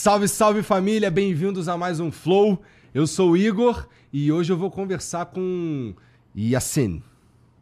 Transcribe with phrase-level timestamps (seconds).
[0.00, 2.62] Salve, salve família, bem-vindos a mais um Flow.
[2.94, 5.92] Eu sou o Igor e hoje eu vou conversar com
[6.34, 7.02] Yassin.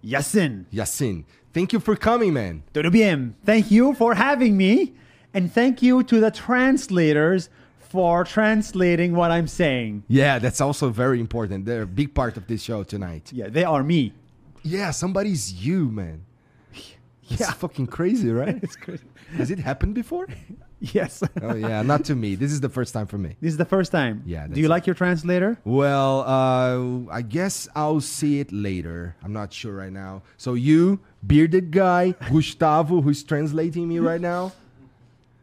[0.04, 0.64] Yassin.
[0.72, 2.62] Yassin, thank you for coming, man.
[2.72, 3.34] Tudo bien.
[3.44, 4.94] Thank you for having me.
[5.34, 10.04] And thank you to the translators for translating what I'm saying.
[10.06, 11.64] Yeah, that's also very important.
[11.66, 13.32] They're a big part of this show tonight.
[13.32, 14.12] Yeah, they are me.
[14.62, 16.20] Yeah, somebody's you, man.
[17.30, 17.50] It's Yeah.
[17.50, 18.58] fucking crazy, right?
[18.62, 19.02] It's crazy.
[19.36, 20.26] Has it happened before?
[20.80, 21.24] Yes.
[21.42, 22.36] Oh yeah, not to me.
[22.36, 23.34] This is the first time for me.
[23.40, 24.22] this is the first time.
[24.24, 24.68] Yeah, Do you it.
[24.70, 25.58] like your translator?
[25.64, 29.16] Well, uh, I guess I'll see it later.
[29.24, 30.22] I'm not sure right now.
[30.36, 34.52] So you, bearded guy, Gustavo, who's translating me right now,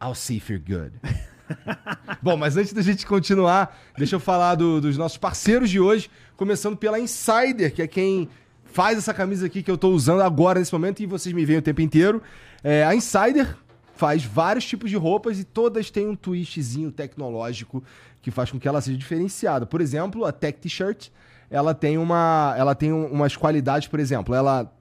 [0.00, 0.92] I'll see if you're good.
[2.22, 6.08] Bom, mas antes da gente continuar, deixa eu falar do- dos nossos parceiros de hoje,
[6.36, 8.28] começando pela Insider, que é quem
[8.64, 11.58] faz essa camisa aqui que eu tô usando agora nesse momento e vocês me veem
[11.58, 12.22] o tempo inteiro.
[12.64, 13.54] É, a Insider
[13.96, 17.82] faz vários tipos de roupas e todas têm um twistzinho tecnológico
[18.22, 19.66] que faz com que ela seja diferenciada.
[19.66, 21.08] Por exemplo, a Tech T-shirt,
[21.50, 24.72] ela tem uma, ela tem um- umas qualidades, por exemplo, ela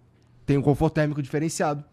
[0.45, 1.83] tem um conforto térmico diferenciado.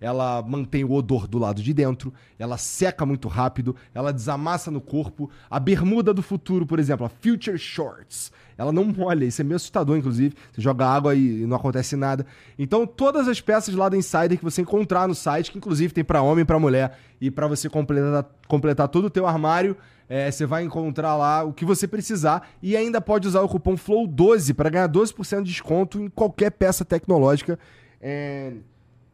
[0.00, 4.80] Ela mantém o odor do lado de dentro, ela seca muito rápido, ela desamassa no
[4.80, 5.30] corpo.
[5.48, 9.56] A bermuda do futuro, por exemplo, a Future Shorts, ela não molha, isso é meio
[9.56, 10.34] assustador, inclusive.
[10.52, 12.24] Você joga água e não acontece nada.
[12.58, 16.04] Então, todas as peças lá da Insider que você encontrar no site, que inclusive tem
[16.04, 19.76] pra homem e pra mulher, e pra você completar, completar todo o teu armário,
[20.08, 23.74] é, você vai encontrar lá o que você precisar e ainda pode usar o cupom
[23.76, 27.58] FLOW12 para ganhar 12% de desconto em qualquer peça tecnológica.
[28.02, 28.58] And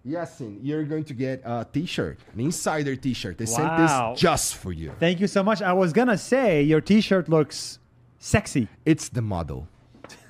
[0.05, 3.37] Yasin, you're going to get a t-shirt, an insider t-shirt.
[3.37, 4.13] They sent Wow.
[4.15, 4.93] this just for you.
[4.99, 5.61] Thank you so much.
[5.63, 7.79] I was gonna say your t-shirt looks
[8.19, 8.69] sexy.
[8.87, 9.67] It's the model.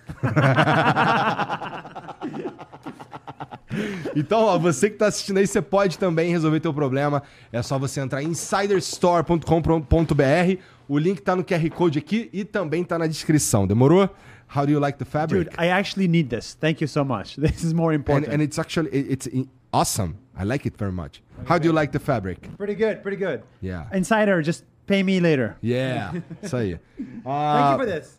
[4.16, 7.22] então, ó, você que tá assistindo aí, você pode também resolver teu problema.
[7.53, 10.60] É só você entrar em insiderstore.com.br.
[10.88, 13.66] O link tá no QR Code aqui e também tá na descrição.
[13.66, 14.09] Demorou?
[14.54, 15.50] How do you like the fabric?
[15.50, 16.54] Dude, I actually need this.
[16.54, 17.37] Thank you so much.
[17.41, 18.32] This is more and, important.
[18.32, 19.28] and it's actually it- it's
[19.72, 20.15] awesome.
[20.34, 21.22] I like it very much.
[21.47, 22.48] How do you like the fabric?
[22.56, 23.43] pretty good, pretty good.
[23.60, 23.84] Yeah.
[23.93, 25.56] Insider, just pay me later.
[25.62, 26.78] Yeah, isso aí.
[26.97, 28.19] Thank Ah, you for this.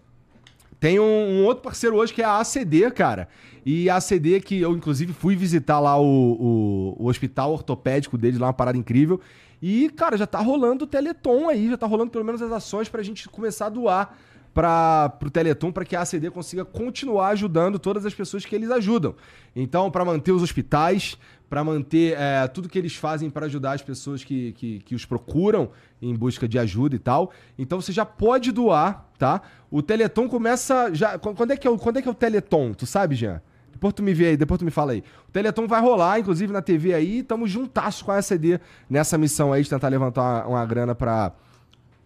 [0.80, 3.28] Tem um, um outro parceiro hoje que é a ACD, cara.
[3.66, 8.40] E a ACD que eu, inclusive, fui visitar lá o, o, o hospital ortopédico deles,
[8.40, 9.20] lá uma parada incrível.
[9.62, 12.88] E, cara, já tá rolando o Teleton aí, já tá rolando pelo menos as ações
[12.88, 14.18] pra gente começar a doar
[14.54, 18.72] para pro Teleton para que a ACD consiga continuar ajudando todas as pessoas que eles
[18.72, 19.16] ajudam.
[19.56, 21.18] Então, para manter os hospitais,
[21.50, 25.06] para manter é, tudo que eles fazem para ajudar as pessoas que, que, que os
[25.06, 25.72] procuram
[26.02, 27.32] em busca de ajuda e tal.
[27.58, 29.42] Então você já pode doar, tá?
[29.72, 32.16] O Teleton começa já qu- quando é que é o quando é que é o
[32.16, 32.74] Teleton?
[32.74, 33.42] Tu sabe, Jean?
[33.72, 35.04] Depois tu me vê aí, depois tu me fala aí.
[35.28, 38.60] O Teleton vai rolar, inclusive na TV aí, estamos juntasso com a ACD
[38.90, 41.32] nessa missão aí de tentar levantar uma, uma grana para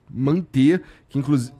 [0.09, 1.53] manter, que inclusive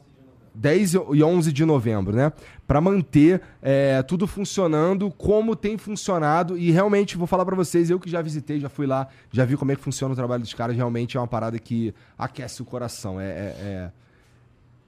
[0.56, 2.31] 10 e 11 de novembro, né?
[2.68, 6.58] Pra manter é, tudo funcionando como tem funcionado.
[6.58, 9.58] E realmente, vou falar pra vocês, eu que já visitei, já fui lá, já vi
[9.58, 10.75] como é que funciona o trabalho dos caras.
[10.75, 13.19] Realmente é uma parada que aquece o coração.
[13.19, 13.92] É, é, é,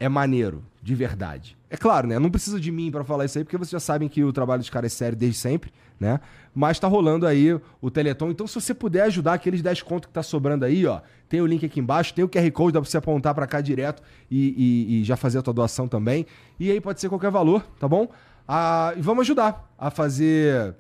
[0.02, 1.58] é maneiro, de verdade.
[1.70, 2.20] É claro, né?
[2.20, 4.60] Não precisa de mim pra falar isso aí, porque vocês já sabem que o trabalho
[4.60, 6.20] dos caras é sério desde sempre, né?
[6.54, 8.30] Mas tá rolando aí o Teleton.
[8.32, 11.46] Então, se você puder ajudar aqueles 10 contos que tá sobrando aí, ó, tem o
[11.46, 14.50] link aqui embaixo, tem o QR Code, dá pra você apontar pra cá direto e,
[14.90, 16.26] e- e já fazer a tua doação também.
[16.60, 18.08] E aí pode ser qualquer valor, tá bom?
[18.48, 20.76] Ah, e vamos ajudar a fazer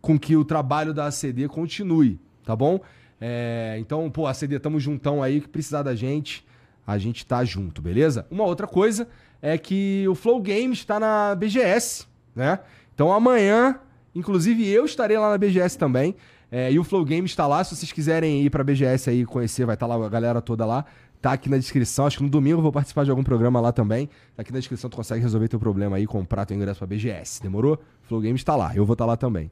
[0.00, 2.80] com que o trabalho da ACD continue, tá bom?
[3.20, 6.44] É, então, pô, ACD, tamo juntão aí, que precisar da gente,
[6.84, 8.26] a gente tá junto, beleza?
[8.30, 9.06] Uma outra coisa
[9.40, 12.58] é que o Flow Games está na BGS, né?
[12.94, 13.78] Então amanhã,
[14.14, 16.14] inclusive eu estarei lá na BGS também.
[16.50, 19.64] é, e o Flow Games está lá, se vocês quiserem ir pra BGS aí conhecer,
[19.64, 20.84] vai estar lá a galera toda lá.
[21.20, 23.70] Tá aqui na descrição, acho que no domingo eu vou participar de algum programa lá
[23.72, 24.08] também.
[24.36, 27.40] Tá aqui na descrição, tu consegue resolver teu problema aí, comprar teu ingresso pra BGS,
[27.40, 27.78] demorou?
[28.02, 29.48] Flow Games tá lá, eu vou estar lá também.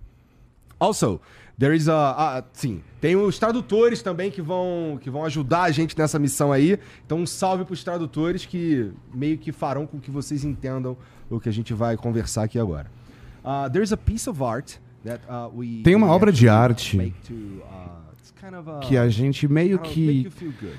[0.79, 1.21] Also,
[1.59, 5.71] there is a, a- sim, tem os tradutores também que vão que vão ajudar a
[5.71, 6.79] gente nessa missão aí.
[7.07, 10.97] Então, um salve pros tradutores que meio que farão com que vocês entendam
[11.31, 12.91] o que a gente vai conversar aqui agora.
[13.45, 16.97] Uh, there's a piece of art that uh, we Tem uma we obra de arte
[17.27, 20.29] to, uh, it's kind of a- que a gente meio que.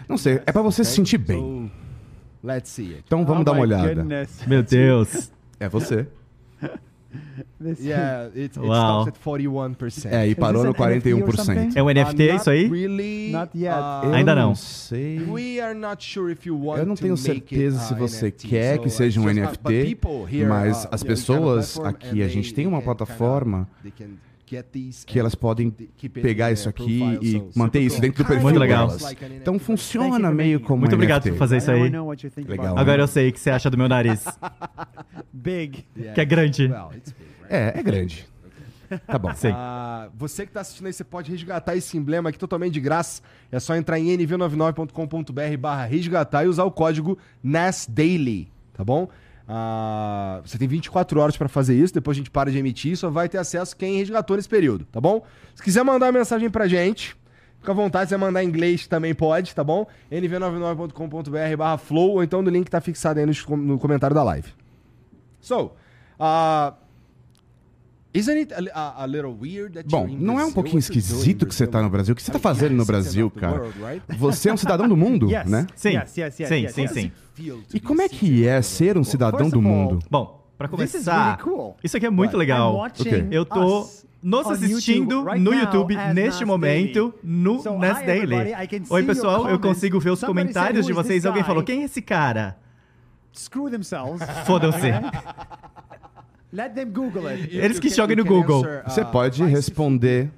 [0.08, 1.72] Não sei, é pra você se sentir bem.
[2.64, 2.82] So.
[3.06, 3.96] Então vamos Oh dar uma my olhada.
[3.96, 4.46] goodness.
[4.48, 5.32] Meu Deus.
[5.60, 6.08] É você.
[7.80, 9.04] Yeah, it, it Wow.
[9.04, 10.06] stops at 41%.
[10.12, 11.36] É, e parou no an NFT or 41%.
[11.44, 11.70] something?
[11.76, 12.68] É um NFT Uh, isso aí?
[12.68, 13.32] Really.
[13.32, 13.76] Not yet.
[13.76, 14.56] uh, Ainda não.
[14.56, 15.20] sei.
[15.20, 17.94] We are not sure if you want Eu não tenho make it, certeza uh, se
[17.96, 18.48] você NFT.
[18.48, 19.98] quer So que seja um just- NFT,
[20.30, 23.68] here, mas uh, as we have a pessoas platform aqui, a gente tem uma plataforma
[23.84, 24.18] get these
[25.06, 25.70] que elas podem
[26.14, 28.88] pegar isso aqui e manter isso dentro do perfil Muito legal.
[28.88, 29.16] delas.
[29.42, 31.32] Então funciona meio como Muito obrigado NFT.
[31.32, 31.92] por fazer isso aí.
[32.48, 32.78] Legal.
[32.78, 34.26] Agora eu sei o que você acha do meu nariz,
[35.32, 35.86] big.
[36.14, 36.72] Que é grande.
[37.50, 38.28] É, é grande.
[39.08, 39.34] Tá bom.
[39.34, 39.52] Sim.
[39.54, 43.22] Ah, você que está assistindo aí, você pode resgatar esse emblema aqui totalmente de graça.
[43.52, 49.08] É só entrar em nv99.com.br barra resgatar e usar o código NASDAILY, tá bom?
[49.54, 53.10] Ah, você tem 24 horas para fazer isso, depois a gente para de emitir, só
[53.10, 55.26] vai ter acesso quem resgatou nesse período, tá bom?
[55.54, 57.18] Se quiser mandar uma mensagem pra gente,
[57.60, 59.86] fica à vontade, se você mandar em inglês também pode, tá bom?
[60.10, 64.24] nv99.com.br barra flow, ou então no link que tá fixado aí no, no comentário da
[64.24, 64.54] live.
[65.42, 65.74] So,
[66.18, 68.00] uh, isn't it a, a, a little weird that
[69.86, 72.14] Bom, não é um pouquinho esquisito que você tá no Brasil?
[72.14, 73.64] O que você tá fazendo no Brasil, cara?
[74.18, 75.66] Você é um cidadão do mundo, né?
[75.76, 77.12] Sim, sim, sim, sim.
[77.74, 80.00] E como é que é ser um cidadão do mundo?
[80.10, 81.40] Bom, is começar,
[81.84, 82.86] isso aqui é muito legal.
[83.32, 83.88] Eu tô
[84.22, 88.54] nos assistindo no YouTube neste momento no Nas Daily.
[88.90, 91.26] Oi, pessoal, eu consigo ver os comentários de "Who is vocês.
[91.26, 92.58] Alguém guy?" falou, quem é esse cara?
[93.34, 94.22] Screw themselves.
[94.46, 94.92] Foda-se.
[96.54, 97.54] Let them Google it.
[97.56, 98.60] Eles que joguem no Google.
[98.66, 100.30] answer, Você uh, pode vai se responder.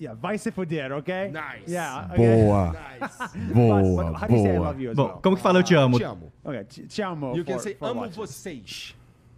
[0.00, 1.28] Yeah, vai se fuder, okay?
[1.30, 1.70] Nice.
[1.70, 2.08] Yeah.
[2.12, 2.16] okay.
[2.44, 3.52] Boa, Nice.
[3.54, 4.74] boa, But, but boa.
[4.94, 5.20] Bom, well?
[5.22, 5.98] como que fala eu te amo?
[5.98, 6.32] Te amo.
[6.44, 8.16] Okay, te, te amo You for, can say amo watching.
[8.16, 8.94] vocês.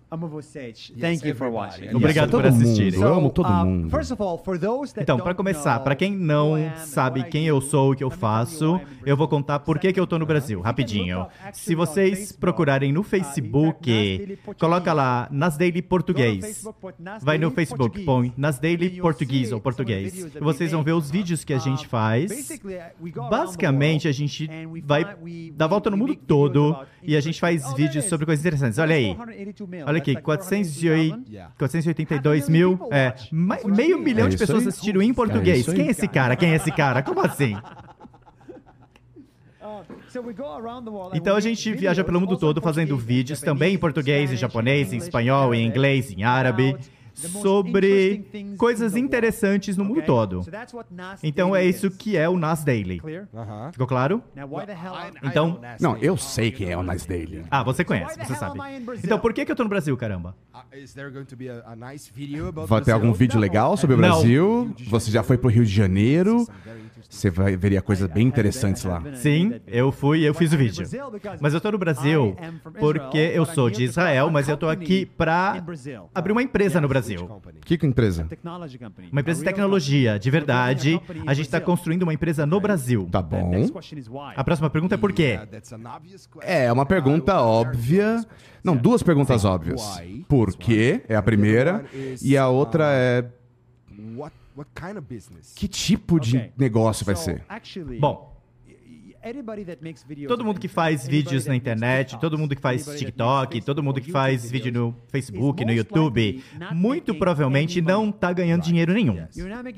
[0.08, 0.92] Amo vocês.
[1.00, 1.82] Thank you for everybody.
[1.82, 1.96] watching.
[1.96, 3.00] Obrigado por assistirem.
[3.00, 3.90] Eu amo todo uh, mundo.
[3.90, 7.60] First of all, for those that Então, para começar, para quem não sabe quem eu
[7.60, 10.24] sou e o que eu faço, eu vou contar por que que eu tô no
[10.24, 11.26] Brasil, rapidinho.
[11.52, 16.64] Se vocês procurarem no Facebook, coloca lá Nas Daily Português.
[17.20, 20.24] Vai no Facebook, põe Nas Daily Português ou Português.
[20.40, 22.60] Vocês vão ver os vídeos que a gente faz.
[23.28, 24.48] Basicamente, a gente
[24.84, 25.04] vai
[25.52, 28.78] dar volta no mundo todo e a gente faz vídeos sobre coisas interessantes.
[28.78, 29.16] Olha aí.
[29.84, 31.52] Olha aqui, 408 Yeah.
[31.58, 34.68] 482 mil, é, meio milhão É de pessoas aí.
[34.68, 35.66] assistiram em É português.
[35.66, 36.36] Quem é esse cara?
[36.36, 37.02] Quem é esse cara?
[37.02, 37.56] Como assim?
[41.12, 44.96] Então a gente viaja pelo mundo todo fazendo vídeos também em português, em japonês, em
[44.96, 46.76] espanhol, em inglês, em árabe,
[47.16, 48.24] sobre
[48.58, 50.44] coisas interessantes no mundo todo.
[51.22, 53.00] Então é isso que é o Nas Daily.
[53.72, 54.22] Ficou claro?
[55.22, 57.44] Então- Não, eu sei quem é o Nas Daily.
[57.50, 58.58] Ah, você conhece, você sabe.
[59.02, 60.34] Então por que, que eu tô no Brasil, caramba?
[60.74, 63.76] Is there going to be a, a nice video about Vai ter algum vídeo legal
[63.76, 64.08] sobre o Não.
[64.10, 64.74] Brasil?
[64.88, 66.46] Você já foi pro Rio de Janeiro?
[67.08, 69.02] Você vai veria coisas bem interessantes lá.
[69.14, 70.86] Sim, eu fui e eu fiz o vídeo.
[71.40, 72.36] Mas eu tô no Brasil
[72.78, 75.62] porque eu sou de Israel, mas eu tô aqui pra
[76.14, 77.05] abrir uma empresa no Brasil.
[77.14, 77.60] Company.
[77.64, 78.28] Que empresa?
[79.12, 81.00] Uma empresa de tecnologia, de verdade.
[81.26, 83.08] A gente está construindo uma empresa no Brasil.
[83.10, 83.52] Tá bom.
[84.34, 85.38] A próxima pergunta é por quê?
[85.50, 85.78] Question.
[86.42, 88.24] É, uma pergunta óbvia.
[88.62, 90.00] Não, duas perguntas óbvias.
[90.28, 91.02] Por quê?
[91.08, 91.84] É a primeira.
[92.22, 93.24] E a outra é.
[95.54, 97.44] Que tipo de negócio vai ser?
[98.00, 98.35] Bom,
[100.28, 104.10] todo mundo que faz vídeos na internet, todo mundo que faz TikTok, todo mundo que
[104.10, 106.42] faz vídeo no Facebook, no YouTube,
[106.72, 109.26] muito provavelmente não tá ganhando dinheiro nenhum.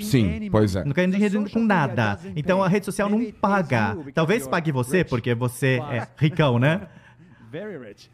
[0.01, 0.85] Sim, pois é.
[0.85, 2.19] Não ganha dinheiro com nada.
[2.37, 3.97] Então a rede social não paga.
[4.15, 6.89] Talvez pague você, porque você é ricão, né?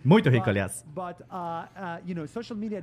[0.04, 0.84] Muito rico, aliás.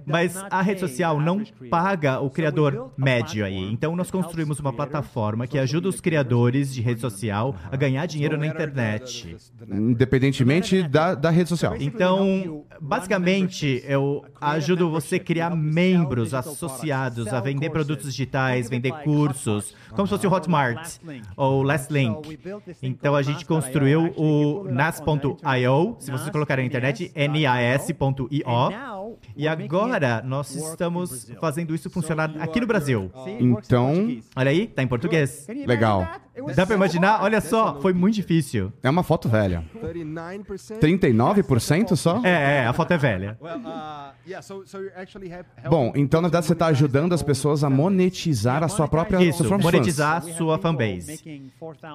[0.05, 3.71] Mas a rede social não paga o criador médio aí.
[3.71, 8.37] Então nós construímos uma plataforma que ajuda os criadores de rede social a ganhar dinheiro
[8.37, 9.35] na internet.
[9.69, 11.75] Independentemente da, da rede social.
[11.79, 19.75] Então, basicamente, eu ajudo você a criar membros associados a vender produtos digitais, vender cursos,
[19.91, 20.97] como se fosse o Hotmart
[21.35, 22.39] ou Last Link.
[22.81, 29.11] Então a gente construiu o nas.io, se vocês colocarem na internet, nas.io.
[29.35, 33.11] E agora nós estamos fazendo isso funcionar aqui no Brasil.
[33.39, 35.47] Então, Olha aí, tá em português.
[35.65, 36.07] legal.
[36.55, 37.21] Dá pra imaginar?
[37.21, 38.71] Olha só, foi muito difícil.
[38.81, 39.63] É uma foto velha.
[39.75, 40.79] 39%?
[40.79, 42.21] 39% só?
[42.23, 43.37] É, é, a foto é velha.
[43.41, 47.13] Well, uh, yeah, so, so you're actually have, Bom, então na verdade você está ajudando
[47.13, 51.41] as pessoas a monetizar a sua própria Isso, próprios monetizar a sua fanbase.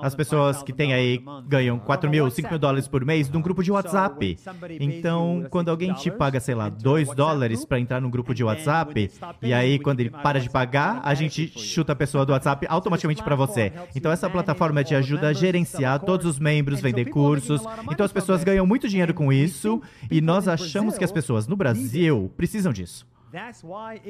[0.02, 3.62] As pessoas que têm aí ganham 4 mil, 5 mil dólares por mês num grupo
[3.62, 4.35] de WhatsApp.
[4.80, 9.10] Então, quando alguém te paga, sei lá, 2 dólares para entrar num grupo de WhatsApp,
[9.42, 13.22] e aí quando ele para de pagar, a gente chuta a pessoa do WhatsApp automaticamente
[13.22, 13.72] para você.
[13.94, 17.62] Então, essa plataforma te ajuda a gerenciar todos os membros, vender cursos.
[17.90, 21.56] Então, as pessoas ganham muito dinheiro com isso, e nós achamos que as pessoas no
[21.56, 23.06] Brasil precisam disso.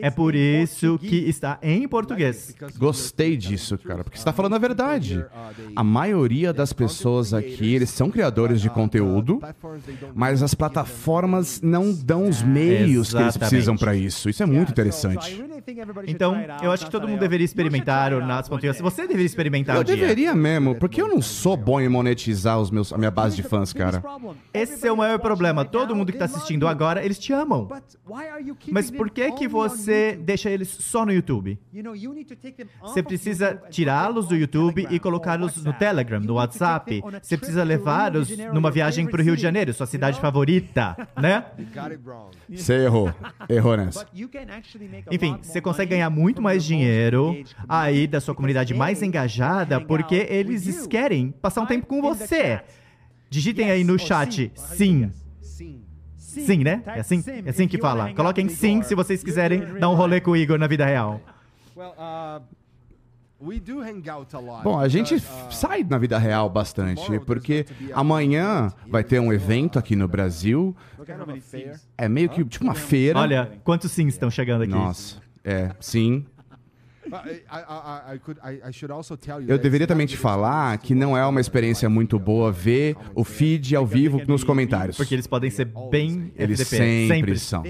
[0.03, 2.55] É por isso que está em português.
[2.77, 5.25] Gostei disso, cara, porque você está falando a verdade.
[5.75, 9.41] A maioria das pessoas aqui, eles são criadores de conteúdo,
[10.15, 14.29] mas as plataformas não dão os meios que eles precisam para isso.
[14.29, 15.43] Isso é muito interessante.
[16.07, 18.49] Então, eu acho que todo mundo deveria experimentar o Nas.
[18.49, 19.97] Você deveria experimentar Eu um dia.
[19.97, 23.43] deveria mesmo, porque eu não sou bom em monetizar os meus, a minha base de
[23.43, 24.03] fãs, cara.
[24.53, 25.65] Esse é o maior problema.
[25.65, 27.69] Todo mundo que está assistindo agora, eles te amam.
[28.71, 31.59] Mas por que que você deixa eles só no YouTube?
[32.83, 37.03] Você precisa tirá-los do YouTube e colocá-los no Telegram, no WhatsApp.
[37.23, 41.45] Você precisa levá-los numa viagem para o Rio de Janeiro, sua cidade favorita, né?
[42.49, 43.13] Você errou.
[43.49, 44.07] Errou nessa.
[45.11, 47.37] Enfim, você consegue ganhar muito mais dinheiro
[47.69, 52.61] aí da sua comunidade mais engajada porque eles querem passar um tempo com você.
[53.29, 55.11] Digitem aí no chat sim.
[55.11, 55.26] Sim.
[56.43, 56.83] Sim, né?
[56.87, 58.13] É assim, é assim que fala.
[58.15, 61.21] Coloquem sim se vocês quiserem dar um rolê com o Igor na vida real.
[61.77, 62.57] Well, uh.
[64.65, 69.79] Bom, a gente uh, sai na vida real bastante, porque amanhã vai ter um evento
[69.79, 70.75] aqui no Brasil.
[71.99, 73.19] É meio que tipo uma feira.
[73.19, 74.73] Olha, quantos sims estão chegando aqui.
[74.73, 76.25] Nossa, é, sim.
[79.47, 83.75] Eu deveria também te falar que não é uma experiência muito boa ver o feed
[83.77, 84.97] ao vivo nos comentários.
[84.97, 87.09] Porque eles podem ser bem Eles FDP.
[87.09, 87.63] sempre são.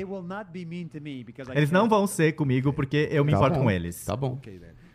[1.55, 4.05] Eles não vão ser comigo porque eu me Tá importo bom, com eles.
[4.05, 4.38] Tá bom.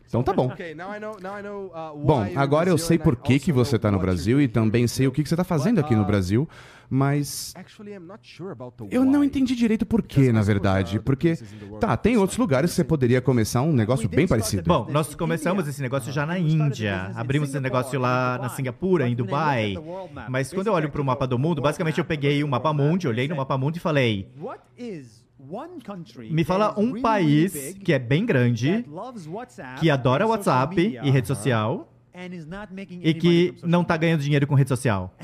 [0.07, 0.51] Então tá bom.
[0.51, 5.07] Uh, Bom, agora eu sei por que, que você tá no Brasil e também sei
[5.07, 6.49] o que, que você tá fazendo aqui no Brasil,
[6.93, 7.53] mas
[8.91, 10.99] eu não entendi direito por que, na verdade.
[10.99, 11.37] Porque,
[11.79, 14.63] tá, tem outros lugares que você poderia começar um negócio bem parecido.
[14.67, 17.13] Bom, nós começamos esse negócio já na Índia.
[17.15, 19.75] Abrimos esse negócio lá na Singapura, em Dubai.
[20.29, 23.07] Mas quando eu olho para o mapa do mundo, basicamente eu peguei o mapa mundi,
[23.07, 24.29] olhei no mapa mundi e falei:
[26.29, 28.85] me fala um país que é bem grande,
[29.79, 31.90] que adora WhatsApp e rede social
[33.01, 35.15] e que não tá ganhando dinheiro com rede social.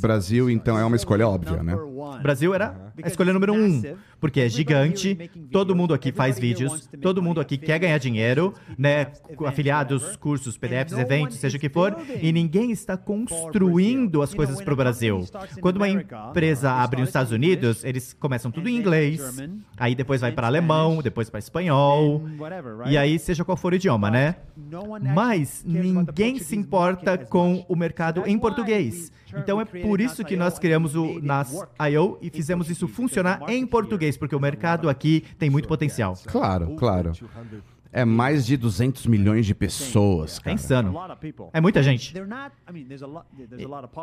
[0.00, 1.74] Brasil, então, é uma escolha óbvia, né?
[2.22, 3.82] Brasil era a escolha número um,
[4.20, 9.06] porque é gigante, todo mundo aqui faz vídeos, todo mundo aqui quer ganhar dinheiro, né?
[9.36, 14.60] com Afiliados, cursos, PDFs, eventos, seja o que for, e ninguém está construindo as coisas
[14.60, 15.24] para o Brasil.
[15.60, 19.20] Quando uma empresa abre nos Estados Unidos, eles começam tudo em inglês,
[19.76, 22.22] aí depois vai para alemão, depois para espanhol,
[22.86, 24.36] e aí seja qual for o idioma, né?
[25.14, 29.12] Mas ninguém se importa com o mercado em português.
[29.36, 34.16] Então é por isso que nós criamos o Nas.io e fizemos isso funcionar em português,
[34.16, 36.16] porque o mercado aqui tem muito potencial.
[36.26, 37.12] Claro, claro.
[37.92, 40.54] 200 É mais de 200 milhões de pessoas, É cara.
[40.54, 40.94] insano.
[41.52, 42.14] É muita gente.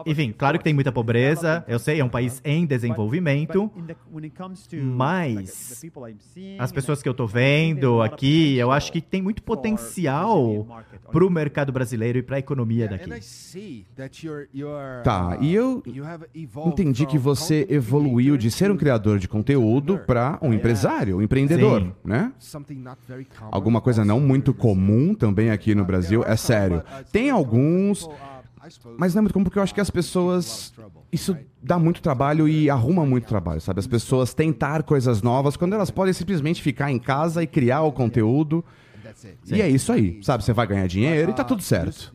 [0.05, 3.71] Enfim, claro que tem muita pobreza, eu sei, é um país em desenvolvimento,
[4.81, 5.83] mas
[6.59, 10.67] as pessoas que eu tô vendo aqui, eu acho que tem muito potencial
[11.11, 13.09] pro mercado brasileiro e pra economia And daqui.
[15.03, 15.83] Tá, uh, e eu
[16.67, 21.81] entendi que você evoluiu de ser um criador de conteúdo para um empresário, um empreendedor,
[21.81, 21.93] Sim.
[22.03, 22.33] né?
[22.39, 22.83] something
[23.79, 26.83] Alguma coisa não muito comum também aqui no Brasil, é sério.
[27.13, 28.09] Tem alguns,
[28.97, 30.73] mas não é muito comum porque eu acho que as pessoas.
[31.11, 33.79] Isso dá muito trabalho e arruma muito trabalho, sabe?
[33.79, 37.91] As pessoas tentar coisas novas quando elas podem simplesmente ficar em casa e criar o
[37.91, 38.63] conteúdo.
[39.47, 40.43] E é isso aí, sabe?
[40.43, 42.13] Você vai ganhar dinheiro e tá tudo certo.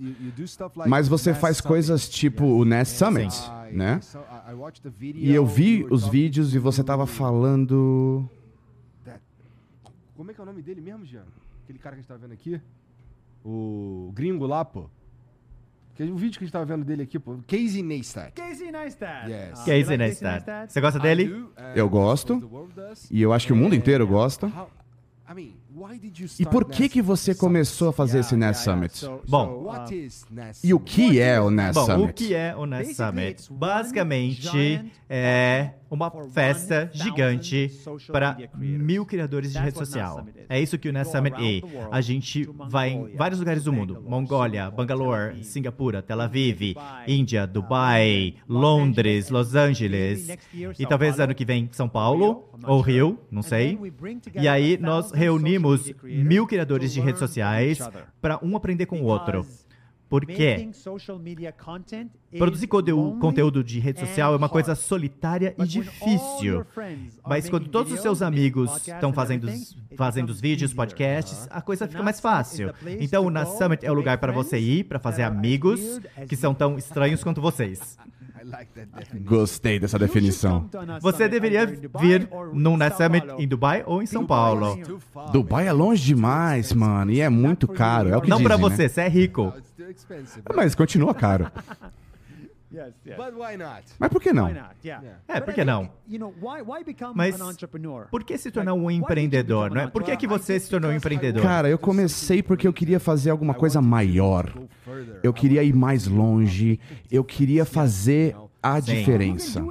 [0.86, 3.34] Mas você faz coisas tipo o Nest Summit,
[3.72, 4.00] né?
[5.14, 8.28] E eu vi os vídeos e você tava falando.
[10.14, 11.24] Como é que é o nome dele mesmo, Jean?
[11.64, 12.60] Aquele cara que a gente tá vendo aqui?
[13.44, 14.88] O gringo lá, pô.
[15.94, 17.38] Que- O vídeo que a gente tava vendo dele aqui, pô.
[17.46, 18.32] Casey Neistat.
[18.32, 19.28] Casey Neistat.
[19.30, 19.68] Yes.
[19.68, 20.68] É esse, né, Star?
[20.68, 21.46] Você gosta dele?
[21.74, 22.66] Eu gosto.
[23.10, 24.50] E eu acho que o mundo inteiro gosta.
[26.38, 29.06] E por que que você começou a fazer esse Nest Summit?
[29.28, 29.66] Bom,
[30.62, 33.52] E o que é o Nest Bom, o que é o Nest Summit?
[33.52, 37.70] Basicamente, é uma festa gigante
[38.10, 40.24] para mil criadores de rede social.
[40.48, 41.88] É isso que o Nest Summit é.
[41.90, 44.02] A gente vai em vários lugares do mundo.
[44.06, 46.76] Mongólia, Bangalore, Singapura, Tel Aviv,
[47.06, 50.28] Índia, Dubai, Londres, Los Angeles.
[50.78, 53.78] E talvez ano que vem São Paulo ou Rio, não sei.
[54.34, 57.78] E aí nós reunimos mil criadores de redes sociais
[58.20, 59.46] para um aprender com o outro.
[60.08, 60.68] Porque
[62.38, 66.64] produzir conteúdo, conteúdo de rede social é uma coisa solitária e difícil.
[67.26, 71.86] Mas quando todos os seus amigos estão fazendo, os- fazendo os vídeos, podcasts, a coisa
[71.88, 72.72] fica mais fácil.
[73.00, 76.54] Então o Nas Summit é o lugar para você ir, para fazer amigos que são
[76.54, 77.96] tão estranhos quanto vocês.
[79.24, 80.68] Gostei dessa definição.
[81.00, 84.78] Você deveria vir num Night Summit em Dubai ou em São Paulo.
[85.32, 88.10] Dubai é longe demais, mano, e é muito caro.
[88.10, 88.76] É o que Não pra dizem, né?
[88.76, 89.52] você, você é rico.
[90.54, 91.50] Mas continua caro.
[92.74, 93.16] Yes, yes.
[93.16, 93.84] But why not?
[94.00, 94.46] Mas por que não?
[94.46, 94.74] Why not?
[94.84, 95.20] Yeah.
[95.28, 95.90] É, But por I que think, não?
[96.08, 98.08] You know, why, why become Mas an entrepreneur?
[98.10, 99.86] Por que se tornar um empreendedor, não an é?
[99.86, 100.44] Por que, que entrepreneur?
[100.44, 101.40] você se tornou um empreendedor?
[101.40, 104.52] Cara, eu comecei porque eu queria fazer alguma coisa maior.
[105.22, 106.80] Eu queria ir mais longe.
[107.08, 108.96] Eu queria fazer a Sim.
[108.96, 109.64] diferença.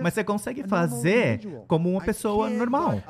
[0.00, 3.02] Mas você consegue fazer como uma pessoa normal.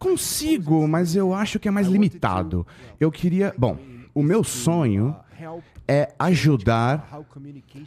[0.00, 2.66] Consigo, mas eu acho que é mais limitado.
[2.98, 3.54] Eu queria.
[3.56, 3.78] Bom,
[4.12, 5.14] o meu sonho
[5.90, 7.20] é ajudar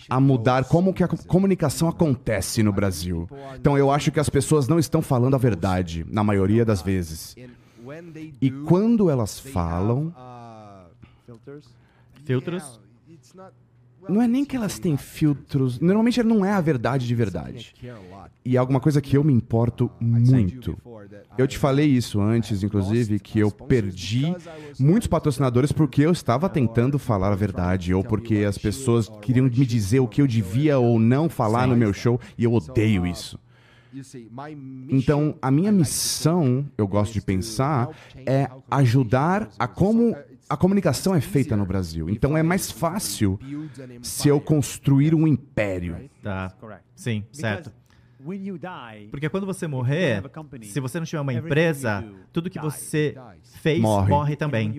[0.10, 3.30] a mudar como que a comunicação acontece no Brasil.
[3.56, 7.34] Então eu acho que as pessoas não estão falando a verdade, na maioria das vezes.
[8.42, 10.14] E quando elas falam.
[12.26, 12.83] Filtros?
[14.10, 15.80] Não é nem que elas têm filtros.
[15.80, 17.74] Normalmente não é a verdade de verdade.
[18.46, 20.78] E é alguma coisa que eu me importo muito.
[21.38, 24.36] Eu te falei isso antes, inclusive, que eu perdi
[24.80, 29.66] muitos patrocinadores porque eu estava tentando falar a verdade, ou porque as pessoas queriam me
[29.66, 33.40] dizer o que eu devia ou não falar no meu show, e eu odeio isso.
[34.90, 37.90] Então, a minha missão, eu gosto de pensar,
[38.26, 40.16] é ajudar a como
[40.54, 42.08] a comunicação é feita no Brasil.
[42.10, 43.40] Então, é mais fácil
[44.04, 46.10] se eu construir um império.
[46.22, 46.54] Tá.
[46.96, 47.72] Sim, certo.
[49.10, 50.24] Porque quando você morrer,
[50.62, 54.10] se você não tiver uma empresa, tudo que você fez Morre.
[54.10, 54.74] morre, também.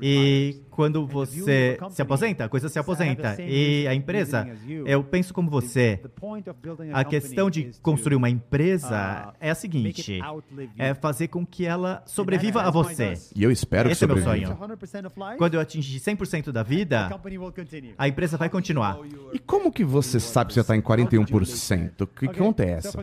[0.00, 0.60] E.
[0.74, 3.36] quando você a se company, aposenta, a coisa se aposenta.
[3.40, 4.46] E a empresa,
[4.84, 5.98] eu penso como você.
[6.02, 10.14] The point of building A company questão de construir uma empresa uh, é a seguinte:
[10.14, 10.84] it outlive you.
[10.84, 13.14] é fazer com que ela sobreviva a você.
[13.36, 14.56] E eu espero que Esse é meu sobreviva.
[14.56, 14.76] sonho.
[14.76, 17.94] 100% of life, Quando eu atingir 100% da the vida, company will continue.
[17.96, 18.98] a empresa vai continuar.
[19.32, 22.00] E como que você sabe que você está em 41%?
[22.00, 22.38] O que, que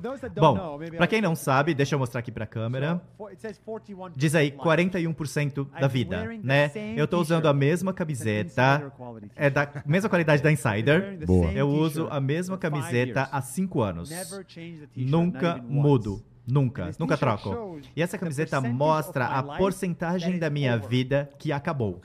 [0.02, 3.02] don't Bom, I'll- quem não sabe, deixa eu mostrar aqui câmera.
[3.30, 4.58] It says 41% Diz aí, life.
[4.58, 6.70] 41% da vida, né?
[6.98, 8.92] Eu tô usando a mesma camiseta,
[9.36, 11.24] é da mesma qualidade da Insider.
[11.26, 11.52] Boa.
[11.52, 14.10] Eu uso a mesma camiseta há 5 anos.
[14.96, 16.24] Nunca mudo.
[16.48, 17.80] Nunca, t-shirt troco.
[17.96, 22.02] E essa camiseta mostra a porcentagem da minha vida que acabou.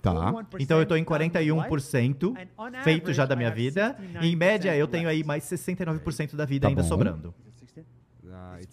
[0.00, 0.32] Tá.
[0.32, 3.50] 41% Então eu tô em done with life, 41% and on feito já da minha
[3.50, 3.96] vida.
[4.00, 6.88] 69% E em média eu tenho aí mais 69% da vida Tá ainda bom.
[6.88, 7.34] sobrando.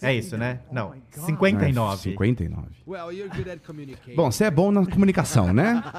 [0.01, 0.59] É isso, né?
[0.69, 1.25] Oh Não, my God.
[1.25, 1.93] 59.
[1.93, 2.67] É, 59.
[2.87, 4.15] Well, you're good at communicating.
[4.15, 5.81] Bom, você é bom na comunicação, né?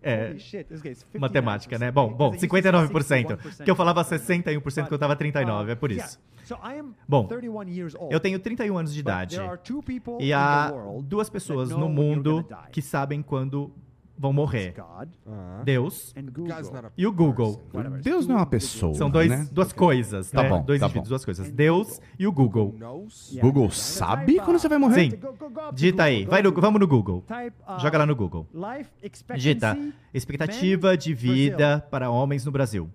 [0.00, 1.18] É, Holy shit, this guy's 59%.
[1.18, 1.90] matemática, né?
[1.90, 3.36] Bom, bom, Because I used to say 59%.
[3.36, 3.56] 61%.
[3.56, 6.20] Porque eu falava 61% quando eu tava But, 39, é por isso.
[6.20, 6.44] yeah.
[6.44, 8.14] So I am Bom, 31 years old.
[8.14, 9.36] Eu tenho 31 anos de idade.
[9.36, 13.22] there are two people E in há the world duas pessoas no mundo que sabem
[13.22, 13.72] quando
[14.18, 14.74] vão morrer.
[14.74, 15.08] God
[15.64, 16.14] Deus
[16.96, 17.62] e o Google.
[18.02, 19.48] Deus não é uma pessoa, São dois, né?
[19.52, 20.48] duas coisas, Tá né?
[20.48, 21.12] bom, dois tá indivíduos, bom.
[21.12, 21.50] duas coisas.
[21.50, 22.74] Deus e o Google.
[23.40, 25.10] Google sabe quando você vai morrer?
[25.12, 25.20] Sim.
[25.72, 27.24] Digita aí, vai no, vamos no Google.
[27.28, 28.46] Uh, Joga lá no Google.
[29.02, 32.90] Expectancy expectativa de vida para homens no Brasil.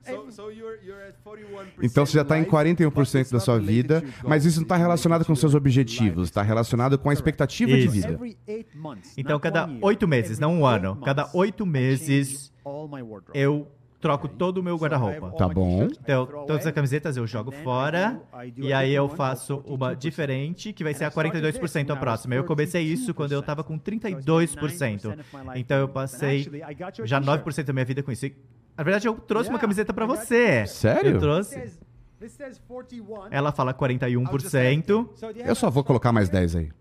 [1.81, 4.67] Então você já tá em life, but 41% it's da sua vida, mas isso não
[4.67, 7.91] tá goals, relacionado com seus objetivos, life tá relacionado com a expectativa de Isso.
[7.91, 8.19] vida.
[8.47, 10.95] eight months, Então, cada oito meses, não um ano.
[11.01, 12.51] Cada oito meses.
[13.33, 13.67] Eu
[14.01, 15.31] troco todo o meu guarda-roupa.
[15.37, 15.87] Tá bom.
[16.03, 18.19] Então, todas as camisetas eu jogo fora
[18.57, 22.33] e aí eu faço uma diferente que vai ser a 42% a próxima.
[22.33, 25.15] Eu comecei isso quando eu tava com 32%.
[25.55, 26.49] Então eu passei
[27.03, 28.25] já 9% da minha vida com isso.
[28.77, 30.65] Na verdade, eu trouxe uma camiseta pra você.
[30.65, 31.11] Sério?
[31.11, 31.71] Eu trouxe.
[33.31, 35.09] Ela fala 41%.
[35.45, 36.71] Eu só vou colocar mais 10 aí.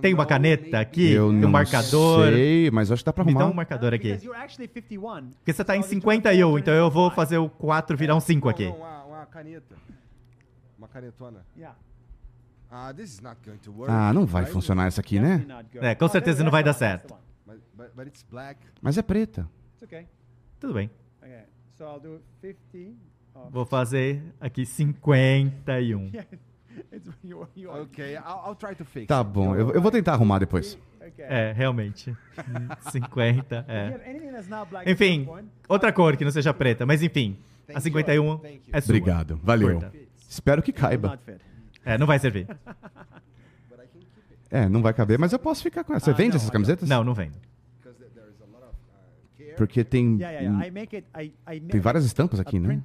[0.00, 2.28] Tem uma caneta aqui, Eu tem não um marcador.
[2.28, 3.52] sei, mas acho que dá pra Me dá arrumar.
[3.52, 4.16] um marcador aqui.
[4.18, 8.66] Porque você tá em 51, então eu vou fazer o 4 virar um 5 aqui.
[8.66, 9.74] Uma, uma caneta.
[10.78, 11.44] Uma canetona.
[12.70, 13.92] Ah, this is not going to work.
[13.92, 15.44] Ah, não vai funcionar essa aqui, né?
[15.74, 17.14] É, com certeza não vai dar certo.
[18.80, 19.46] Mas é preta.
[20.58, 20.90] Tudo bem.
[21.82, 22.94] So I'll do 50.
[23.34, 26.12] of- Vou fazer aqui 51.
[26.92, 29.30] It's you, you are- Okay, I'll, I'll try to fix Tá it.
[29.30, 30.78] bom, eu, eu vou tentar arrumar depois.
[31.00, 31.24] Okay.
[31.24, 32.10] É, realmente.
[32.38, 34.90] Hum, 50, Do you é.
[34.92, 35.28] Enfim,
[35.68, 37.36] outra cor que não seja preta, mas enfim.
[37.74, 38.40] A 51
[38.72, 38.94] é sua.
[38.94, 39.80] Obrigado, valeu.
[39.80, 39.92] Curta.
[40.28, 41.18] Espero que caiba.
[41.84, 42.46] É, não vai servir.
[44.54, 46.04] É, não vai caber, mas eu posso ficar com essa.
[46.04, 46.86] Você Ah, vende essas camisetas?
[46.86, 47.32] Não, não vem.
[49.56, 50.18] Porque tem,
[51.68, 52.80] tem várias estampas aqui, né?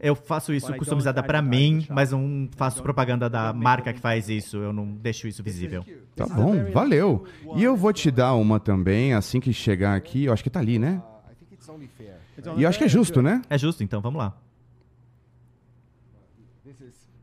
[0.00, 4.56] Eu faço isso customizada I mim, mas não faço propaganda da marca que faz isso.
[4.58, 5.84] Eu não deixo isso visível.
[6.14, 7.24] Tá bom, valeu.
[7.56, 10.24] E eu vou te dar uma também, assim que chegar aqui.
[10.24, 11.02] Eu acho que tá ali, né?
[11.02, 13.42] Uh, E eu acho que é justo, né?
[13.50, 14.36] É justo, então vamos lá.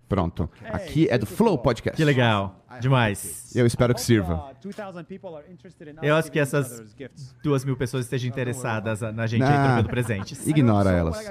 [0.08, 0.50] Pronto.
[0.64, 1.98] Aqui é do Flow Podcast.
[1.98, 2.64] Que legal.
[2.80, 3.54] Demais.
[3.56, 4.52] Eu espero que sirva.
[4.62, 6.96] 2,000 people are interested in Eu acho que essas
[7.44, 9.66] duas mil pessoas estejam interessadas na gente aí Ah.
[9.68, 10.46] trocando presentes.
[10.48, 11.26] Ignora elas.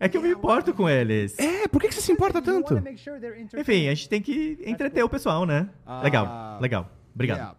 [0.00, 1.38] É que eu me importo com eles.
[1.38, 2.76] É, por que, você se importa tanto?
[3.56, 5.68] Enfim, a gente tem que entreter o pessoal, né?
[6.02, 6.90] Legal, legal.
[7.14, 7.56] Obrigado.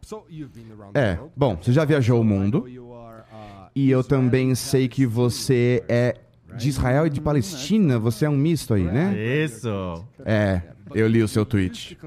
[0.96, 2.66] É, bom, você já viajou o mundo.
[2.66, 6.16] Uh, E eu também sei que você é
[6.58, 8.00] de Israel e de Palestina.
[8.00, 9.16] Você é um misto aí, né?
[9.18, 10.06] Isso.
[10.26, 10.62] É,
[10.94, 11.98] eu li o seu tweet.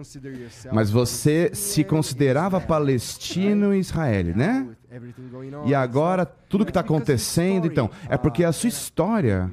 [0.73, 4.69] Mas você se considerava palestino e israeli, né?
[5.67, 9.53] E agora, tudo que está acontecendo, então, é porque a sua história,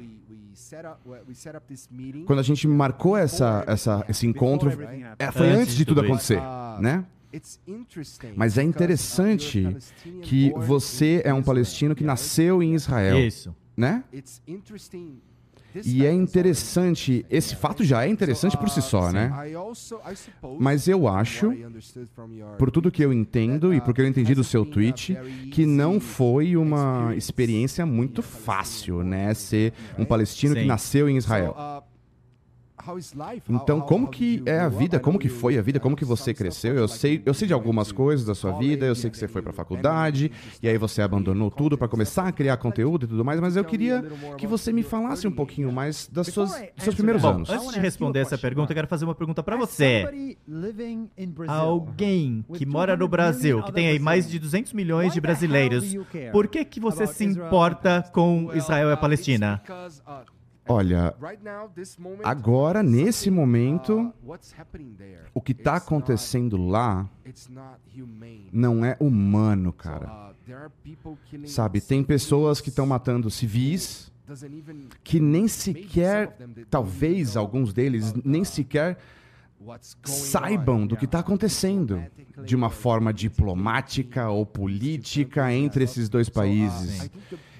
[2.26, 4.70] quando a gente marcou essa, essa, esse encontro,
[5.18, 6.40] é, foi Antes de tudo acontecer,
[6.80, 7.04] né?
[7.34, 9.76] It's interesting Mas é interessante
[10.22, 13.52] que você é um in palestino que Israel, nasceu em Israel, Isso.
[13.76, 14.04] Né?
[15.84, 19.28] E é interessante, esse fato já é interessante por si só, né?
[20.60, 21.52] Mas eu acho,
[22.58, 25.16] por tudo que eu entendo e porque eu entendi do seu tweet,
[25.50, 29.34] que não foi uma experiência muito fácil, né?
[29.34, 31.56] Ser um palestino que nasceu em Israel.
[31.58, 31.82] uh, how is life?
[31.82, 32.73] How-
[33.48, 35.00] Então, como que é a vida?
[35.00, 35.80] Como que foi a vida?
[35.80, 36.74] Como que você cresceu?
[36.74, 39.42] Eu sei, eu sei de algumas coisas da sua vida, eu sei que você foi
[39.42, 40.30] you faculdade,
[40.62, 43.64] e aí você abandonou tudo pra começar a criar conteúdo e tudo mais, mas eu
[43.64, 44.04] queria
[44.36, 47.50] que você me falasse um pouquinho mais das suas, dos seus primeiros Bom, anos.
[47.50, 50.04] antes de responder essa pergunta, eu quero fazer uma pergunta pra você.
[51.46, 55.94] Alguém que mora no Brasil, que tem aí mais de 200 milhões de brasileiros,
[56.32, 59.62] por que que você se importa com Israel e a Palestina?
[60.66, 61.14] Olha,
[62.22, 64.12] agora, nesse momento,
[65.34, 67.08] o que tá not- acontecendo lá
[68.52, 70.32] não é humano, cara.
[71.46, 74.12] Sabe, tem pessoas que estão matando civis
[75.02, 76.34] que nem sequer,
[76.70, 78.96] talvez alguns deles, nem sequer
[80.02, 82.02] saibam do que está acontecendo
[82.44, 87.10] de uma forma diplomática ou política entre esses dois países.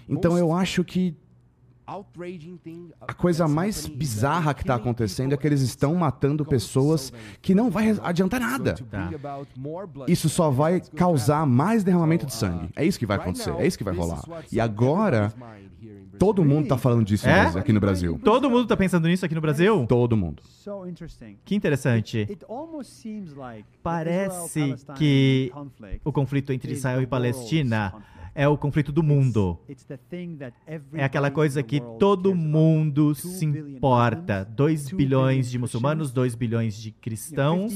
[0.08, 1.14] Então eu acho que
[1.86, 7.70] a coisa mais bizarra que está acontecendo é que eles estão matando pessoas que não
[7.70, 8.74] vai adiantar nada.
[8.90, 9.10] Tá.
[10.08, 12.70] Isso só vai causar mais derramamento de sangue.
[12.74, 14.22] É isso que vai acontecer, é isso que vai rolar.
[14.50, 15.32] E agora,
[16.18, 17.46] todo mundo tá falando disso É?
[17.58, 18.18] aqui no Brasil.
[18.22, 19.84] Todo mundo tá pensando nisso aqui no Brasil?
[19.86, 20.42] Todo mundo.
[21.44, 22.26] Que interessante.
[23.82, 25.52] Parece que
[26.02, 27.92] O conflito entre is Israel e Palestina.
[28.34, 29.58] É o conflito do mundo.
[30.92, 34.40] É aquela coisa que todo mundo se importa.
[34.40, 37.72] Muslims, 2 two bilhões de muçulmanos, 2 bilhões de cristãos,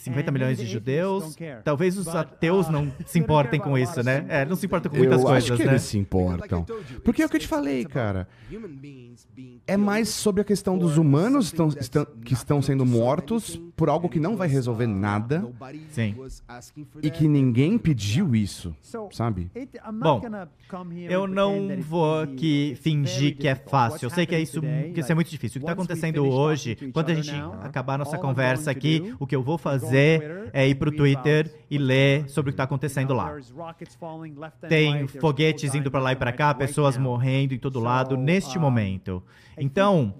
[0.00, 0.24] 50 million Jews.
[0.26, 1.16] 50 and milhões de the judeus.
[1.22, 1.62] atheists don't care.
[1.62, 4.26] Talvez os ateus uh, não they se don't importem care com about a isso, né?
[4.28, 5.72] É, não se importam com muitas Eu coisas, acho que né?
[5.72, 6.64] eles se importam.
[7.04, 8.26] Porque é o que eu te falei, cara.
[9.66, 14.08] É mais sobre a questão dos humanos estão- estão- que estão sendo mortos por algo
[14.08, 15.46] que não vai resolver nada
[15.90, 16.14] Sim.
[17.02, 19.50] e que ninguém pediu isso, So, sabe?
[20.02, 20.20] Bom,
[21.08, 24.06] Eu não vou aqui fingir que é fácil.
[24.06, 24.60] Eu sei que é isso,
[24.94, 25.58] que isso é muito difícil.
[25.58, 27.32] O que está acontecendo hoje, quando a gente
[27.62, 30.90] acabar nossa all I'm conversa aqui, o que eu vou fazer fazer é ir pro
[30.90, 33.36] Twitter e ler sobre o que está acontecendo lá.
[34.68, 39.22] Tem foguetes indo para lá e para cá, pessoas morrendo em todo lado neste momento.
[39.56, 40.14] Então,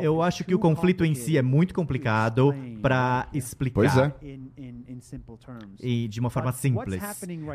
[0.00, 3.74] eu acho que o conflito em si é muito complicado para explicar.
[3.74, 4.14] Pois é.
[5.80, 7.02] E de uma forma simples.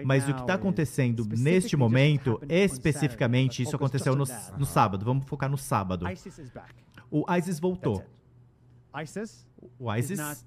[0.06, 4.26] Mas o que está acontecendo neste momento, especificamente, isso aconteceu no,
[4.58, 5.06] no sábado.
[5.06, 6.06] Vamos focar no sábado.
[7.10, 8.04] O ISIS voltou.
[9.80, 10.46] O ISIS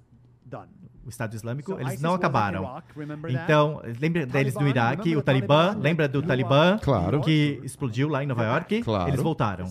[1.05, 2.81] o Estado Islâmico, eles não acabaram.
[3.29, 7.21] Então, lembra deles no Iraque, o Talibã, lembra do Talibã Claro.
[7.21, 8.81] que explodiu lá em Nova York?
[8.81, 9.09] Claro.
[9.09, 9.65] Eles voltaram.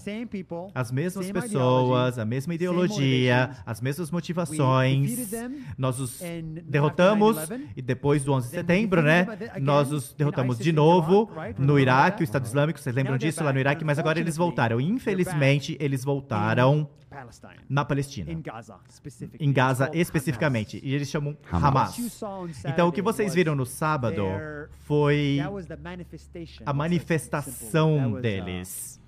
[0.74, 5.32] As mesmas pessoas, a mesma ideologia, as mesmas motivações.
[5.76, 6.22] Nós os
[6.66, 7.36] derrotamos
[7.76, 9.26] e depois do 11 de setembro, né?
[9.60, 13.58] Nós os derrotamos de novo no Iraque, o Estado Islâmico, vocês lembram disso lá no
[13.58, 14.80] Iraque, mas agora eles voltaram.
[14.80, 16.88] Infelizmente, eles voltaram
[17.68, 18.30] na Palestina.
[19.40, 20.80] Em Gaza especificamente.
[20.82, 21.96] E eles chamam Hamas.
[22.64, 24.24] Então, o que vocês viram no sábado
[24.80, 25.38] foi
[26.64, 29.00] a manifestação deles.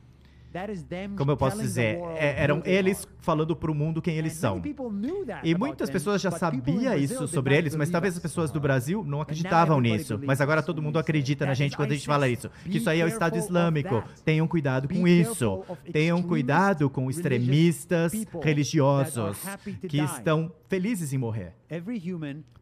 [1.16, 4.62] Como eu posso dizer, é- eram eles falando para o mundo quem eles são.
[5.42, 9.20] E muitas pessoas já sabiam isso sobre eles, mas talvez as pessoas do Brasil não
[9.20, 10.18] acreditavam nisso.
[10.24, 12.50] Mas agora todo mundo acredita na gente quando a gente fala isso.
[12.64, 14.02] Que isso aí é o Estado Islâmico.
[14.24, 15.64] Tenham cuidado com isso.
[15.92, 19.38] Tenham cuidado com extremistas religiosos
[19.88, 21.54] que estão felizes em morrer.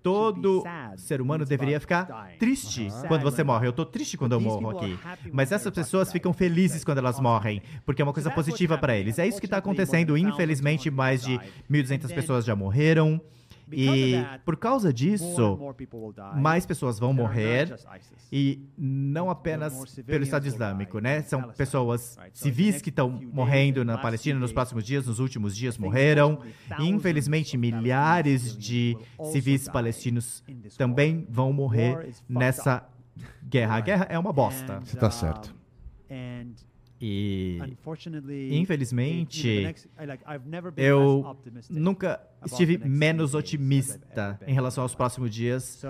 [0.03, 0.63] Todo
[0.97, 2.07] ser humano deveria ficar
[2.39, 3.67] triste quando você morre.
[3.67, 4.99] Eu tô triste quando eu morro aqui.
[5.33, 9.19] Mas essas pessoas ficam felizes quando elas morrem, porque é uma coisa positiva para eles.
[9.19, 10.17] É isso que está acontecendo.
[10.17, 11.39] Infelizmente, mais de
[11.71, 13.21] 1.200 pessoas já morreram.
[13.73, 15.59] E por causa disso,
[16.37, 17.75] mais pessoas vão morrer
[18.33, 21.23] e não apenas pelo Estado Islâmico, né?
[21.23, 26.41] São pessoas civis que estão morrendo na Palestina nos próximos dias, nos últimos dias morreram.
[26.79, 28.97] Infelizmente, milhares de
[29.33, 30.43] civis palestinos
[30.77, 32.87] também vão morrer nessa
[33.43, 33.77] guerra.
[33.77, 34.81] A guerra é uma bosta.
[34.81, 35.55] Você tá certo.
[37.07, 37.61] E
[38.51, 39.77] infelizmente,
[40.75, 41.37] eu
[41.69, 45.85] nunca estive menos otimista em relação aos próximos dias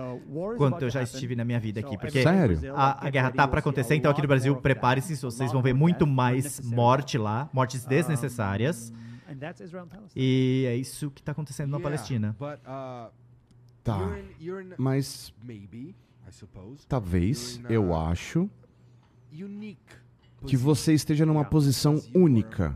[0.57, 1.96] quanto eu já estive na minha vida aqui.
[1.96, 2.59] Porque Sério?
[2.74, 6.05] a, a guerra tá para acontecer, então aqui no Brasil, prepare-se, vocês vão ver muito
[6.05, 8.92] mais morte lá, mortes desnecessárias.
[10.16, 12.37] E é isso que tá acontecendo na Palestina.
[13.85, 14.00] Tá.
[14.77, 15.33] Mas
[16.88, 18.50] talvez, eu acho,
[20.46, 22.74] que você esteja numa posição única.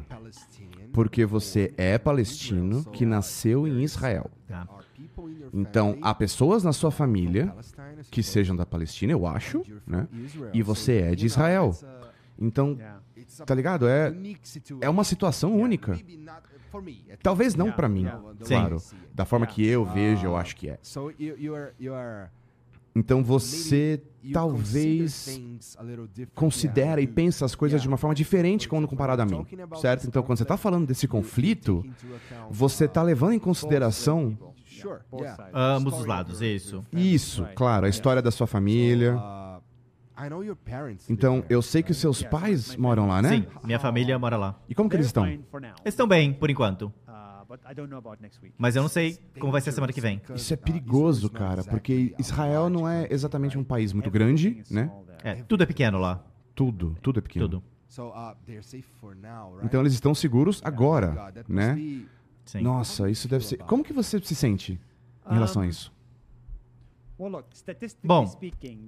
[0.92, 4.30] Porque você é palestino que nasceu em Israel.
[5.52, 7.54] Então, há pessoas na sua família
[8.10, 10.08] que sejam da Palestina, eu acho, né?
[10.52, 11.76] E você é de Israel.
[12.38, 12.78] Então,
[13.44, 13.88] tá ligado?
[13.88, 14.12] É,
[14.80, 15.98] é uma situação única.
[17.22, 18.06] Talvez não pra mim,
[18.46, 18.76] claro.
[19.14, 20.78] Da forma que eu vejo, eu acho que é.
[22.94, 25.40] Então você talvez
[26.34, 29.46] considera e pensa as coisas de uma forma diferente quando comparado a mim,
[29.80, 30.06] certo?
[30.06, 31.84] Então quando você está falando desse conflito,
[32.50, 34.36] você está levando em consideração
[35.52, 36.84] Ambos os lados, isso.
[36.92, 39.16] isso, claro, a história da sua família.
[41.08, 43.28] Então eu sei que os seus pais moram lá, né?
[43.30, 44.60] Sim, minha família mora lá.
[44.68, 45.26] E como que eles estão?
[45.26, 45.44] Eles
[45.86, 46.92] estão bem, por enquanto.
[48.56, 50.20] Mas eu não sei como vai ser a semana que vem.
[50.34, 54.90] Isso é perigoso, cara, porque Israel não é exatamente um país muito grande, né?
[55.22, 56.24] É, tudo é pequeno lá.
[56.54, 57.48] Tudo, tudo é pequeno.
[57.48, 57.62] Tudo.
[59.64, 61.74] Então eles estão seguros agora, né?
[62.44, 62.62] Sim.
[62.62, 63.58] Nossa, isso deve ser.
[63.58, 64.80] Como que você se sente
[65.28, 65.92] em relação a isso?
[68.04, 68.24] Bom,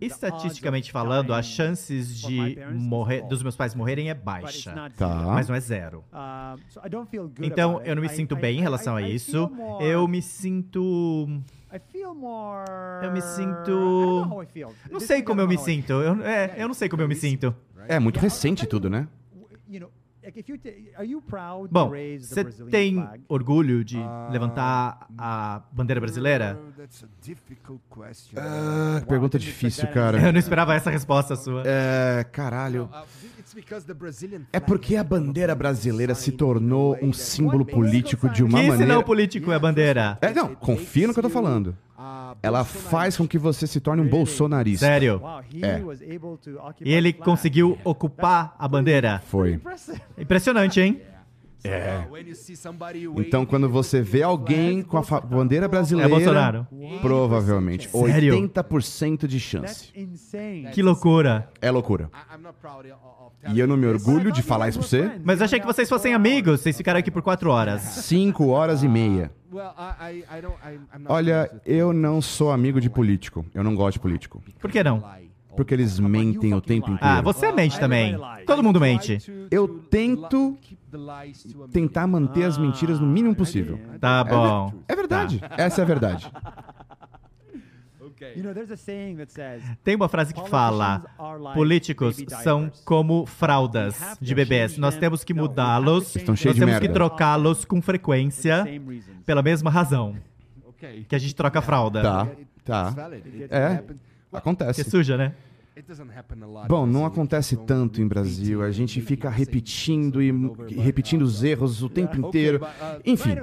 [0.01, 4.73] estatisticamente falando, as chances de morrer, dos meus pais morrerem é baixa.
[4.97, 5.17] Tá.
[5.27, 6.05] Mas não é zero.
[7.41, 9.51] Então, eu não me sinto bem em relação a isso.
[9.81, 11.29] Eu me sinto.
[13.03, 14.27] Eu me sinto.
[14.91, 15.93] Não sei como eu me sinto.
[15.93, 17.55] Eu, é, eu não sei como eu me sinto.
[17.89, 19.09] É muito recente tudo, né?
[21.71, 23.99] Bom, você tem orgulho de
[24.31, 26.59] levantar a bandeira brasileira?
[28.37, 30.21] Ah, pergunta difícil, cara.
[30.21, 31.63] Eu não esperava essa resposta sua.
[31.67, 32.89] É, caralho.
[34.53, 38.77] É porque a bandeira brasileira se tornou um símbolo político de uma Que maneira.
[38.79, 40.19] sinal político é a bandeira?
[40.21, 41.77] É, não, confia no que eu tô falando.
[42.43, 44.87] Ela faz com que você se torne um bolsonarista.
[44.87, 45.21] Sério.
[45.63, 45.81] É.
[46.81, 49.23] E ele conseguiu ocupar a bandeira.
[49.27, 49.61] Foi.
[50.19, 51.03] Impressionante, hein?
[51.63, 52.05] É.
[53.17, 56.67] Então, quando você vê alguém com a bandeira brasileira, É Bolsonaro.
[57.01, 58.35] provavelmente Sério?
[58.35, 59.93] 80% de chance.
[60.73, 61.51] Que loucura.
[61.61, 62.11] É loucura.
[63.53, 65.13] E eu não me orgulho de falar isso pra você.
[65.25, 66.61] Mas eu achei que vocês fossem amigos.
[66.61, 67.81] Vocês ficaram aqui por quatro horas.
[67.83, 69.31] Cinco horas e meia.
[71.07, 73.45] Olha, eu não sou amigo de político.
[73.55, 74.43] Eu não gosto de político.
[74.61, 75.03] Por que não?
[75.57, 76.99] Porque eles mentem o tempo inteiro.
[77.01, 78.17] Ah, você mente também.
[78.47, 79.19] Todo mundo mente.
[79.51, 80.57] Eu tento
[81.73, 83.79] tentar manter as mentiras no mínimo possível.
[84.01, 84.73] Tá bom.
[84.89, 85.41] É verdade.
[85.57, 86.31] Essa é a verdade.
[89.83, 91.03] Tem uma frase que fala:
[91.55, 94.77] políticos são como fraldas de bebês.
[94.77, 96.15] Nós temos que mudá-los.
[96.15, 98.65] Estão Nós temos que trocá-los com frequência
[99.25, 100.17] pela mesma razão
[101.09, 102.03] que a gente troca a fralda.
[102.03, 102.29] Tá,
[102.65, 103.11] tá.
[103.51, 104.85] É, Que acontece.
[104.85, 105.35] suja, né?
[106.69, 108.63] Bom, não acontece tanto em Brasil.
[108.63, 110.31] A gente fica repetindo e
[110.77, 112.61] repetindo os erros o tempo inteiro.
[113.05, 113.37] Enfim.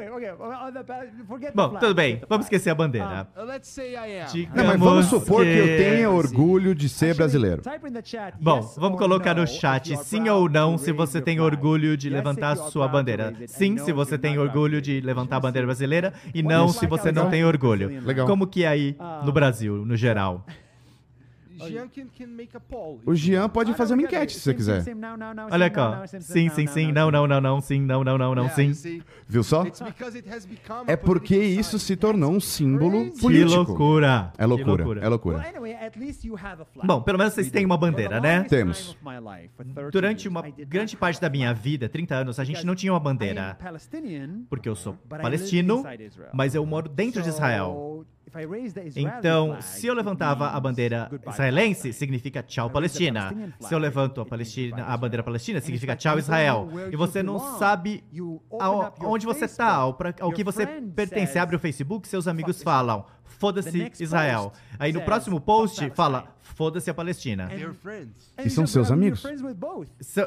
[1.27, 2.21] Forget the Bom, tudo bem.
[2.27, 3.27] Vamos esquecer a bandeira.
[4.55, 7.61] Não, mas vamos supor que eu tenha orgulho de ser brasileiro.
[8.39, 12.87] Bom, vamos colocar no chat sim ou não se você tem orgulho de levantar sua
[12.87, 13.33] bandeira.
[13.47, 17.29] Sim, se você tem orgulho de levantar a bandeira brasileira e não se você não
[17.29, 17.91] tem orgulho.
[18.25, 20.45] Como que é aí no Brasil, no geral?
[23.05, 24.83] O Jean pode fazer uma enquete se você quiser.
[25.51, 26.05] Olha aqui, ó.
[26.19, 26.91] Sim, sim, sim.
[26.91, 27.61] Não, não, não, não.
[27.61, 28.49] Sim, não, não, não, não.
[28.49, 29.01] Sim.
[29.27, 29.63] Viu só?
[30.85, 33.55] É porque isso se tornou um símbolo Que político.
[33.55, 34.31] loucura.
[34.37, 35.45] É Que loucura, é loucura.
[36.83, 38.43] Bom, pelo menos vocês têm uma bandeira, né?
[38.43, 38.97] Temos.
[39.91, 43.57] Durante uma grande parte da minha vida, 30 anos, a gente não tinha uma bandeira.
[44.49, 45.83] Porque eu sou palestino,
[46.33, 48.05] mas eu moro dentro de Israel.
[49.17, 53.31] Então, se eu levantava a bandeira israelense, significa tchau Palestina.
[53.59, 56.69] Se eu levanto a, Palestina, a bandeira palestina, significa tchau Israel.
[56.91, 58.03] E você não sabe
[58.59, 61.37] ao- onde você está, ao, ao que você pertence.
[61.39, 63.69] Abre o Facebook, seus amigos falam, foda-se
[64.03, 64.51] Israel.
[64.79, 67.49] Aí no próximo post fala, foda-se a Palestina.
[68.43, 69.23] E são seus amigos.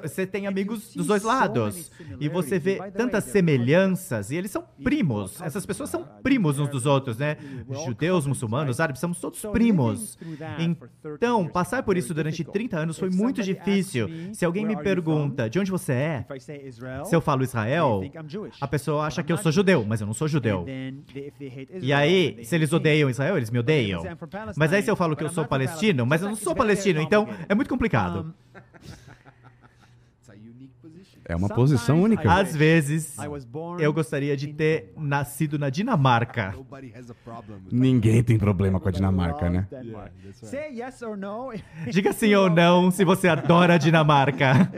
[0.03, 1.91] Você tem amigos dos dois lados.
[2.19, 4.31] E você vê tantas semelhanças.
[4.31, 5.41] E eles são primos.
[5.41, 7.37] Essas pessoas são primos uns dos outros, né?
[7.85, 10.19] Judeus, muçulmanos, árabes, somos todos primos.
[10.59, 14.09] Então, passar por isso durante 30 anos foi muito difícil.
[14.33, 16.27] Se alguém me pergunta de onde você é,
[17.05, 18.03] se eu falo Israel,
[18.61, 20.67] a pessoa acha que eu sou judeu, mas eu não sou judeu.
[21.81, 24.03] E aí, se eles odeiam Israel, eles me odeiam.
[24.57, 27.29] Mas aí se eu falo que eu sou palestino, mas eu não sou palestino, então
[27.49, 28.35] é muito complicado.
[31.31, 32.23] É uma posição única.
[32.31, 33.17] Às vezes,
[33.79, 36.55] eu gostaria de ter nascido na Dinamarca.
[37.71, 39.67] Ninguém tem problema com a Dinamarca, né?
[41.89, 44.71] Diga sim ou não se você adora a Dinamarca.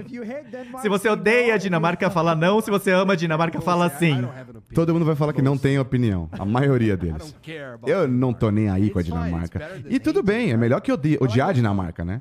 [0.83, 2.61] Se você odeia a Dinamarca, fala não.
[2.61, 4.23] Se você ama a Dinamarca, fala sim.
[4.75, 6.29] Todo mundo vai falar que não tem opinião.
[6.33, 7.35] A maioria deles.
[7.87, 9.71] Eu não tô nem aí com a Dinamarca.
[9.89, 12.21] E tudo bem, é melhor que odi- odiar a Dinamarca, né?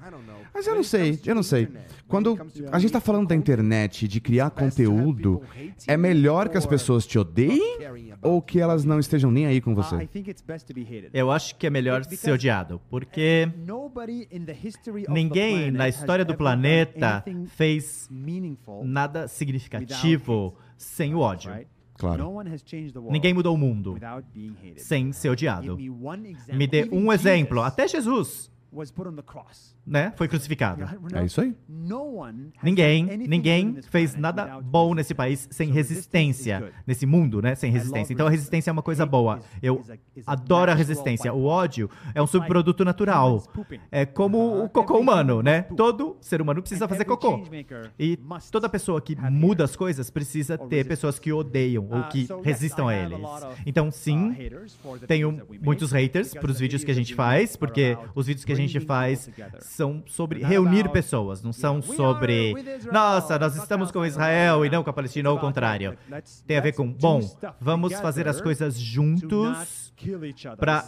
[0.54, 1.68] Mas eu não sei, eu não sei.
[2.08, 2.38] Quando
[2.72, 5.42] a gente tá falando da internet, de criar conteúdo,
[5.88, 7.80] é melhor que as pessoas te odeiem
[8.22, 10.10] ou que elas não estejam nem aí com você?
[11.14, 13.50] Eu acho que é melhor ser odiado, porque
[15.10, 18.10] ninguém na história do planeta fez
[18.84, 21.52] nada significativo sem o ódio.
[21.98, 22.44] Claro.
[23.12, 23.96] Ninguém mudou o mundo
[24.76, 25.78] sem ser odiado.
[26.52, 27.62] Me dê um exemplo.
[27.62, 28.52] Até Jesus,
[29.86, 30.14] né?
[30.16, 30.84] Foi crucificado.
[31.14, 31.56] É isso aí.
[32.62, 37.56] Ninguém, ninguém fez nada bom nesse país sem resistência, nesse mundo, né?
[37.56, 38.14] Sem resistência.
[38.14, 39.40] Então a resistência é uma coisa boa.
[39.62, 39.84] Eu
[40.28, 41.34] adoro a resistência.
[41.34, 43.44] O ódio é um subproduto natural.
[43.92, 45.62] É como o cocô humano, human né?
[45.76, 47.42] Todo ser humano precisa fazer cocô.
[47.98, 48.20] E
[48.52, 52.88] toda pessoa que muda as coisas precisa ter pessoas que odeiam ou Uh, que resistam
[52.88, 53.20] a eles.
[53.66, 54.36] Então, uh, sim,
[55.08, 58.56] tenho muitos haters para os vídeos que a gente faz, porque os vídeos que a
[58.56, 59.30] gente faz.
[59.72, 62.54] São sobre reunir pessoas, não são sobre
[62.92, 65.98] nossa, nós estamos com Israel e não com a Palestina ou o contrário.
[66.46, 67.22] Tem a ver com, bom,
[67.60, 69.92] vamos fazer as coisas juntos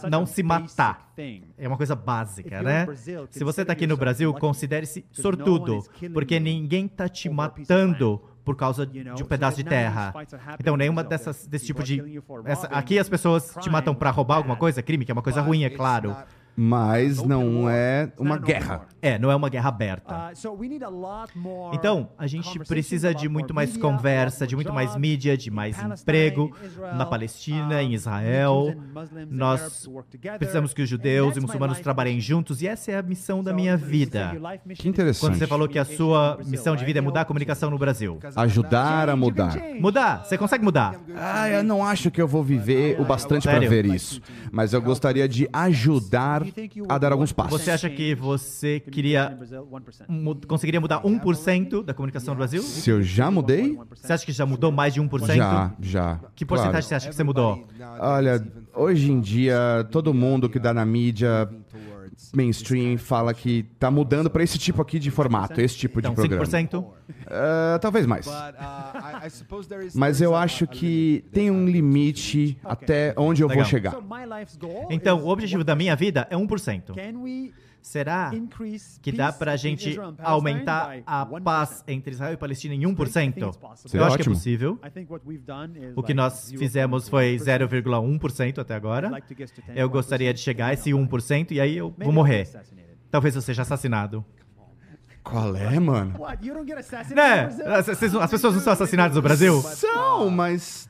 [0.00, 1.12] such não se matar.
[1.56, 2.84] É uma coisa básica, né?
[3.30, 8.84] Se você tá aqui no Brasil, considere-se sortudo, porque ninguém tá te matando por causa
[8.84, 10.12] de um pedaço de terra.
[10.60, 12.20] Então, nenhuma dessas, desse tipo de.
[12.44, 15.40] essa- aqui as pessoas te matam pra roubar alguma coisa, crime, que é uma coisa
[15.40, 16.14] ruim, é claro.
[16.56, 18.86] Mas não é uma guerra.
[19.02, 20.30] É, não é uma guerra aberta.
[20.32, 24.46] Uh, so we need a lot more Então, a gente precisa de muito mais conversa,
[24.46, 26.54] de muito mais mídia, de mais emprego
[26.96, 28.74] na Palestina, uh, em Israel.
[29.28, 29.88] Nós
[30.38, 33.76] precisamos que os judeus e muçulmanos trabalhem juntos e essa é a missão da minha
[33.76, 34.32] vida.
[34.74, 35.20] Que interessante.
[35.20, 38.18] Quando você falou que a sua missão de vida é mudar a comunicação no Brasil.
[38.36, 39.56] Ajudar a mudar.
[39.80, 40.94] Mudar, você consegue mudar?
[41.16, 44.20] Ah, eu não acho que eu vou viver o bastante para ver isso.
[44.52, 46.43] Mas eu gostaria de ajudar
[46.88, 47.60] a dar alguns passos.
[47.60, 49.36] Você acha que você queria
[50.08, 52.62] mu- conseguiria mudar 1% da comunicação no Brasil?
[52.62, 53.78] Se eu já mudei?
[53.94, 55.34] Você acha que já mudou mais de 1%?
[55.34, 56.20] Já, já.
[56.34, 56.86] Que porcentagem claro.
[56.86, 57.66] você acha que você mudou?
[58.00, 61.48] Olha, hoje em dia, todo mundo que dá na mídia
[62.34, 66.14] mainstream fala que tá mudando para esse tipo aqui de formato, esse tipo de Então,
[66.14, 66.44] programa.
[66.44, 66.84] 5%?
[67.26, 68.26] Ah, talvez mais.
[69.94, 73.96] Mas eu acho que tem um limite até onde eu vou chegar.
[74.90, 76.94] Então, o objetivo da minha vida é 1%.
[77.84, 78.30] Será
[79.02, 81.42] que dá pra between gente aumentar a 1%?
[81.42, 82.96] paz entre Israel e Palestina em 1%?
[83.76, 84.80] Seria Eu acho que é possível.
[85.94, 89.10] O que nós fizemos foi 0,1% até agora.
[89.10, 91.94] like to get to 10, Eu gostaria de chegar a esse 1% e aí eu
[91.98, 92.48] vou morrer.
[93.10, 94.24] Talvez eu seja assassinado.
[95.22, 96.18] Qual é, mano?
[97.14, 97.48] Né?
[97.66, 97.86] As,
[98.30, 99.60] pessoas não são assassinadas no Brasil?
[99.60, 100.88] São, mas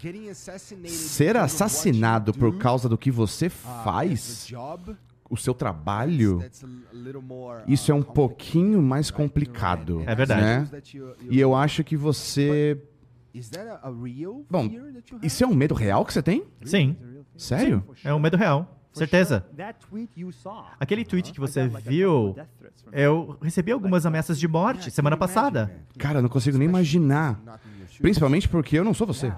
[0.87, 4.49] ser assassinado por causa do que você faz,
[5.35, 6.43] o seu trabalho,
[7.67, 10.03] isso é um pouquinho mais complicado.
[10.07, 10.43] É verdade.
[10.43, 10.83] Né?
[11.29, 12.81] E eu acho que você.
[14.49, 14.71] Bom,
[15.23, 16.45] isso é um medo real que você tem?
[16.65, 16.97] Sim,
[17.37, 17.85] Sério?
[18.05, 18.81] é um medo real.
[18.93, 19.45] Certeza.
[20.79, 22.37] Aquele tweet que você viu,
[22.93, 25.85] eu recebi algumas ameaças de morte semana passada.
[25.99, 27.41] Cara, eu não consigo nem imaginar.
[28.01, 29.33] Principalmente porque eu não sou você.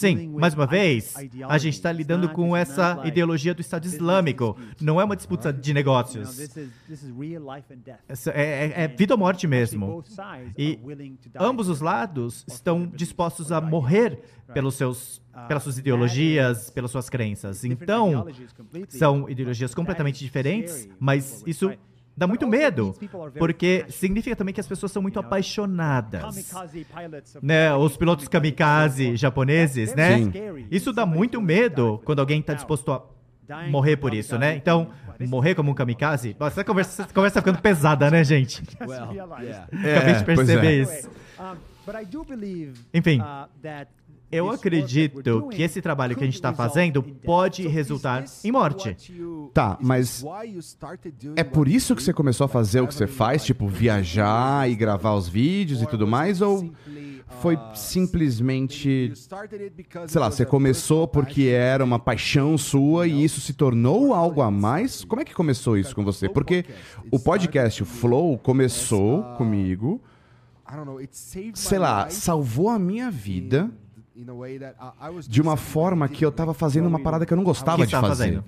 [0.00, 1.14] Sim, mais uma vez,
[1.48, 4.56] a gente está lidando com essa ideologia do Estado Islâmico.
[4.80, 6.38] Não é uma disputa de negócios.
[8.34, 9.86] É, é- é vida ou morte mesmo.
[10.58, 10.78] E
[11.38, 14.18] ambos os lados estão dispostos a morrer
[14.54, 17.64] pelos seus, pelas suas ideologias, pelas suas crenças.
[17.64, 18.10] Então,
[18.98, 21.70] são ideologias completamente diferentes, mas isso?
[22.16, 22.94] Dá muito medo,
[23.38, 26.54] porque significa também que as pessoas são muito apaixonadas.
[27.42, 30.18] Né, os pilotos kamikaze japoneses, né?
[30.18, 30.32] Sim.
[30.70, 33.02] Isso dá muito medo quando alguém está disposto a
[33.68, 34.56] morrer por isso, né?
[34.56, 34.90] Então,
[35.20, 36.36] morrer como um kamikaze.
[36.38, 38.62] Nossa, essa conversa, essa conversa tá ficando pesada, né, gente?
[38.78, 40.74] Acabei de É, perceber é.
[40.74, 41.10] isso.
[41.84, 43.90] But I do believe, Enfim, uh, that
[44.32, 47.16] Eu acredito que esse trabalho que a gente está fazendo death.
[47.22, 48.96] pode resultar em morte.
[49.52, 50.24] Tá, mas
[51.36, 54.74] É por isso que você começou a fazer o que você faz, tipo viajar e
[54.74, 56.72] gravar os vídeos e tudo mais, ou
[57.40, 59.12] foi simplesmente,
[60.06, 64.50] sei lá, você começou porque era uma paixão sua e isso se tornou algo a
[64.50, 65.04] mais?
[65.04, 66.28] Como é que começou isso com você?
[66.28, 66.64] Porque
[67.10, 70.00] o podcast o Flow começou comigo,
[71.54, 73.70] sei lá, salvou a minha vida
[75.28, 77.84] de uma forma que eu tava fazendo uma parada que eu não O gostava que
[77.84, 78.24] de você tava fazer.
[78.42, 78.44] fazendo?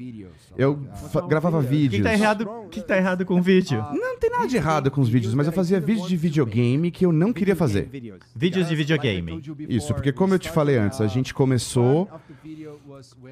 [0.56, 0.78] Eu
[1.10, 2.02] fa- gravava O que vídeos.
[2.02, 3.78] tá errado, o que tá errado com o vídeo?
[3.92, 7.04] Não tem nada de errado com os vídeos, mas eu fazia vídeos de videogame que
[7.06, 7.88] eu não queria fazer.
[8.34, 9.42] Vídeos de videogame.
[9.68, 12.08] Isso, porque como eu te falei antes, a gente começou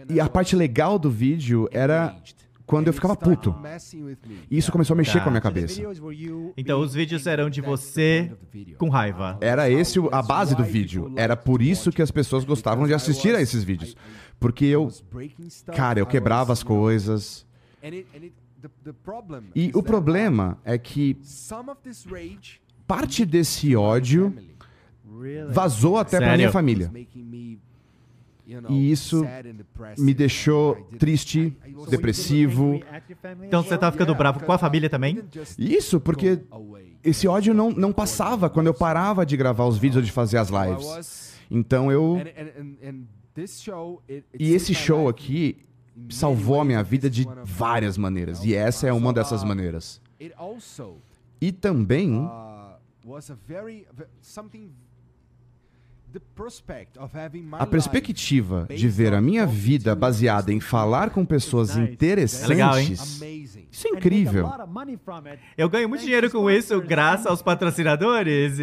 [0.09, 2.16] e a parte legal do vídeo era
[2.73, 3.55] quando eu ficava puto.
[4.51, 5.25] E isso começou a mexer Tá.
[5.25, 5.79] com a minha cabeça.
[6.57, 8.33] Então os vídeos eram de você
[8.79, 9.37] com raiva.
[9.43, 11.12] Era esse a base do vídeo.
[11.14, 13.95] Era por isso que as pessoas gostavam de assistir a esses vídeos.
[14.41, 14.89] Porque eu,
[15.77, 17.47] cara, eu quebrava as coisas.
[19.55, 21.18] E o problema é que
[22.87, 24.35] parte desse ódio
[25.51, 26.39] vazou até pra Sério?
[26.39, 26.91] minha família.
[28.68, 29.24] E isso
[29.99, 31.57] me deixou triste,
[31.88, 32.80] depressivo.
[33.45, 35.22] Então você tava ficando bravo com a família também?
[35.59, 36.40] Isso porque
[37.05, 40.38] esse ódio não, não passava quando eu parava de gravar os vídeos ou de fazer
[40.38, 41.38] as lives.
[41.51, 42.18] Então eu.
[44.38, 45.59] E esse show aqui
[46.09, 48.45] salvou a minha vida de várias maneiras.
[48.45, 50.01] E essa é uma dessas maneiras.
[51.40, 52.28] E também.
[57.59, 63.21] A perspectiva de ver a minha vida baseada em falar com pessoas É interessantes.
[63.71, 64.51] Isso é incrível.
[65.57, 68.59] Eu ganho muito dinheiro com isso, graças aos patrocinadores.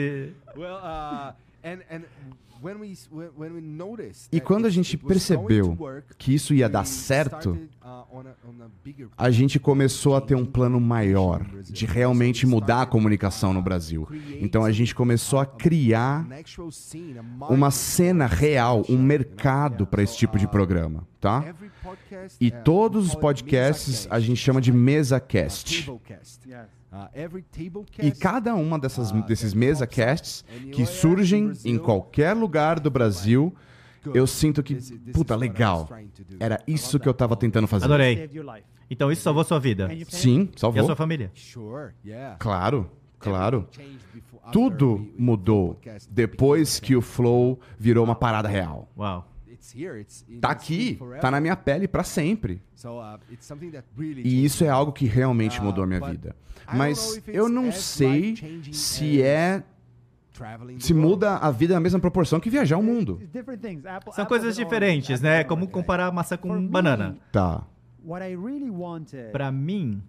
[4.31, 4.39] E...
[4.39, 5.77] Quando a gente percebeu
[6.17, 7.57] que isso ia dar certo,
[9.17, 14.07] a gente começou a ter um plano maior de realmente mudar a comunicação no Brasil.
[14.41, 16.27] Então a gente começou a criar
[17.49, 21.53] uma cena real, um mercado para esse tipo de programa, tá?
[22.39, 25.89] E todos os podcasts a gente chama de mesa cast.
[28.01, 33.53] E cada uma dessas, desses mesa casts que surgem em qualquer lugar do Brasil,
[34.13, 34.75] eu sinto que,
[35.11, 35.87] puta, legal.
[36.39, 37.85] Era isso que eu tava tentando fazer.
[37.85, 38.29] Adorei.
[38.89, 39.87] Então isso salvou sua vida.
[40.07, 40.85] Sim, E a salvou.
[40.85, 41.31] sua família.
[42.39, 43.67] Claro, claro.
[44.51, 45.79] Tudo mudou
[46.09, 48.89] depois que o Flow virou uma parada real.
[48.97, 49.27] Uau.
[50.41, 52.61] Tá aqui, tá na minha pele pra sempre.
[54.23, 56.35] E isso é algo que realmente mudou a minha vida.
[56.73, 58.35] Mas eu não sei
[58.71, 59.63] se é
[60.79, 63.21] se muda a vida na mesma proporção que viajar o mundo.
[64.13, 65.43] São coisas diferentes, né?
[65.43, 67.17] Como comparar maçã com banana.
[67.31, 67.67] Tá.
[68.05, 70.01] What I really wanted Pra mim,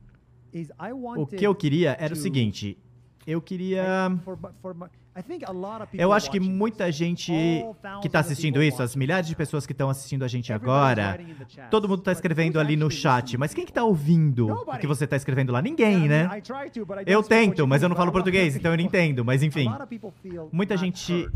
[0.53, 2.79] is I o que eu queria era o seguinte.
[3.27, 4.11] Eu queria.
[5.93, 7.33] Eu acho que muita gente
[8.01, 11.19] que está assistindo isso, as milhares de pessoas que estão assistindo a gente agora,
[11.71, 13.37] todo mundo está escrevendo ali no chat.
[13.37, 15.61] Mas quem que tá ouvindo o que você está escrevendo lá?
[15.61, 16.29] Ninguém, né?
[17.07, 19.25] Eu tento, mas eu não falo português, então eu não entendo.
[19.25, 19.69] Mas enfim,
[20.53, 21.29] muita gente.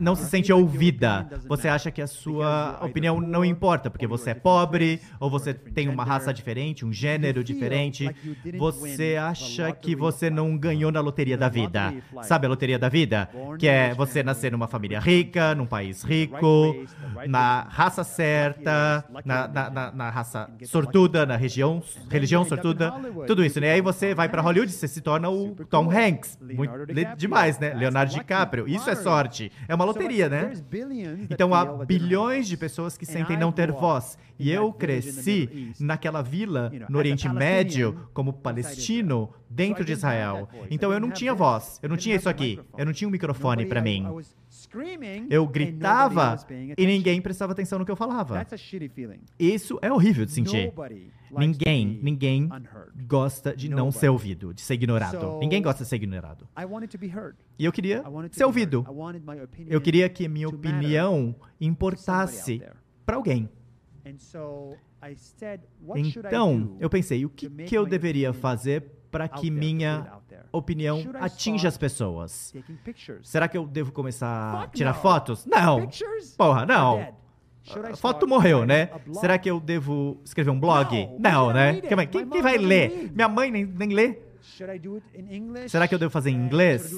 [0.00, 1.28] Não se sente ouvida.
[1.46, 5.88] Você acha que a sua opinião não importa, porque você é pobre, ou você tem
[5.88, 8.08] uma raça diferente, um gênero diferente.
[8.58, 11.94] Você acha que você não ganhou na loteria da vida.
[12.22, 13.28] Sabe a loteria da vida?
[13.58, 16.74] Que é você nascer numa família rica, num país rico,
[17.28, 22.92] na raça certa, na, na, na- na raça sortuda, na região, religião sortuda,
[23.26, 23.72] tudo isso, né?
[23.72, 26.38] Aí você vai pra Hollywood, você se torna o Tom Hanks.
[26.40, 26.72] Muito,
[27.16, 27.74] demais, né?
[27.74, 28.66] Leonardo DiCaprio.
[28.68, 29.52] Isso é sorte.
[29.68, 30.52] É uma loteria, né?
[31.30, 34.16] Então há bilhões de pessoas que sentem não ter voz.
[34.38, 40.48] E eu cresci naquela vila no Oriente Médio, como palestino, dentro de Israel.
[40.70, 43.66] Então eu não tinha voz, eu não tinha isso aqui, eu não tinha um microfone
[43.66, 44.04] para mim.
[45.30, 46.36] Eu gritava
[46.76, 48.44] e ninguém prestava atenção no que eu falava.
[49.38, 50.72] Isso é horrível de sentir.
[51.38, 52.48] Ninguém, ninguém
[53.06, 55.38] gosta de não ser ouvido, de ser ignorado.
[55.40, 56.48] Ninguém gosta de ser ignorado.
[57.58, 58.84] E eu queria ser ouvido.
[59.66, 62.62] Eu queria que minha opinião importasse
[63.06, 63.48] para alguém.
[65.96, 70.20] Então, eu pensei, o que, que eu deveria fazer para que minha
[70.52, 72.52] opinião atinja as pessoas?
[73.22, 75.46] Será que eu devo começar a tirar fotos?
[75.46, 75.88] Não.
[76.36, 77.14] Porra, não.
[77.92, 78.86] A foto morreu, né?
[79.04, 79.20] blog?
[79.20, 81.08] Será que eu devo escrever um blog?
[81.18, 81.52] Não.
[81.52, 81.80] Né?
[81.80, 83.10] Quem, quem- vai doesn't ler?
[83.14, 84.18] Minha mãe nem, nem lê.
[85.68, 86.92] Será que eu devo fazer em And inglês?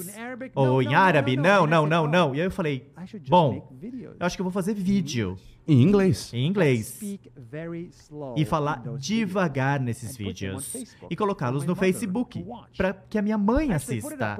[0.53, 1.37] Ou em árabe?
[1.37, 2.35] Não, não, não, não.
[2.35, 2.91] E aí eu falei,
[3.29, 5.37] bom, eu acho que eu vou fazer vídeo
[5.67, 6.33] Em inglês.
[6.33, 6.87] em inglês.
[6.87, 10.73] speak very slow e falar devagar nesses vídeos
[11.09, 12.45] e colocá-los no Facebook
[12.77, 14.37] para que a minha mãe assista.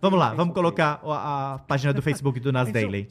[0.00, 3.06] Vamos lá, vamos colocar a, a página do Facebook do Nas Daily.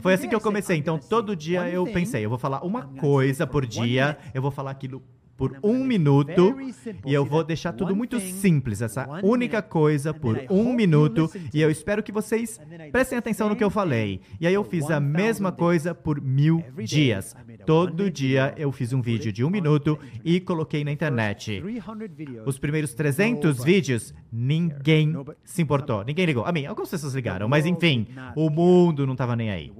[0.00, 0.78] Foi assim que eu comecei.
[0.78, 4.70] Então, todo dia eu pensei, eu vou falar uma coisa por dia, eu vou falar
[4.70, 5.02] aquilo
[5.36, 6.56] por um make minuto
[7.04, 11.70] e eu vou deixar tudo muito simples, essa única coisa por um minuto e eu
[11.70, 12.60] espero que vocês
[12.92, 14.20] prestem atenção no que eu falei.
[14.40, 17.34] E aí eu fiz a 1000 mesma coisa por mil dias.
[17.66, 21.60] Todo dia eu fiz um vídeo de um minuto e coloquei na internet.
[21.60, 22.46] 300 videos.
[22.46, 25.14] Os primeiros 300 Nobody vídeos, ninguém
[25.44, 26.04] se importou.
[26.04, 26.44] Ninguém ligou.
[26.44, 28.06] A mim, algumas pessoas ligaram, mas enfim,
[28.36, 29.72] o mundo não tava nem aí.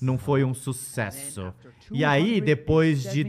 [0.00, 1.52] Não foi um sucesso.
[1.90, 3.24] E aí, depois de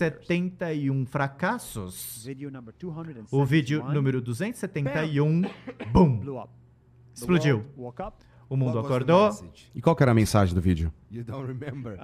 [0.00, 5.42] 271 fracassos, Video number 271 o vídeo número 271,
[5.92, 6.48] bum, blew up.
[7.14, 7.66] The explodiu.
[8.48, 9.30] O mundo acordou.
[9.74, 10.90] E qual que era a mensagem do vídeo?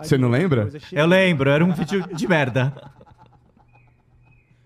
[0.02, 0.68] Você não lembra?
[0.92, 2.72] Eu lembro, era um vídeo de merda.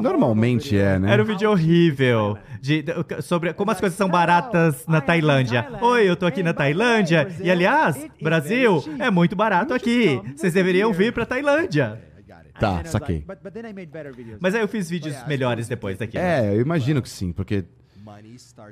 [0.00, 0.86] Normalmente horrible video.
[0.86, 1.12] é, né?
[1.12, 5.68] Era um vídeo horrível de, de- sobre como as coisas são baratas na Tailândia.
[5.80, 7.28] Oi, eu tô aqui na Tailândia.
[7.42, 10.20] E aliás, Brasil é muito barato aqui.
[10.36, 12.00] Vocês deveriam vir pra Tailândia.
[12.58, 13.24] Tá, saquei.
[14.40, 16.22] Mas aí eu fiz vídeos melhores depois daquilo.
[16.22, 17.64] É, eu imagino que sim, porque,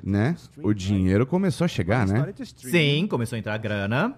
[0.03, 2.33] né, o dinheiro começou a chegar, né?
[2.71, 4.15] Sim, começou a entrar grana.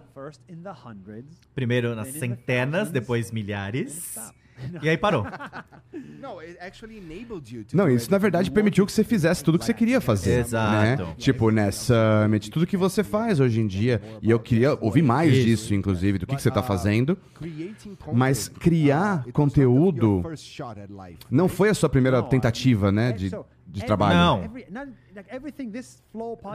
[1.54, 4.16] Primeiro nas centenas, depois milhares.
[4.82, 5.26] E aí parou.
[6.22, 9.03] No, it actually enabled you to Não, do isso na verdade you permitiu que você
[9.03, 10.39] fizesse tudo o que você queria fazer.
[10.39, 11.03] Exato.
[11.03, 11.14] Né?
[11.18, 14.01] Tipo, nessa Summit, tudo que você faz hoje em dia.
[14.22, 15.45] E eu queria ouvir mais Isso.
[15.45, 17.18] disso, inclusive, do que, que você tá fazendo.
[17.36, 21.58] creating Mas criar uh, it was conteúdo your first shot at life, Não right?
[21.58, 23.12] foi a sua primeira tentativa, né?
[23.12, 23.32] De...
[23.68, 24.18] de trabalho.
[24.18, 24.51] Não.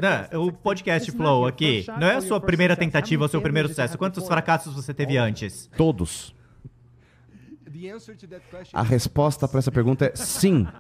[0.01, 3.99] Não, o podcast Flow aqui não é a sua primeira tentativa ou seu primeiro sucesso.
[3.99, 5.71] Quantos fracassos você teve antes?
[5.77, 6.35] Todos.
[7.65, 7.72] The answer to that question
[8.73, 10.67] A resposta para essa pergunta é sim.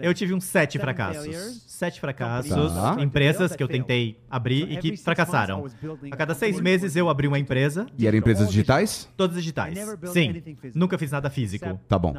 [0.00, 1.62] Eu tive uns sete fracassos.
[1.66, 2.72] Sete fracassos.
[2.72, 2.96] Tá.
[3.00, 5.64] Empresas que eu tentei abrir e que fracassaram.
[6.10, 9.08] A cada seis meses eu abri uma empresa, E eram empresas digitais?
[9.16, 9.78] todas digitais.
[10.12, 10.42] Sim,
[10.74, 11.78] nunca fiz nada físico.
[11.88, 12.14] Tá bom.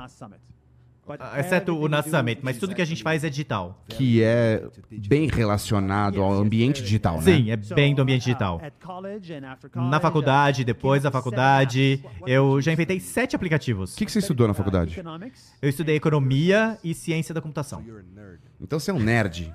[1.20, 3.84] Ah, Exceto o Nas Summit, mas tudo que a gente faz é digital.
[3.88, 4.64] Que é
[5.08, 7.22] bem relacionado ao ambiente digital, né?
[7.22, 8.62] Sim, é bem do ambiente digital.
[9.76, 13.94] Na faculdade, depois da faculdade, eu já inventei sete aplicativos.
[13.94, 15.02] O que, que você estudou na faculdade?
[15.62, 17.84] Eu estudei economia e ciência da computação.
[18.60, 19.54] Então você é um nerd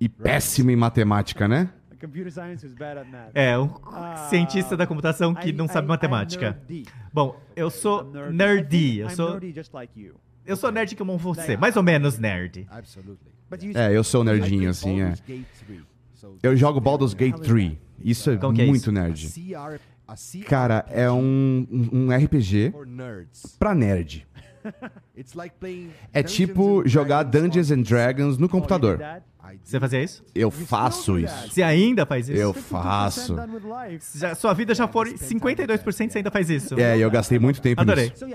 [0.00, 1.70] e péssimo em matemática, né?
[2.00, 3.30] Computer science was bad at math.
[3.34, 3.70] É, um
[4.30, 6.60] cientista da computação que não sabe matemática.
[7.12, 9.40] Bom, eu sou nerdy, eu sou,
[10.46, 12.66] eu sou nerd como você, mais ou menos nerd.
[12.70, 13.28] Absolutely.
[13.74, 15.04] É, eu sou nerdinho, assim, é.
[15.04, 15.82] Baldur's Gate 3.
[16.14, 17.76] So, Eu jogo Baldur's Gate 3.
[18.00, 18.92] Isso é é muito isso?
[18.92, 19.28] nerd.
[20.46, 22.72] Cara, é um, um RPG
[23.58, 24.26] pra nerd.
[25.34, 28.98] Like É tipo jogar Dungeons and Dragons no computador.
[29.62, 30.24] Você fazia isso?
[30.34, 31.48] Eu faço isso.
[31.48, 32.38] Você ainda faz isso?
[32.40, 33.36] Eu faço.
[34.14, 36.78] Já- sua vida já foi 52% você ainda faz isso.
[36.78, 38.10] É, eu gastei muito tempo Adorei.
[38.10, 38.26] nisso.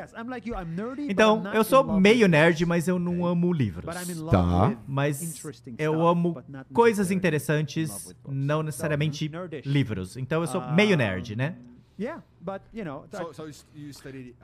[1.09, 3.95] Então, eu sou meio nerd, mas eu não amo livros.
[4.29, 4.75] Tá.
[4.87, 5.41] Mas
[5.77, 6.41] eu amo
[6.73, 9.29] coisas interessantes, não necessariamente
[9.65, 10.17] livros.
[10.17, 11.55] Então eu sou meio nerd, né?
[11.99, 12.21] Uh,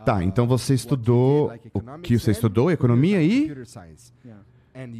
[0.06, 2.72] Tá, então você what you estudou o que você estudou?
[2.72, 3.52] Economia e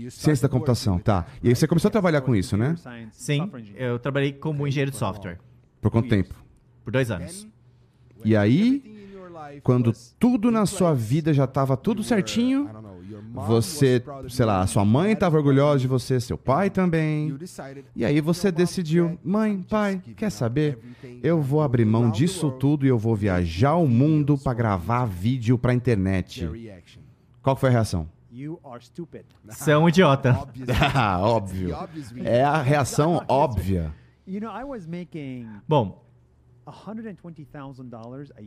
[0.10, 1.26] ciência da computação, tá.
[1.44, 2.76] E aí você começou a trabalhar com isso, né?
[3.12, 5.40] Sim, eu trabalhei como engenheiro de software
[5.82, 6.34] Por quanto tempo?
[6.84, 7.48] por dois anos.
[8.26, 8.84] E aí,
[9.64, 12.70] quando tudo na sua vida já estava tudo certinho,
[13.34, 17.38] você, sei lá, sua mãe estava orgulhosa de você, seu pai também.
[17.96, 20.78] E aí você "You know, Mom, decidiu, mãe, pai, quer saber?
[21.24, 25.58] Eu vou abrir mão disso tudo e eu vou viajar o mundo pra gravar vídeo
[25.58, 26.50] pra internet.
[27.42, 28.10] Qual foi a reação?
[28.40, 29.26] You are stupid.
[29.44, 30.32] Você é um idiota.
[30.40, 30.74] Obviously.
[30.96, 31.76] Ah, óbvio.
[32.24, 33.94] É a reação óbvia.
[34.26, 36.09] You know, I was making Bom, $120,000 a year.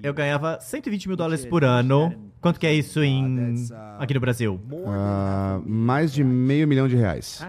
[0.03, 2.13] Eu ganhava 120 mil dólares por ano.
[2.41, 4.61] Quanto que é isso em uh, aqui no Brasil?
[4.69, 7.45] More than half a million mais de meio milhão de reais.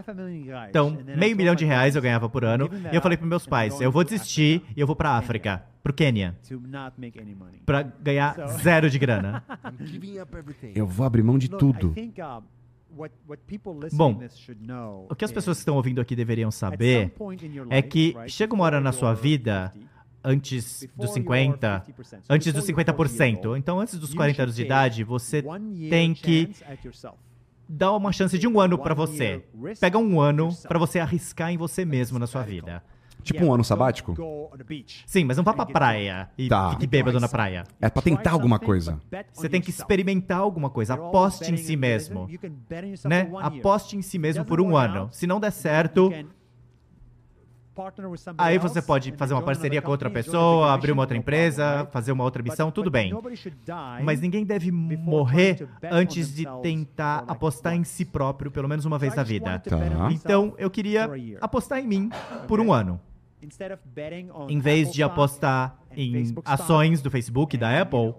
[0.69, 2.65] Então, meio milhão my de reais eu ganhava por ano.
[2.65, 4.88] "I'm giving E eu falei para meus pais, eu vou to desistir Africa e eu
[4.88, 5.63] vou pra África,
[5.95, 6.36] Quênia,
[6.97, 7.61] make any money.
[7.65, 9.43] pra ganhar zero de grana.
[9.65, 10.71] I'm giving up everything.
[10.76, 11.93] Eu vou abrir mão de tudo.
[12.21, 12.43] uh,
[13.91, 17.11] Bom, this should know O que as is, pessoas que estão ouvindo aqui deveriam saber
[17.69, 19.82] é que chega uma hora na sua vida, 50,
[20.24, 23.59] antes dos before 50, you're 50%, so antes dos before you're 40 years 50%, old,
[23.59, 25.43] então antes dos you 40 should anos de idade, você
[25.89, 26.49] tem que
[27.67, 29.43] dar uma chance de um ano pra One você.
[29.80, 32.84] Pega um ano pra você arriscar em você mesmo na sua vida.
[33.24, 34.13] Tipo um ano sabático?
[35.05, 36.71] Sim, mas não vá pra praia e Tá.
[36.71, 37.63] fique bêbado na praia.
[37.80, 38.99] É pra tentar alguma coisa.
[39.34, 40.93] Você tem que experimentar alguma coisa.
[40.93, 42.28] Always Aposte em si mesmo.
[43.05, 43.32] Né?
[43.41, 45.07] Aposte em si mesmo por um ano.
[45.11, 47.62] Se não der certo, can partner with somebody
[48.38, 52.24] aí você pode fazer uma parceria com outra pessoa, abrir uma outra empresa, fazer uma
[52.24, 53.13] outra missão, tudo bem.
[54.03, 59.15] Mas ninguém deve morrer antes de tentar apostar em si próprio, pelo menos uma vez
[59.15, 59.59] na vida.
[59.59, 60.09] Tá.
[60.11, 61.09] Então, eu queria
[61.41, 62.09] apostar em mim
[62.47, 62.99] por um ano.
[64.47, 68.13] Em vez de apostar em ações do Facebook, da and, Apple,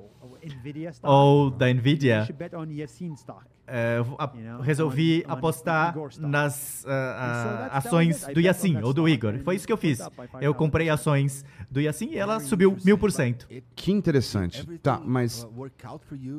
[1.02, 2.26] ou da Nvidia,
[4.44, 9.38] know, resolvi apostar nas that's- ações do Yassin ou do Igor.
[9.42, 10.00] Foi isso que eu fiz.
[10.40, 10.54] Eu 500%.
[10.54, 13.48] comprei ações do Yassin e ela subiu mil por cento.
[13.74, 14.66] Que interessante.
[14.78, 15.70] Tá, mas uh,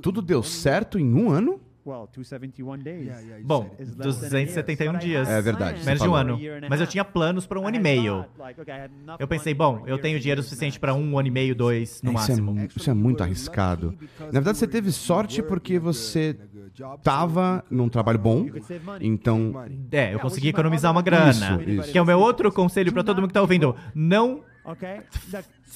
[0.01, 1.59] tudo deu certo em um ano?
[1.85, 3.05] Well, 271 days.
[3.05, 3.83] Yeah, yeah, Bom, said it.
[3.83, 4.47] is less than a year.
[4.47, 5.29] 271 But I dias.
[5.29, 6.39] É verdade, Menos de um ano.
[6.67, 8.25] Mas eu tinha planos para um ano e meio.
[9.19, 12.17] Eu pensei, bom, eu tenho dinheiro suficiente para um ano e meio, dois, no isso,
[12.17, 12.53] é, máximo.
[12.55, 13.93] mu- isso é muito arriscado.
[14.19, 16.35] Na verdade, você teve sorte porque você
[17.03, 18.47] tava num trabalho bom,
[18.99, 19.53] então
[19.91, 21.29] É, eu consegui economizar uma grana.
[21.31, 21.91] Isso, isso.
[21.91, 23.75] Que é o meu outro conselho para todo mundo que tá ouvindo.
[23.93, 24.41] Não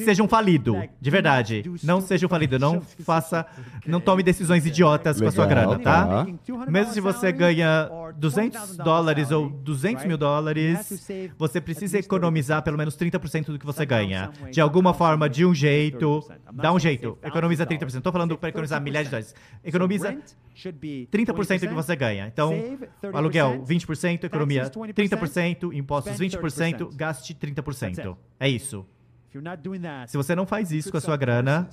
[0.03, 1.63] seja um falido, de verdade.
[1.83, 3.45] Não seja um falido, não faça,
[3.85, 6.25] não tome decisões idiotas com a sua Legal, grana, tá?
[6.25, 6.71] tá.
[6.71, 12.95] Mesmo se você ganha 200 dólares ou 200 mil dólares, você precisa economizar pelo menos
[12.97, 14.31] 30% do que você ganha.
[14.51, 17.17] De alguma forma, de um jeito, dá um jeito.
[17.23, 17.93] Economiza 30%.
[17.95, 19.35] Não tô falando para economizar milhares de dólares.
[19.63, 20.17] Economiza
[20.55, 22.27] 30% do que você ganha.
[22.27, 22.53] Então,
[23.13, 28.15] aluguel 20%, economia 30%, impostos 20%, gaste 30%.
[28.39, 28.85] É isso.
[30.07, 31.69] Se você não faz isso com a sua grana,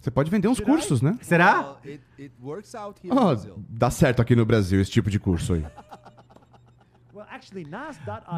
[0.00, 1.18] Você pode vender uns cursos, né?
[1.20, 1.76] Será?
[3.34, 3.64] Brazil.
[3.68, 5.64] dá certo aqui no Brasil esse tipo de curso aí.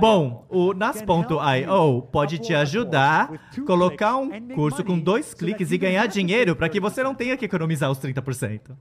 [0.01, 6.07] Bom, o Nas.io pode te ajudar a colocar um curso com dois cliques e ganhar
[6.07, 8.77] dinheiro para que você não tenha que economizar os 30%.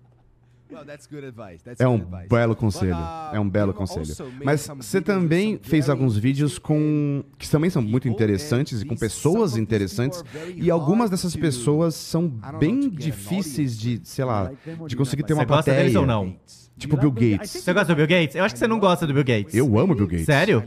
[0.71, 2.29] É um good advice.
[2.29, 2.95] belo conselho.
[2.95, 4.05] Uh, É um belo conselho.
[4.43, 9.57] Mas você também fez alguns vídeos com que também são muito interessantes e com pessoas
[9.57, 10.23] interessantes.
[10.55, 12.27] E algumas dessas pessoas são
[12.59, 14.51] bem difíceis de, sei lá,
[14.87, 15.77] de conseguir ter uma Você gosta plateia.
[15.83, 16.35] deles ou não?
[16.77, 17.51] Tipo Bill Gates.
[17.51, 18.35] Você gosta do Bill Gates?
[18.35, 19.53] Eu acho que você não gosta do Bill Gates.
[19.53, 20.25] Eu amo Bill Gates.
[20.25, 20.63] Sério?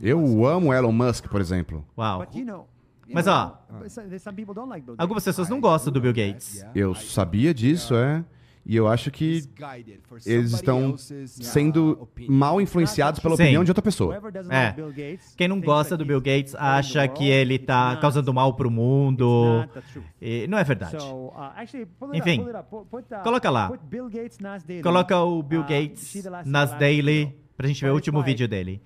[0.00, 1.84] Eu amo Elon Musk, por exemplo.
[1.96, 2.26] Uau.
[3.12, 3.58] Mas ó,
[4.98, 6.64] algumas pessoas não gostam do Bill Gates.
[6.74, 8.24] Eu sabia disso, é.
[8.68, 9.48] E eu acho que
[10.26, 13.44] eles estão uh, sendo mal influenciados pela Sim.
[13.44, 14.20] opinião de outra pessoa.
[14.50, 14.74] É.
[15.38, 18.02] Quem não gosta do Bill Gates acha que ele tá not.
[18.02, 19.66] causando mal pro It's mundo.
[20.20, 20.98] E não é verdade.
[20.98, 21.32] Uh,
[22.12, 23.72] Enfim, uh, coloca lá.
[24.82, 27.34] Coloca o Bill Uh, Gates nas daily video.
[27.56, 28.82] pra gente ver o último vídeo dele.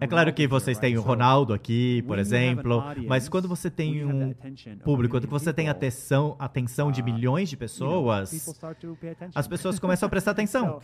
[0.00, 2.84] É claro que here, vocês têm o Ronaldo aqui, por when you have an exemplo,
[3.06, 5.86] mas quando você tem you have the um attention of público, quando você tem people,
[5.86, 9.38] atenção, atenção de uh, milhões de pessoas, people start to pay attention.
[9.38, 10.80] as pessoas começam a prestar atenção.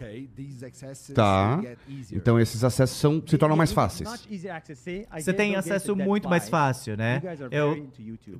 [1.14, 1.60] Tá.
[2.12, 4.26] Então esses acessos são, se tornam mais fáceis.
[5.18, 7.22] Você tem acesso muito mais fácil, né?
[7.50, 7.88] Eu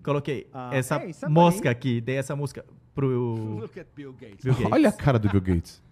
[0.03, 2.64] coloquei Uh, essa mosca aqui, dei essa música
[2.95, 4.45] pro Bill Gates.
[4.70, 5.82] Olha a cara do Bill Gates.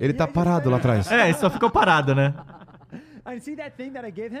[0.00, 1.10] Ele tá parado lá atrás.
[1.10, 2.34] É, ele só ficou parado, né?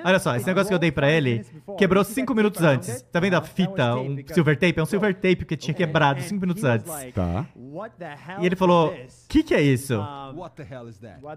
[0.04, 1.44] Olha só, esse negócio que eu dei pra ele
[1.76, 3.02] quebrou cinco minutos antes.
[3.10, 4.78] Tá vendo a fita, um silver tape?
[4.78, 6.90] É um silver tape que tinha quebrado cinco minutos antes.
[7.12, 7.46] Tá.
[8.40, 8.94] E ele falou:
[9.28, 9.94] que que é isso?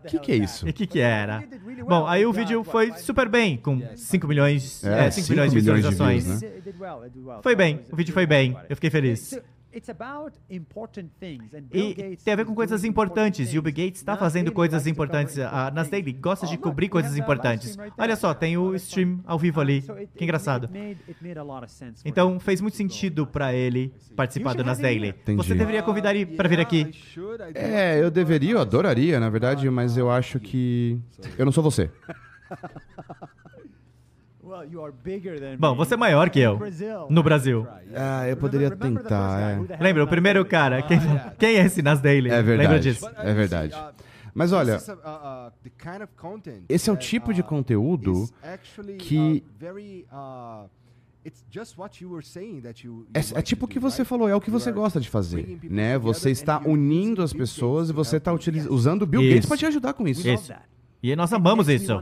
[0.10, 0.68] Que que é isso?
[0.68, 1.44] E o que que era?
[1.88, 5.52] Bom, aí o vídeo foi super bem, com 5 milhões, É, é, 5 cinco milhões
[5.52, 6.26] de visualizações.
[6.42, 7.42] né?
[7.42, 9.40] Foi bem, o vídeo foi bem, eu fiquei feliz.
[11.72, 15.38] E tem a ver com coisas importantes, e o Bill Gates está fazendo coisas importantes.
[15.40, 17.78] A Nas Daily gosta de cobrir coisas importantes.
[17.98, 19.84] Olha só, tem o stream ao vivo ali,
[20.16, 20.70] que engraçado.
[22.04, 25.14] Então fez muito sentido pra ele participar do Nas Daily.
[25.36, 26.92] Você deveria convidar ele pra vir aqui.
[27.54, 31.00] É, eu deveria, eu adoraria, na verdade, mas eu acho que.
[31.38, 31.92] Eu não sou você.
[35.60, 36.60] Bom, você é maior que eu,
[37.10, 37.68] no Brasil.
[37.96, 39.78] Ah, eu poderia tentar, é.
[39.80, 41.00] Lembra, o primeiro cara, quem,
[41.38, 42.30] quem é esse Nas Daily?
[42.30, 42.84] É Lembra verdade.
[42.84, 43.06] disso?
[43.08, 43.74] But, uh, É verdade.
[43.76, 43.94] uh,
[44.34, 45.52] Mas olha, uh, uh,
[46.70, 48.30] esse é o tipo de conteúdo
[49.00, 49.44] que-
[53.14, 55.98] é, é tipo o que você falou, é o que você gosta de fazer, né?
[55.98, 58.32] Você está unindo as pessoas e você está
[58.70, 60.28] usando o Bill Gates para te ajudar com isso.
[60.28, 60.54] Isso.
[61.02, 62.00] E nós amamos isso.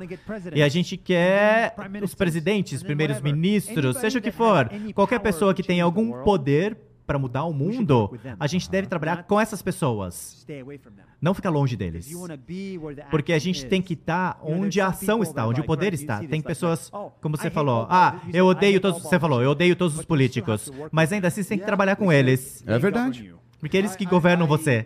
[0.53, 5.63] E a gente quer os presidentes, primeiros ministros, seja o que for, qualquer pessoa que
[5.63, 10.45] tenha algum poder para mudar o mundo, a gente deve trabalhar com essas pessoas,
[11.21, 12.11] não ficar longe deles.
[13.09, 16.19] Porque a gente tem que estar onde a ação está, onde o poder está.
[16.19, 16.91] Tem pessoas,
[17.21, 21.13] como você falou, ah, eu odeio todos, você falou, eu odeio todos os políticos, mas
[21.13, 23.33] ainda assim você tem que trabalhar com eles, É verdade.
[23.59, 24.85] Porque eles que governam você.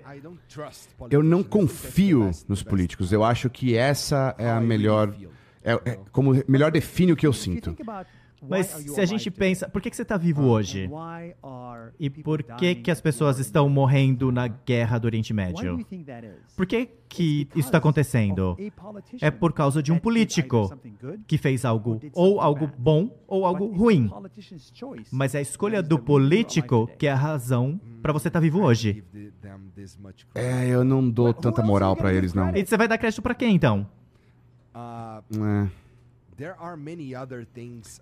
[1.09, 3.11] Eu não confio nos políticos.
[3.11, 5.13] Eu acho que essa é a melhor.
[5.63, 7.75] É, é como melhor define o que eu sinto.
[8.49, 10.89] Mas se a gente pensa, por que, que você está vivo hoje?
[11.99, 15.77] E por que, que as pessoas estão morrendo na guerra do Oriente Médio?
[16.55, 18.57] Por que, que isso está acontecendo?
[19.21, 20.69] É por causa de um político
[21.27, 24.09] que fez algo ou algo bom ou algo ruim.
[25.11, 29.03] Mas é a escolha do político que é a razão para você estar vivo hoje.
[30.33, 32.55] É, eu não dou tanta moral pra eles, não.
[32.55, 33.87] E você vai dar crédito para quem então?
[34.73, 35.80] Uh, É.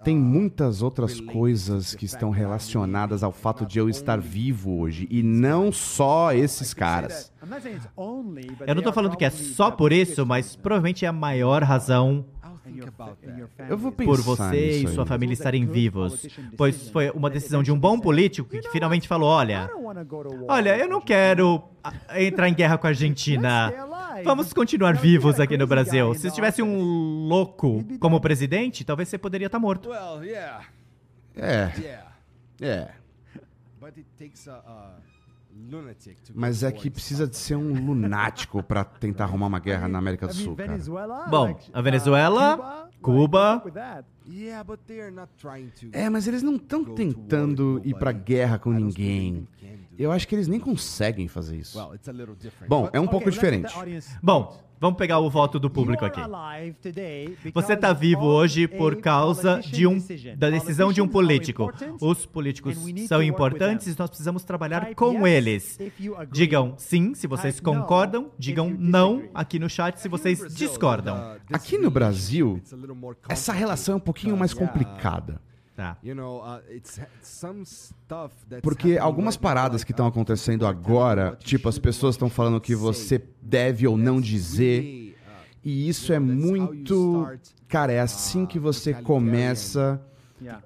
[0.03, 5.07] Tem uh, muitas outras coisas que estão relacionadas ao fato de eu estar vivo hoje.
[5.09, 7.31] E não só esses caras.
[8.65, 12.25] Eu não tô falando que é só por isso, mas provavelmente é a maior razão.
[13.67, 16.27] Eu vou pensar por você e sua família estarem vivos.
[16.55, 19.69] Pois foi uma decisão de um bom político que finalmente falou: olha,
[20.47, 23.73] olha, eu não quero ah, entrar em guerra com a Argentina.
[24.23, 26.13] Vamos continuar vivos aqui no Brasil.
[26.15, 29.89] Se tivesse um louco como presidente, talvez você poderia estar morto.
[29.89, 30.65] Well, yeah,
[31.35, 31.71] É,
[32.61, 32.91] é.
[36.33, 40.27] Mas é que precisa de ser um lunático pra tentar arrumar uma guerra na América
[40.27, 40.77] do Sul, cara.
[41.29, 43.63] Bom, a Venezuela, Cuba,
[45.37, 49.47] trying to É, mas eles não estão tentando ir pra guerra com ninguém.
[49.99, 51.77] Eu acho que eles nem conseguem fazer isso.
[51.77, 51.99] Well.
[52.69, 53.75] Bom, é um Okay, pouco diferente.
[53.75, 56.21] audience Bom, vamos pegar o voto do público aqui.
[57.53, 59.97] Você está vivo hoje por causa de um,
[60.37, 61.69] da decisão de um político.
[61.99, 62.77] Os políticos
[63.09, 65.77] são importantes e nós precisamos trabalhar com eles.
[66.31, 71.35] Digam sim se vocês concordam, digam não aqui no chat se vocês discordam.
[71.51, 72.61] Aqui no Brasil,
[73.27, 75.41] essa relação é um pouquinho mais complicada.
[75.79, 75.97] Tá.
[76.03, 81.37] You know, uh, it's some stuff that's Porque algumas paradas que estão uh, acontecendo agora,
[81.39, 85.15] tipo, as pessoas estão falando que você deve ou não dizer.
[85.15, 87.25] uh, E isso é muito.
[87.69, 90.01] Cara, é assim que você começa.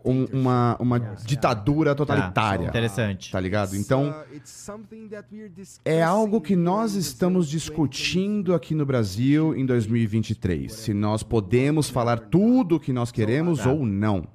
[0.05, 2.65] Um- uma, uma ditadura totalitária.
[2.65, 3.31] Tá, interessante.
[3.31, 3.73] Tá ligado?
[3.75, 4.09] It's, Então.
[4.09, 5.51] uh, it's something that we're
[5.85, 10.71] É algo que discussing nós here in estamos Brazil discutindo aqui no Brasil em 2023.
[10.71, 14.27] Se nós podemos falar tudo o que nós queremos ou não.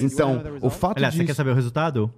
[0.00, 0.72] Então, wanna know the o result?
[0.74, 2.12] fato Aliás, você quer saber o resultado?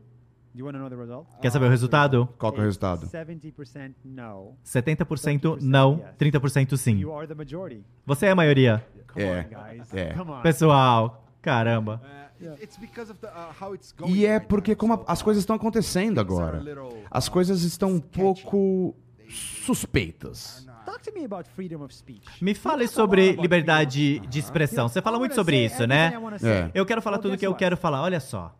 [0.55, 1.27] You want to know the result?
[1.41, 2.29] Quer saber o resultado?
[2.37, 3.07] Qual que é o resultado?
[3.07, 4.55] 70% no.
[4.65, 6.97] 70% não, 30% sim.
[6.99, 7.85] You are the majority.
[8.05, 8.85] Você é a maioria.
[9.15, 9.47] É,
[9.95, 10.15] é.
[10.43, 12.01] Pessoal, caramba.
[12.41, 13.29] Uh, it's because of the,
[13.61, 16.63] how it's going E é porque como as coisas estão acontecendo agora.
[17.11, 18.95] As coisas estão um pouco
[19.29, 20.67] suspeitas.
[20.87, 22.25] Talk to me about freedom of speech.
[22.43, 24.89] Me fale sobre liberdade de expressão.
[24.89, 26.13] Você fala muito sobre isso, né?
[26.43, 26.71] É.
[26.75, 28.03] Eu quero falar tudo o que eu quero falar.
[28.03, 28.55] Olha só.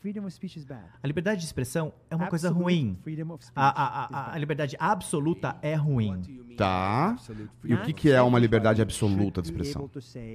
[0.00, 0.82] Freedom of speech is bad.
[1.00, 2.98] A liberdade de expressão é uma coisa ruim.
[3.02, 4.40] Freedom of speech A, a, is a, a bad.
[4.40, 6.20] liberdade absoluta é ruim.
[6.56, 7.16] Tá.
[7.64, 9.88] E o que, que é uma liberdade absoluta de expressão?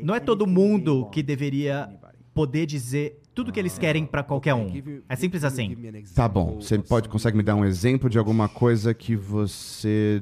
[0.04, 1.90] Não é todo mundo que deveria
[2.34, 4.72] poder dizer tudo que eles querem pra qualquer um.
[5.08, 5.76] É simples assim.
[6.16, 6.56] Tá bom.
[6.60, 10.22] Você pode consegue me dar um exemplo de alguma coisa que você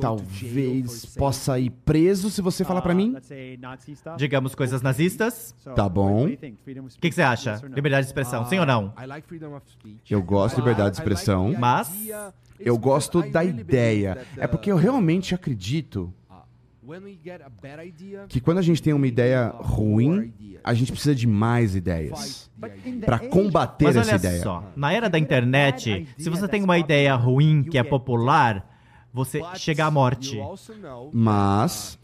[0.00, 3.14] talvez possa ir preso se você falar pra mim?
[4.16, 5.54] Digamos coisas nazistas.
[5.74, 6.26] Tá bom.
[6.26, 6.36] O
[7.00, 7.60] que, que você acha?
[7.74, 8.92] Liberdade de expressão, sim ou não?
[10.08, 11.52] Eu gosto de liberdade de expressão.
[11.58, 11.88] Mas-
[12.64, 14.18] Eu gosto da ideia.
[14.36, 16.12] É porque eu realmente acredito
[18.28, 20.32] que quando a gente tem uma ideia ruim,
[20.64, 22.50] a gente precisa de mais ideias
[23.04, 24.42] pra combater Mas essa olha ideia.
[24.42, 28.68] só, na era da internet, se você tem uma ideia ruim que é popular,
[29.12, 30.38] você chega à morte.
[31.12, 31.98] Mas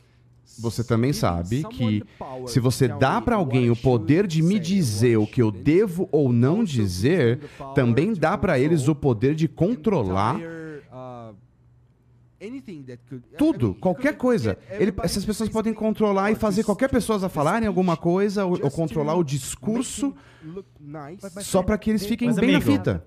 [0.58, 2.02] você também sabe que
[2.48, 6.32] se você dá pra alguém o poder de me dizer o que eu devo ou
[6.32, 7.40] não dizer,
[7.74, 10.38] também dá pra eles o poder de controlar
[13.36, 14.56] tudo, qualquer coisa.
[14.70, 18.70] Ele- essas pessoas podem controlar e fazer qualquer pessoa a falarem alguma coisa ou, ou
[18.70, 20.14] controlar o discurso
[21.40, 23.04] só pra que eles fiquem Mas, bem na amigo, fita.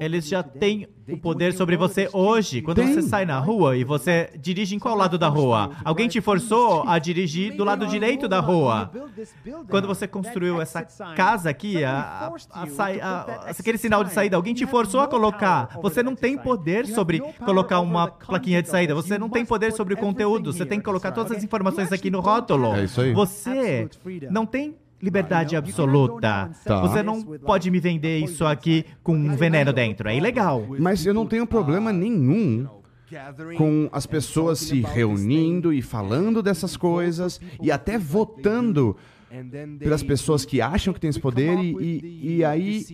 [0.00, 2.62] Eles já têm o poder sobre você hoje.
[2.62, 2.92] Quando Tem.
[2.94, 5.72] você sai na rua e você dirige em qual lado da rua?
[5.84, 8.90] Alguém te forçou a dirigir do lado direito da rua.
[9.68, 10.82] Quando você construiu essa
[11.16, 12.64] casa aqui, a, a,
[13.02, 15.78] a- aquele sinal de saída, alguém te forçou a colocar.
[15.82, 18.94] Você não tem poder sobre colocar uma plaquinha de saída.
[18.94, 20.52] Você não tem poder sobre o conteúdo.
[20.52, 22.74] Você tem que colocar todas as informações aqui no rótulo.
[22.76, 23.12] É isso aí.
[23.12, 23.88] Você
[24.30, 26.50] não tem liberdade absoluta.
[26.64, 26.80] Tá.
[26.82, 30.08] Você não pode me vender isso aqui com um veneno dentro.
[30.08, 30.66] É ilegal.
[30.78, 32.68] Mas eu não tenho problema nenhum
[33.56, 38.96] com as pessoas se reunindo e falando dessas coisas e até votando
[39.78, 42.84] pelas pessoas que acham que têm esse poder e, e, e aí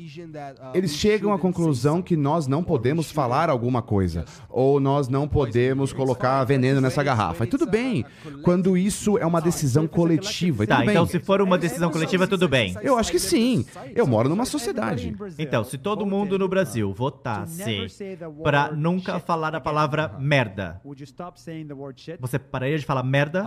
[0.75, 5.93] eles chegam à conclusão que nós não podemos falar alguma coisa ou nós não podemos
[5.93, 7.45] colocar veneno nessa garrafa.
[7.45, 8.05] E tudo bem,
[8.43, 10.65] quando isso é uma decisão coletiva.
[10.65, 10.95] E Tá, tudo bem.
[10.95, 12.77] então se for uma decisão coletiva, tudo bem.
[12.83, 13.65] Eu acho que sim.
[13.95, 15.17] Eu moro numa sociedade.
[15.39, 17.87] Então, se todo mundo no Brasil votasse
[18.43, 20.81] pra nunca falar a palavra merda,
[22.21, 23.43] você pararia de falar merda?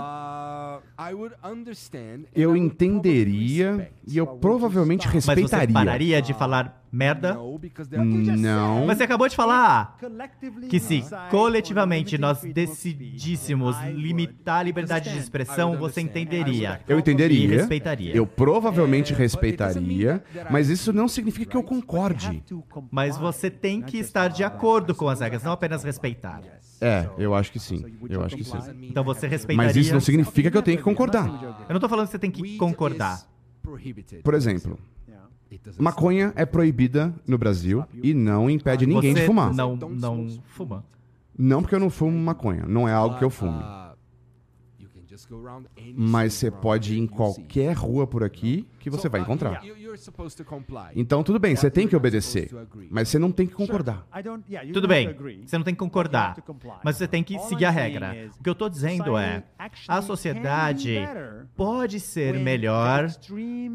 [2.36, 2.56] Eu
[2.86, 5.74] entenderia e eu provavelmente Mas você respeitaria.
[5.74, 7.38] pararia de falar merda?
[8.38, 8.86] Não.
[8.86, 9.98] Mas você acabou de falar
[10.70, 16.82] que se coletivamente nós decidíssemos limitar a liberdade de expressão, você entenderia.
[16.88, 17.44] Eu entenderia.
[17.44, 18.16] E respeitaria.
[18.16, 22.44] Eu provavelmente respeitaria, mas isso não significa que eu concorde.
[22.92, 26.42] Mas você tem que estar de acordo com as regras, não apenas respeitar.
[26.82, 27.84] É, eu acho que sim.
[28.10, 28.58] Eu acho que sim.
[28.84, 29.68] Então você respeitaria.
[29.68, 31.28] Mas isso não significa que eu tenho que concordar.
[31.68, 33.22] Eu não tô falando que você tem que concordar.
[34.24, 34.80] Por exemplo,
[35.78, 39.54] maconha é proibida no Brasil e não impede ninguém você de fumar.
[39.54, 40.86] Não, não fuma.
[41.38, 42.66] Não porque eu não fumo maconha.
[42.68, 43.64] Não é algo que eu fumo.
[45.96, 49.62] Mas você pode ir em qualquer rua por aqui que você vai encontrar.
[50.96, 52.50] Então, tudo bem, você tem que obedecer.
[52.90, 54.08] Mas você não tem que concordar.
[54.74, 55.16] Tudo bem,
[55.46, 56.36] você não tem que concordar,
[56.84, 58.30] mas você tem que seguir a regra.
[58.40, 59.44] O que eu estou dizendo é,
[59.88, 60.96] a sociedade
[61.56, 63.10] pode ser melhor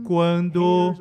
[0.04, 0.94] quando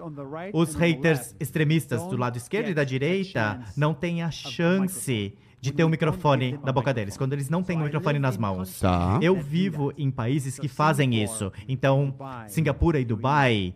[0.54, 5.34] os haters extremistas do lado esquerdo e da direita não têm a chance
[5.64, 8.82] de ter um microfone na boca deles, quando eles não têm um microfone nas mãos.
[8.82, 9.18] Tá.
[9.22, 11.54] Eu vivo em países que fazem isso.
[11.70, 12.14] Então,
[12.48, 13.74] Singapura e Dubai,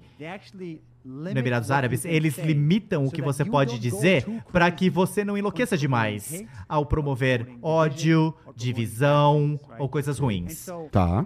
[1.36, 6.44] Emirados Árabes, eles limitam o que você pode dizer para que você não enlouqueça demais
[6.68, 10.68] ao promover ódio, divisão ou coisas ruins.
[10.92, 11.26] Tá.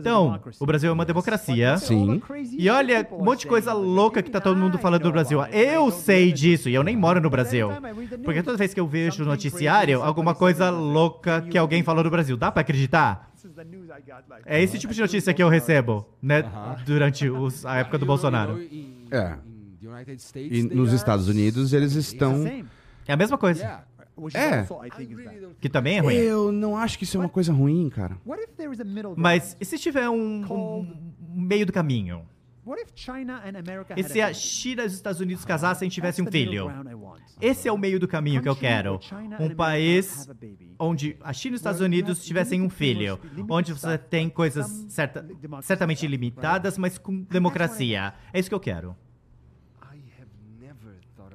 [0.00, 1.76] Então, o Brasil é uma democracia.
[1.78, 2.20] Sim.
[2.58, 5.44] E olha, um monte de coisa louca que tá todo mundo falando do Brasil.
[5.46, 7.68] Eu sei disso e eu nem moro no Brasil.
[8.24, 12.10] Porque toda vez que eu vejo no noticiário alguma coisa louca que alguém falou do
[12.10, 13.30] Brasil, dá pra acreditar?
[14.46, 16.42] É esse tipo de notícia que eu recebo, né,
[16.84, 18.58] durante os- a época do Bolsonaro.
[19.10, 19.36] É.
[20.36, 22.44] E nos Estados Unidos eles estão.
[23.06, 23.84] É a mesma coisa,
[24.34, 24.66] É.
[25.60, 26.14] que também é ruim.
[26.14, 28.16] Eu não acho que isso é uma coisa ruim, cara.
[29.16, 30.86] Mas e se tiver um, um
[31.34, 32.22] meio do caminho?
[33.96, 36.70] E se a China e os Estados Unidos casassem e tivessem um filho?
[37.40, 38.98] Esse é o meio do caminho que eu quero.
[39.38, 40.28] Um país
[40.78, 43.18] onde a China e os Estados Unidos tivessem um filho,
[43.50, 45.26] onde você tem coisas certa,
[45.62, 48.14] certamente limitadas, mas com democracia.
[48.32, 48.96] É isso que eu quero.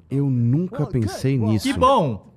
[0.09, 1.71] Eu nunca pensei nisso.
[1.71, 2.33] Que bom!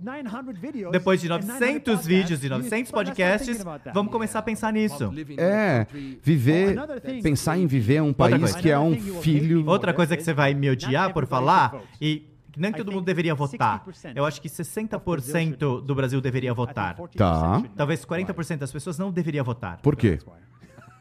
[0.91, 3.65] Depois de 900 vídeos e 900 podcasts,
[3.95, 5.11] vamos começar a pensar nisso.
[5.39, 5.87] É,
[6.23, 6.77] viver,
[7.23, 9.67] pensar em viver um país que é um filho.
[9.67, 13.35] Outra coisa que você vai me odiar por falar, e que nem todo mundo deveria
[13.35, 13.83] votar.
[14.15, 16.97] Eu acho que 60% do Brasil deveria votar.
[17.17, 17.63] Tá.
[17.75, 19.79] Talvez 40% das pessoas não deveria votar.
[19.81, 20.19] Por quê?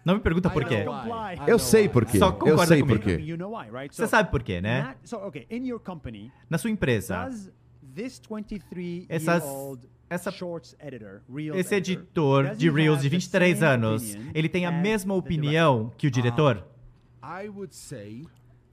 [0.03, 0.83] Não me pergunta por quê.
[1.47, 2.17] Eu sei por quê.
[2.17, 2.99] Só Eu concorda sei comigo.
[2.99, 3.17] por quê.
[3.95, 4.81] Você sabe por quê, né?
[6.49, 7.15] Na sua empresa,
[9.09, 9.43] Essas-
[10.09, 10.31] essa-
[11.59, 16.65] esse editor de Reels de 23 anos, ele tem a mesma opinião que o diretor?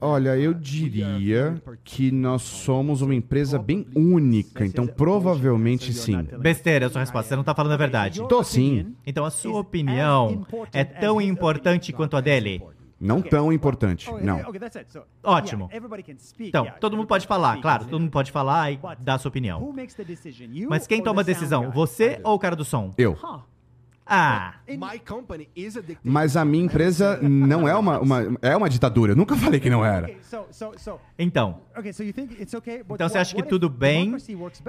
[0.01, 6.23] Olha, eu diria que nós somos uma empresa bem única, então provavelmente sim.
[6.39, 8.25] Besteira a sua resposta, você não tá falando a verdade.
[8.27, 8.95] Tô sim.
[9.05, 12.61] Então a sua opinião é tão importante quanto a dele?
[13.01, 14.41] Não tão importante, não.
[15.23, 15.69] Ótimo.
[16.39, 19.73] Então, todo mundo pode falar, claro, todo mundo pode falar e dar a sua opinião.
[20.69, 22.93] Mas quem toma a decisão, você ou o cara do som?
[22.97, 23.17] Eu.
[24.11, 24.55] Ah,
[26.03, 29.11] Mas a minha empresa não é uma, uma- é uma ditadura.
[29.11, 30.09] Eu nunca falei que não era.
[31.17, 31.61] então.
[32.95, 34.15] Então você acha que tudo bem?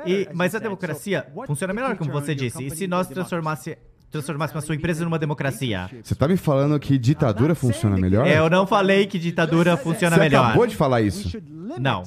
[0.07, 2.63] E, mas a democracia funciona melhor, como você disse.
[2.65, 3.79] E se nós transformasse,
[4.11, 5.89] transformássemos a sua empresa numa democracia?
[6.03, 8.27] Você tá me falando que ditadura funciona melhor?
[8.27, 10.45] Eu não falei que ditadura funciona Você melhor.
[10.47, 11.41] acabou de falar isso.
[11.79, 12.03] Não.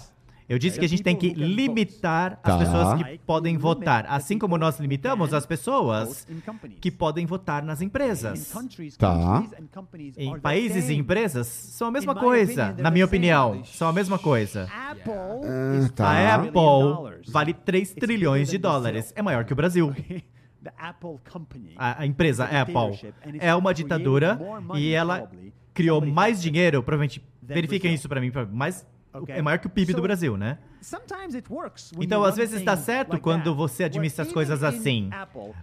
[0.47, 2.53] Eu disse que a gente tem que limitar Tá.
[2.55, 6.27] as pessoas que podem votar, assim como nós limitamos as pessoas
[6.81, 8.51] que podem votar nas empresas.
[8.97, 9.43] Tá.
[10.17, 14.67] Em países e empresas são a mesma coisa, na minha opinião, são a mesma coisa.
[14.71, 14.91] Ah,
[15.85, 16.35] A tá.
[16.35, 16.51] Apple
[17.31, 19.93] vale 3 trilhões de dólares, é maior que o Brasil.
[21.77, 22.99] A, a empresa Apple
[23.39, 24.39] é uma ditadura
[24.75, 25.29] e ela
[25.73, 28.85] criou mais dinheiro, provavelmente, verifiquem isso pra mim, mais,
[29.27, 30.57] é maior que o PIB do Brasil, né?
[31.99, 35.09] Então, às vezes dá certo quando você administra as coisas assim.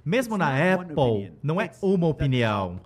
[0.04, 2.80] Mesmo na Apple, não é uma opinião.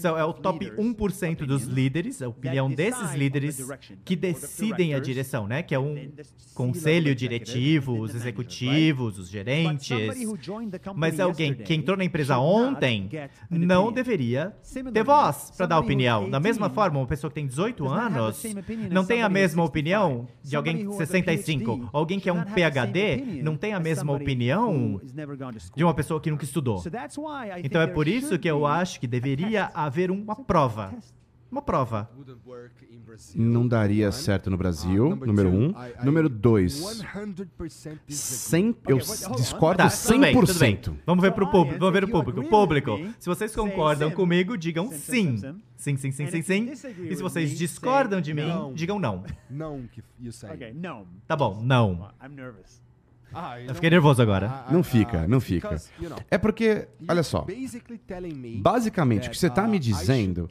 [0.00, 3.60] São, é o top 1% dos líderes, a opinião desses líderes
[4.04, 5.62] que decidem a direção, né?
[5.62, 6.10] Que é um
[6.54, 9.88] conselho diretivo, os executivos, os gerentes.
[10.94, 13.08] Mas alguém que entrou na empresa ontem
[13.48, 14.54] não deveria
[14.92, 16.28] ter voz para dar opinião.
[16.28, 18.42] Da mesma forma, uma pessoa que tem 18 anos
[18.90, 21.39] não tem a mesma opinião de alguém de 65.
[21.92, 25.00] Alguém que é um PhD não tem a mesma opinião
[25.74, 26.82] de uma pessoa que nunca estudou.
[27.62, 30.92] Então é por isso que eu acho que deveria haver uma prova.
[31.50, 32.08] Uma prova.
[33.34, 35.74] Não daria certo no Brasil, número um.
[36.04, 36.80] Número dois,
[38.08, 40.76] sem, eu s- discordo Tá, tudo bem, tudo bem.
[40.76, 40.96] 100%.
[41.04, 41.78] Vamos ver pro público.
[41.80, 42.40] Vamos ver o público.
[42.48, 45.36] Público, se vocês concordam comigo, digam sim.
[45.76, 46.64] Sim, sim, sim, sim, sim.
[47.10, 48.42] E se vocês discordam de mim,
[48.74, 49.24] digam não.
[49.48, 50.02] Não, que.
[51.26, 52.10] Tá bom, não.
[52.22, 52.79] I'm nervous.
[53.32, 54.64] Ah, Eu fiquei nervoso agora.
[54.70, 55.80] Não fica, não fica.
[56.30, 57.46] É porque, olha só,
[58.62, 60.48] basicamente o que você tá me dizendo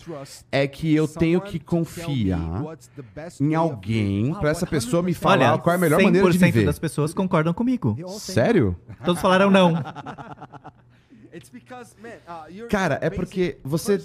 [0.52, 2.64] é que eu tenho que confiar
[3.40, 6.42] em alguém pra essa pessoa me falar Olha, qual é a melhor maneira de 100%
[6.42, 6.66] viver.
[6.66, 7.98] das pessoas concordam comigo.
[8.20, 8.76] Sério?
[9.04, 9.74] Todos falaram não.
[12.70, 14.02] Cara, é porque você-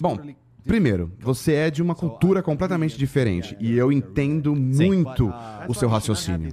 [0.00, 0.18] Bom,
[0.66, 5.32] primeiro, você é de uma cultura completamente diferente e eu entendo muito
[5.68, 6.52] o seu raciocínio.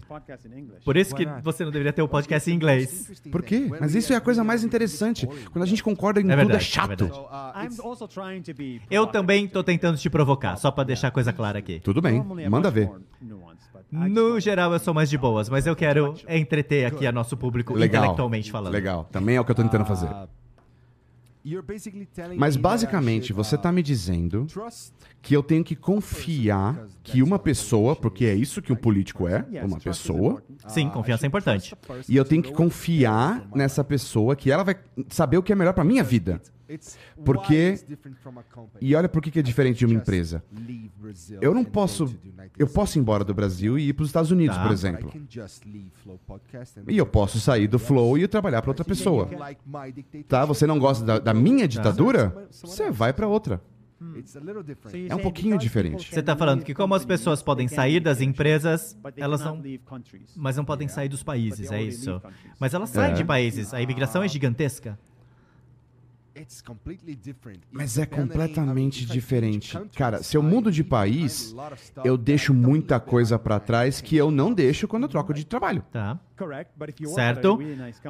[0.84, 3.22] Por isso que você não deveria ter o podcast em inglês.
[3.32, 3.68] Por quê?
[3.80, 5.28] Mas isso é a coisa mais interessante.
[5.52, 6.88] Quando a gente concorda em É tudo é verdade, é chato.
[6.88, 8.54] verdade.
[8.54, 11.80] Be Eu também tô tentando te provocar, só pra deixar a coisa clara aqui.
[11.80, 12.90] Tudo bem, manda ver.
[13.92, 17.74] No geral, eu sou mais de boas, mas eu quero entreter aqui a nosso público
[17.74, 18.04] Legal.
[18.04, 18.74] intelectualmente falando.
[18.74, 19.08] Legal.
[19.12, 20.08] Também é o que eu tô tentando fazer.
[22.38, 24.46] Mas basicamente, você tá me dizendo
[25.22, 29.46] que eu tenho que confiar que uma pessoa, porque é isso que um político é,
[29.64, 30.44] uma pessoa.
[30.68, 31.76] Sim, confiança é importante.
[32.08, 34.76] e eu tenho que confiar nessa pessoa que ela vai
[35.10, 36.42] saber o que é melhor pra minha vida.
[37.26, 37.80] Porque-
[38.82, 40.44] E olha por que é diferente de uma empresa.
[41.42, 42.16] Eu não posso,
[42.58, 44.64] eu posso ir embora do Brasil e ir para os Estados Unidos, Tá.
[44.64, 45.12] por exemplo.
[46.88, 49.30] E eu posso sair do Flow e trabalhar para outra pessoa.
[50.28, 50.46] Tá?
[50.46, 52.48] Você não gosta da, da minha ditadura?
[52.52, 53.62] Você vai para outra.
[54.02, 56.10] You're É um pouquinho diferente.
[56.10, 59.62] Você tá can falando que como as pessoas podem they sair das empresas, elas não,
[60.36, 62.20] mas não podem sair dos países, é isso.
[62.60, 63.16] Mas elas saem É.
[63.16, 64.98] de países, a imigração é gigantesca.
[67.72, 69.78] Mas é completamente diferente.
[69.96, 71.56] Cara, se eu mudo de país,
[72.04, 75.84] eu deixo muita coisa para trás que eu não deixo quando eu troco de trabalho.
[75.92, 76.20] Tá?
[77.14, 77.60] Certo?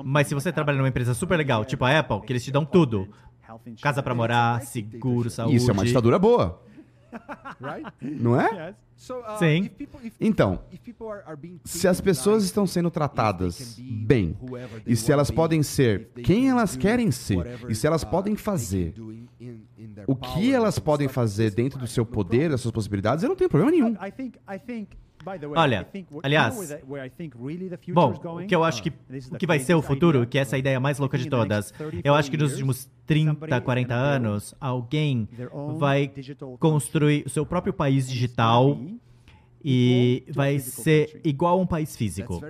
[0.03, 2.65] Mas se você trabalha numa empresa super legal, tipo a Apple, que eles te dão
[2.65, 3.07] tudo.
[3.81, 5.57] Casa pra morar, seguro, saúde.
[5.57, 6.63] Isso é uma ditadura boa,
[8.01, 8.67] não é?
[8.69, 8.75] Yes.
[9.39, 9.69] Sim.
[10.19, 10.61] Então,
[11.65, 14.37] se as pessoas estão sendo tratadas bem,
[14.85, 18.93] e se elas podem ser quem elas querem ser, e se elas podem fazer
[20.05, 23.49] o que elas podem fazer dentro do seu poder, das suas possibilidades, eu não tenho
[23.49, 23.93] problema nenhum.
[23.93, 25.10] I think, I think, by the way,
[25.55, 25.87] Olha,
[26.23, 26.77] aliás,
[27.93, 30.37] Bom, o que eu acho que, This is o que vai ser o futuro, que
[30.37, 32.77] é essa ideia mais louca de todas, next 30, eu acho que nos 40 últimos
[32.77, 35.29] years, 30, somebody 40 is gonna build anos, alguém
[35.77, 36.11] vai
[36.59, 38.77] construir o seu próprio país digital
[39.63, 42.41] e vai ser igual a um país físico.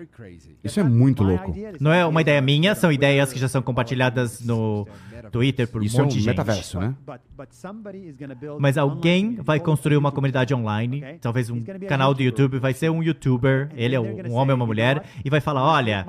[0.64, 1.54] Isso é muito louco.
[1.80, 4.88] Não é uma ideia minha, são ideias que já são compartilhadas no
[5.32, 6.28] Twitter por um Isso é um monte de gente.
[6.30, 6.96] metaverso, né?
[7.06, 11.62] But- but somebody is gonna build Mas alguém vai construir uma comunidade online, talvez um
[11.88, 12.22] canal do.
[12.22, 15.42] YouTube, vai ser um youtuber, ele é um um homem ou uma mulher, e vai
[15.42, 16.06] falar, olha,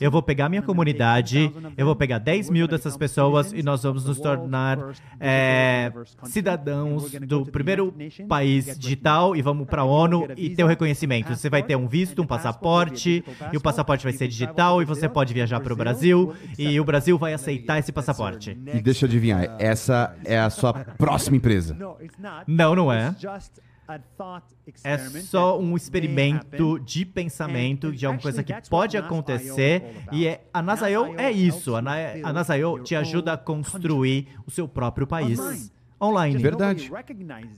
[0.00, 4.04] eu vou pegar minha comunidade, eu vou pegar 10 mil dessas pessoas e nós vamos
[4.06, 4.78] nos tornar
[5.18, 5.92] é,
[6.24, 7.92] cidadãos do primeiro
[8.28, 11.34] país digital e vamos para a ONU e ter o reconhecimento.
[11.34, 15.08] Você vai ter um visto, um passaporte, e o passaporte vai ser digital e você
[15.08, 18.56] pode viajar para o Brasil e o Brasil vai aceitar esse passaporte.
[18.76, 21.74] E deixa eu adivinhar, essa é a sua próxima empresa.
[22.46, 23.14] Não, não é.
[24.84, 29.82] É só um experimento de pensamento de alguma coisa que pode acontecer.
[30.12, 31.74] e é, a NAS.io é isso.
[31.74, 31.94] A, Na-
[32.48, 35.40] a your te ajuda a construir o seu próprio país
[36.00, 36.36] Online.
[36.38, 36.90] Verdade.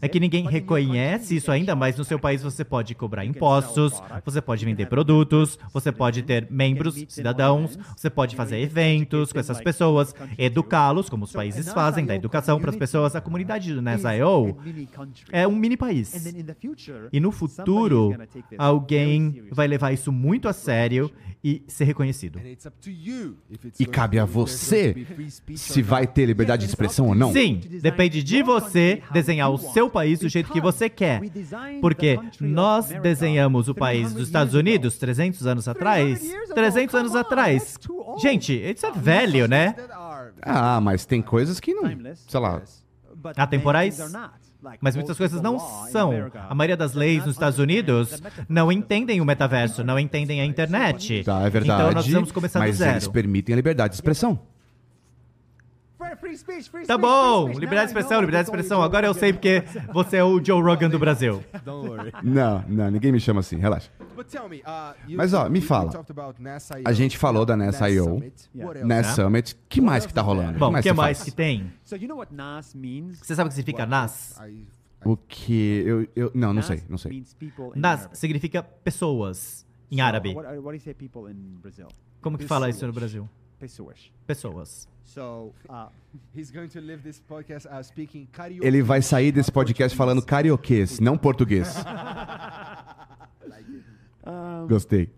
[0.01, 4.41] É que ninguém reconhece isso ainda, mas no seu país você pode cobrar impostos, você
[4.41, 10.15] pode vender produtos, você pode ter membros, cidadãos, você pode fazer eventos com essas pessoas,
[10.37, 13.15] educá-los, como os países fazem, da educação para as pessoas.
[13.15, 14.57] A comunidade do NAS.io
[15.31, 16.13] é um mini país.
[17.13, 18.17] E no futuro,
[18.59, 21.11] alguém vai levar isso muito a sério
[21.45, 22.41] e ser reconhecido.
[23.79, 24.95] E cabe a você
[25.57, 27.33] se vai ter liberdade de expressão ou não.
[27.33, 31.21] Sim, depende de você desenhar o seu país do jeito que você quer.
[31.81, 36.23] Porque nós desenhamos o país dos Estados Unidos 300 anos atrás.
[36.55, 37.77] 300 anos atrás.
[38.19, 39.75] Gente, isso é velho, né?
[40.41, 41.85] Ah, mas tem coisas que não.
[42.29, 42.63] Sei lá.
[43.37, 43.99] Atemporais?
[44.81, 45.59] Mas muitas coisas não
[45.91, 46.13] são.
[46.49, 51.25] A maioria das leis nos Estados Unidos não entendem o metaverso, não entendem a internet.
[51.25, 51.81] Tá, é verdade.
[51.81, 53.13] Então nós precisamos começar do mas eles zero.
[53.13, 54.39] permitem a liberdade de expressão.
[56.87, 58.83] Tá bom, liberdade de expressão, liberdade de expressão.
[58.83, 59.63] Agora eu sei porque
[59.93, 61.43] você é o Joe Rogan do Brasil.
[62.23, 63.91] Não, não, ninguém me chama assim, relaxa.
[65.17, 65.91] Mas, ó, me fala.
[66.85, 68.23] A gente falou da NAS.io,
[68.85, 69.57] NAS Summit.
[69.69, 70.59] que mais que tá rolando?
[70.59, 71.29] Bom, o que você mais faz?
[71.29, 71.73] que tem?
[73.21, 74.39] Você sabe o que significa NAS?
[75.05, 77.25] O que eu, eu não, não sei, não sei.
[77.75, 80.35] NAS significa pessoas em árabe.
[82.21, 83.29] Como que fala isso no Brasil?
[83.59, 84.13] Pessoas.
[84.27, 84.89] Pessoas.
[85.05, 85.89] So, uh,
[88.63, 91.75] Ele vai sair desse podcast falando carioquês, não português.
[94.27, 95.11] um, Gostei.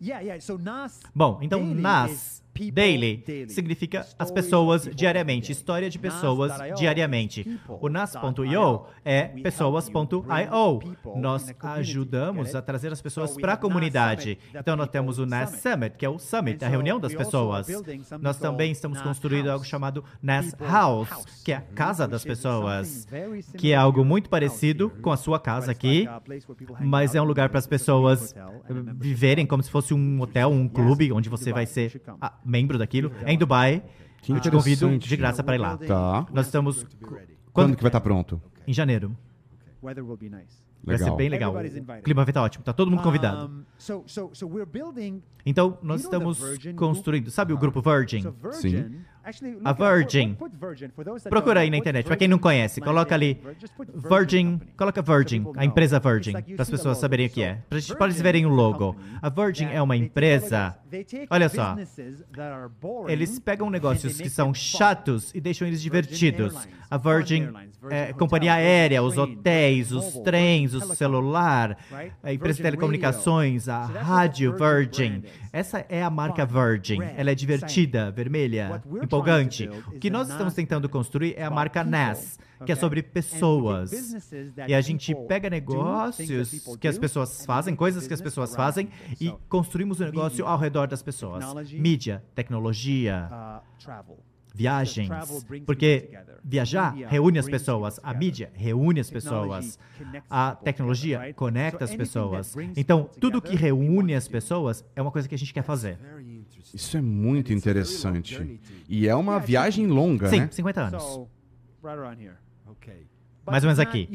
[0.00, 0.40] yeah, yeah.
[0.40, 1.00] So NAS.
[1.14, 3.24] Bom, então NAS is Daily.
[3.48, 7.58] significa as pessoas diariamente, história de pessoas diariamente.
[7.68, 10.80] O nas.io é pessoas.io.
[11.16, 14.38] Nós ajudamos a trazer as pessoas para a comunidade.
[14.54, 17.66] Então nós temos o NAS Summit, que é o summit, a reunião das pessoas.
[18.20, 23.06] Nós também estamos construindo algo chamado NAS House, que é a casa das pessoas,
[23.56, 26.08] que é algo muito parecido com a sua casa aqui,
[26.80, 28.34] mas é um lugar para as pessoas
[28.96, 32.00] viverem como se fosse um hotel, um clube, onde você vai ser
[32.48, 33.12] membro daquilo.
[33.24, 33.82] É em Dubai.
[34.22, 35.76] Que Eu te convido de graça para ir lá.
[35.76, 36.26] Tá.
[36.32, 36.84] Nós estamos.
[37.00, 37.76] Quando Quando?
[37.76, 38.40] que vai estar pronto?
[38.66, 39.16] Em janeiro.
[40.82, 41.54] Vai ser bem legal.
[41.54, 42.64] O clima vai estar ótimo.
[42.64, 43.64] Tá todo mundo convidado.
[45.44, 46.40] Então, nós estamos
[46.76, 47.30] construindo.
[47.30, 48.22] Sabe o grupo Virgin?
[48.22, 48.88] Look
[49.64, 50.36] A Virgin.
[51.28, 52.06] Procura aí na internet.
[52.06, 53.38] Para quem não conhece, coloca ali
[53.94, 57.58] Virgin, coloca Virgin, a empresa Virgin, para as pessoas saberem o que é.
[57.96, 58.96] Para eles verem o logo.
[59.20, 60.76] A Virgin é uma empresa.
[61.28, 61.76] Olha só.
[63.06, 66.54] Eles pegam negócios que são chatos e deixam eles divertidos.
[66.90, 67.50] A Virgin
[67.90, 71.76] é companhia aérea, os hotéis, os trens, o celular,
[72.22, 75.22] a empresa de telecomunicações, a rádio Virgin.
[75.52, 77.02] Essa é a marca Virgin.
[77.16, 79.68] Ela é divertida, vermelha, we're empolgante.
[79.68, 83.92] O que nós estamos tentando construir é a marca NAS, que é sobre pessoas.
[84.66, 86.50] E a gente pega negócios
[86.80, 88.88] que as pessoas fazem, coisas que as pessoas fazem,
[89.20, 91.44] e construímos o negócio media, ao redor das pessoas.
[91.72, 94.14] Mídia, tecnologia, uh,
[94.54, 95.08] viagens.
[95.64, 96.10] Porque
[96.42, 99.78] viajar reúne as pessoas, a mídia reúne as pessoas,
[100.28, 102.56] a tecnologia conecta as pessoas.
[102.76, 105.98] Então, tudo que reúne as pessoas é uma coisa que a gente quer fazer.
[106.74, 108.60] Isso é muito interessante.
[108.88, 110.48] E é uma viagem longa, Sim, né?
[110.50, 111.28] 50 anos.
[113.46, 114.08] Mais ou menos aqui.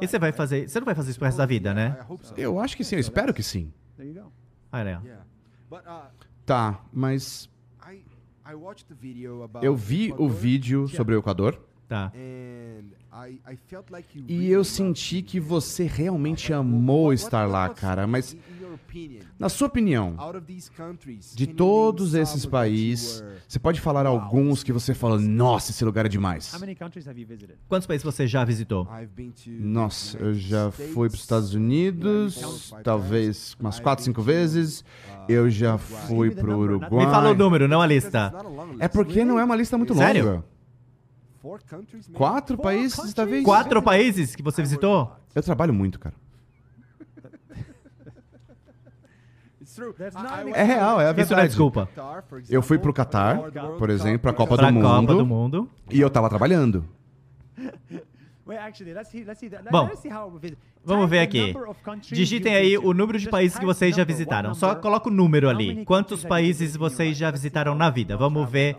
[0.00, 1.98] E você vai fazer, você não vai fazer isso pro resto da vida, né?
[2.36, 3.72] Eu acho que sim, eu espero que sim.
[5.68, 6.10] But uh,
[6.44, 7.48] Tá, mas
[7.80, 8.02] I
[8.44, 12.12] I watched the video about eu vi o vídeo sobre o Equador tá.
[14.26, 18.06] e eu senti que você realmente amou estar lá, cara.
[18.06, 18.36] Mas,
[19.38, 20.16] na sua opinião,
[21.34, 26.08] de todos esses países, você pode falar alguns que você fala, nossa, esse lugar é
[26.08, 26.54] demais.
[27.68, 28.88] Quantos países você já visitou?
[29.46, 34.84] Nossa, eu já fui para os Estados Unidos, talvez umas 4, 5 vezes.
[35.28, 37.06] Eu já fui para o Uruguai.
[37.06, 38.32] Me fala o número, não a lista.
[38.78, 40.24] É porque não é uma lista muito Sério?
[40.24, 40.44] longa.
[41.44, 42.12] Maybe?
[42.12, 43.44] Quatro países, talvez.
[43.44, 45.12] Quatro países que você visitou?
[45.34, 46.14] Eu trabalho muito, cara.
[50.54, 51.48] É real, é Isso não é verdade.
[51.48, 51.86] desculpa.
[51.86, 54.32] to Qatar, for Eu fui pro example, Catar, for the World por Cup, exemplo, pra
[54.32, 55.16] Copa Pra do Copa Mundo.
[55.16, 55.70] do Mundo.
[55.90, 56.84] E eu tava trabalhando.
[58.44, 59.64] Wait, actually, let's see, let's see that.
[59.70, 60.58] Bom, let's see how we visit.
[60.84, 61.54] Vamos ver aqui.
[62.10, 62.86] Digitem you aí visited.
[62.88, 64.52] o número de países que vocês já visitaram.
[64.52, 65.68] Só coloca o número how ali.
[65.68, 68.16] many Quantos countries have you países vocês já visitaram how na vida?
[68.16, 68.76] Vamos ver.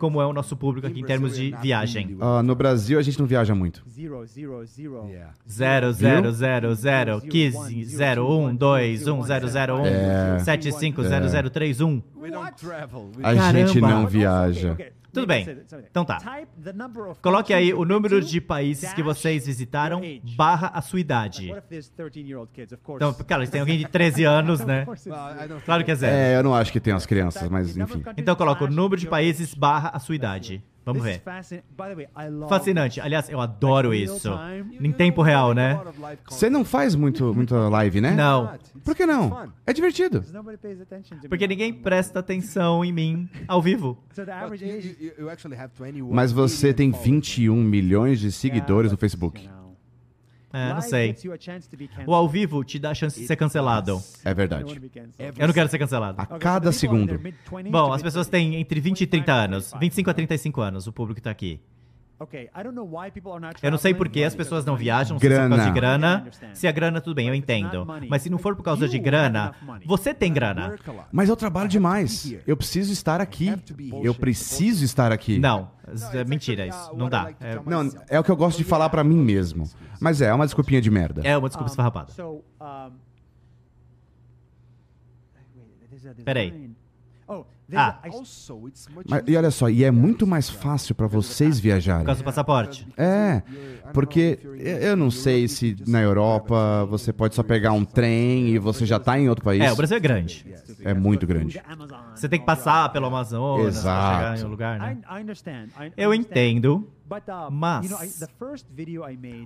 [0.00, 2.16] Como é o nosso público aqui em termos de viagem.
[2.20, 3.84] Ah, no Brasil, a gente não viaja muito.
[3.86, 5.06] Zero, zero, zero.
[5.08, 5.34] Yeah.
[5.46, 10.38] 0, 0, 0, 0, 15, 0, 1, 2, 1, 0, 0, 1, É.
[10.38, 12.02] 7, 5, 0, 0, 3, 1.
[12.16, 13.10] We don't travel.
[13.16, 14.76] We A gente não viaja.
[15.12, 15.46] Tudo bem.
[15.90, 16.18] Então tá.
[17.22, 20.00] Coloque aí o número de países que vocês visitaram,
[20.36, 21.48] barra a sua idade.
[21.48, 22.72] What if there's 13-year-old kids?
[22.72, 23.04] Of course.
[23.04, 24.86] Então, cara, tem alguém de 13 anos, né?
[25.64, 26.16] Claro que é zero.
[26.16, 28.02] É, eu não acho que tem as crianças, mas enfim.
[28.16, 30.62] Então coloca o número de países barra a sua idade.
[30.92, 31.22] Vamos ver.
[32.48, 33.00] Fascinante.
[33.00, 34.30] Aliás, eu adoro isso.
[34.80, 35.80] Em tempo real, né?
[36.28, 38.12] Você não faz muito, muita live, né?
[38.12, 38.52] Não.
[38.84, 39.48] Por que não?
[39.66, 40.24] É divertido.
[41.28, 43.98] Porque ninguém presta atenção em mim ao vivo.
[46.10, 49.48] Mas você tem 21 milhões de seguidores no Facebook.
[50.52, 51.16] É, não sei.
[52.06, 54.02] O ao vivo te dá a chance de ser cancelado.
[54.24, 54.64] É verdade.
[55.38, 56.20] Eu não quero ser cancelado.
[56.20, 57.20] A cada segundo.
[57.70, 59.72] Bom, as pessoas têm entre 20 e 30 anos.
[59.78, 61.60] 25 a 35 anos, o público tá aqui.
[63.62, 66.26] Eu não sei por que as pessoas não viajam, se é por causa de grana.
[66.54, 67.86] Se a grana, tudo bem, eu entendo.
[68.08, 69.54] Mas se não for por causa de grana,
[69.86, 70.76] você tem grana.
[71.10, 72.34] Mas eu trabalho demais.
[72.46, 73.52] Eu preciso estar aqui.
[74.02, 75.38] Eu preciso estar aqui.
[75.38, 75.70] Não,
[76.12, 76.94] é mentira isso.
[76.94, 77.32] Não dá.
[77.40, 79.64] É, Não, é o que eu gosto de falar pra mim mesmo.
[80.00, 81.22] Mas é, é uma desculpinha de merda.
[81.24, 82.12] é uma desculpa esfarrapada.
[86.24, 86.70] Peraí.
[87.72, 88.00] Ah.
[89.08, 92.04] Mas, e olha só, e é muito mais fácil pra vocês Por viajarem.
[92.04, 92.84] causa do passaporte.
[92.96, 93.42] É,
[93.94, 98.84] porque eu não sei se na Europa você pode só pegar um trem e você
[98.84, 99.60] já tá em outro país.
[99.62, 100.44] É, o Brasil é grande.
[100.82, 101.62] É muito grande.
[102.12, 104.16] Você tem que passar pelo Amazonas pra Exato.
[104.16, 104.98] chegar em um lugar, né?
[105.96, 106.88] Eu entendo.
[107.52, 108.20] mas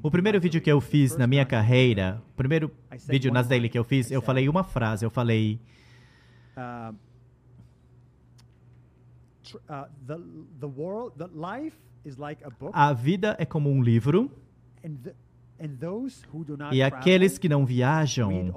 [0.02, 2.70] O primeiro vídeo que eu fiz na minha carreira, o primeiro
[3.06, 5.58] vídeo nas daily que eu fiz, eu falei uma frase, eu falei,
[6.54, 6.94] tr-
[9.68, 10.16] uh, the
[10.60, 14.30] the world, the life is like a book, A vida é como um livro
[14.84, 15.14] and the,
[15.60, 18.52] and those who do not e travel aqueles que não viajam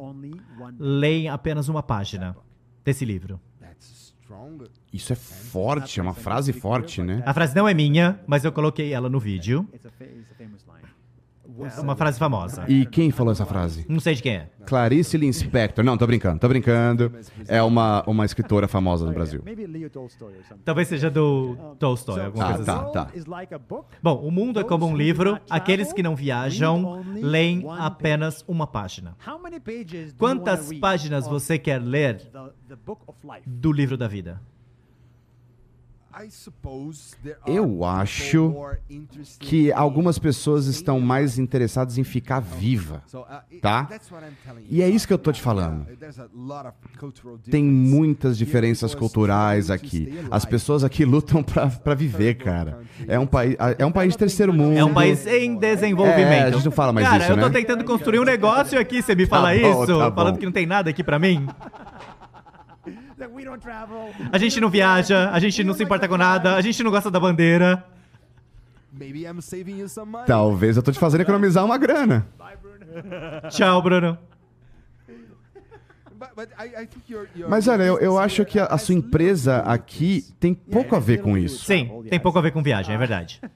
[0.77, 2.35] leem apenas uma página
[2.83, 3.39] desse livro.
[3.59, 4.65] That's strong.
[4.91, 7.21] Isso é forte, é uma frase forte, né?
[7.25, 9.67] A frase não é minha, mas eu coloquei ela no vídeo.
[11.81, 12.65] Uma frase famosa.
[12.67, 13.85] E quem falou essa frase?
[13.89, 14.49] Não sei de quem é.
[14.65, 15.83] Clarice Lispector.
[15.83, 17.11] Não, tô brincando, tô brincando.
[17.47, 19.41] É uma, uma escritora famosa no Brasil.
[19.43, 20.63] Maybe Leo Tolstoy or something.
[20.65, 22.85] Talvez seja do Tolstói, alguma Ah, coisa tá, assim.
[22.85, 22.99] The tá.
[23.03, 23.85] world is like a book.
[24.03, 25.39] Bom, o mundo é como um livro.
[25.49, 29.15] Aqueles que não viajam leem apenas uma página.
[30.17, 32.21] Quantas páginas você quer ler
[33.45, 34.41] do livro da vida?
[36.06, 36.06] I suppose there are
[37.45, 38.53] Eu acho
[39.39, 43.03] Que algumas pessoas estão mais interessadas em ficar viva.
[43.13, 43.87] Uh, Tá?
[44.69, 45.85] E é isso que eu tô te falando.
[47.49, 50.13] Tem muitas diferenças culturais aqui.
[50.29, 52.79] As pessoas aqui lutam pra, pra viver, cara.
[53.07, 54.77] É um, país, é um país de terceiro mundo.
[54.77, 56.31] É um país em desenvolvimento.
[56.31, 57.53] É, a gente não fala mais Cara, isso, eu tô né?
[57.53, 60.65] tentando construir um negócio aqui, você me fala bom, isso, tá falando que não tem
[60.65, 61.47] nada aqui pra mim.
[62.85, 63.06] That we don't travel.
[64.31, 67.09] A gente não viaja, a gente não se importa com nada, a gente não gosta
[67.09, 67.83] da bandeira.
[70.25, 72.27] Talvez eu tô te fazendo economizar uma grana.
[73.49, 74.17] Tchau, Bruno.
[77.49, 81.21] Mas olha, eu, eu acho que a, a sua empresa aqui tem pouco a ver
[81.21, 81.65] com isso.
[81.65, 83.41] Sim, tem pouco a ver com viagem, é verdade.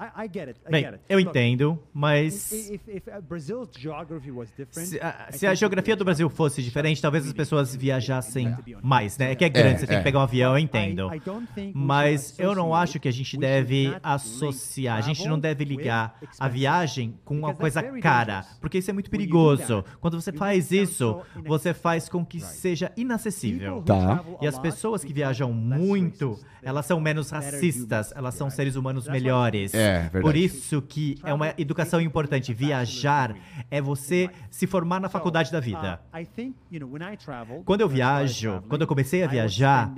[0.00, 0.58] I, I get it.
[0.66, 1.04] I Bem, get it.
[1.08, 5.54] eu entendo, mas If, if, if uh, Brazil's geography was different, se a, se a
[5.54, 9.32] geografia do Brasil fosse diferente, talvez as pessoas viajassem mais, né?
[9.32, 9.98] É que é grande, É, você tem é.
[9.98, 11.12] que pegar um avião, eu entendo.
[11.12, 13.94] I- I don't think we Mas should eu não associate- acho que a gente deve
[14.02, 18.58] associar, a gente não deve ligar a viagem com uma coisa cara, dangerous.
[18.60, 19.84] porque isso é muito When you do perigoso.
[20.00, 23.76] Quando você you faz isso, você faz com que seja People inacessível.
[23.76, 24.00] who Tá.
[24.16, 26.46] travel a E as lot pessoas que viajam less muito, racist.
[26.60, 29.72] They elas são menos better racistas, elas são seres humanos melhores.
[29.74, 30.22] É, verdade.
[30.22, 32.52] Por isso que é uma educação importante.
[32.54, 33.34] Viajar
[33.70, 36.00] é você se formar na faculdade da vida.
[36.12, 38.82] Uh, I think, you know, when I traveled, Quando eu when I started viajo, quando
[38.82, 39.92] eu comecei a viajar,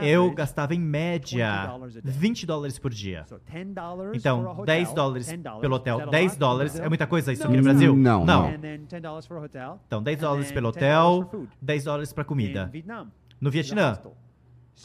[0.00, 2.12] eu gastava em média $20 a day.
[2.12, 3.24] 20 dólares por dia.
[3.28, 5.98] so $10 for a Então, hotel, 10 dólares $10, pelo hotel.
[5.98, 7.48] that a 10 lot dólares é muita coisa isso No.
[7.48, 7.96] aqui no Brasil?
[7.96, 8.46] Não, não.
[8.48, 9.80] And then $10 for a hotel.
[9.86, 12.68] Então, 10 and dólares pelo $10 for hotel, food 10 dólares para comida.
[12.72, 13.08] Vietnam.
[13.40, 13.98] No Vietnã,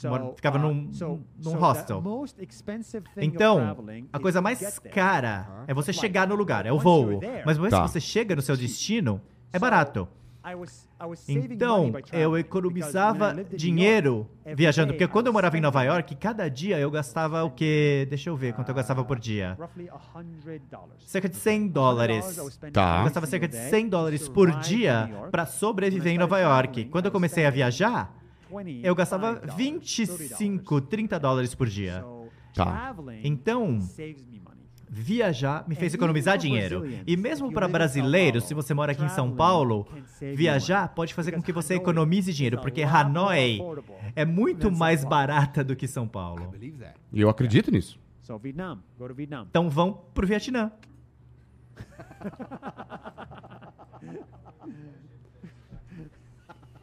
[0.04, 0.92] moro- ficava uh, num-
[1.44, 2.04] num hostel.
[3.18, 3.76] Então,
[4.14, 7.20] a is coisa mais cara é você chegar no lugar, é o voo.
[7.46, 7.84] Mas uma vez Tá.
[7.84, 9.22] que você chega no seu destino,
[9.52, 10.08] é barato.
[11.28, 16.90] Então, eu economizava dinheiro viajando, porque quando eu morava em Nova York, cada dia eu
[16.90, 18.08] gastava o quê?
[18.10, 19.56] Deixa eu ver quanto eu gastava por dia.
[19.60, 20.90] roughly $100.
[21.06, 22.36] Cerca de 100 dólares.
[22.72, 23.00] Tá.
[23.00, 26.86] Eu gastava cerca de 100 dólares por dia para sobreviver em Nova York.
[26.86, 28.12] Quando eu comecei a viajar,
[28.84, 32.04] eu gastava 25, 30 dólares por dia.
[32.54, 32.96] Tá.
[33.24, 33.80] Então,
[34.90, 36.84] viajar me fez economizar dinheiro.
[37.06, 39.88] E mesmo para brasileiros, se você mora aqui em São Paulo,
[40.36, 43.60] viajar pode fazer com que você economize dinheiro, porque Hanoi
[44.16, 46.54] é muito mais barata do que São Paulo.
[47.12, 48.00] E eu acredito nisso.
[48.22, 49.48] So Vietnam, go to Vietnam.
[49.50, 50.72] Então vão pro Vietnã.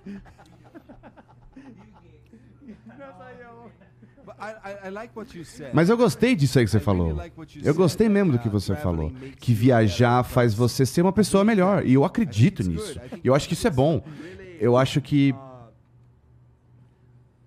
[0.06, 0.48] But I,
[1.56, 2.94] I, I like what you said.
[5.72, 7.16] Mas eu gostei disso aí que você falou.
[7.62, 9.10] Eu gostei mesmo do que você falou.
[9.38, 11.86] Que viajar faz você ser uma pessoa melhor.
[11.86, 13.00] E eu acredito nisso.
[13.22, 14.02] E eu acho que isso é bom.
[14.58, 15.34] Eu acho que.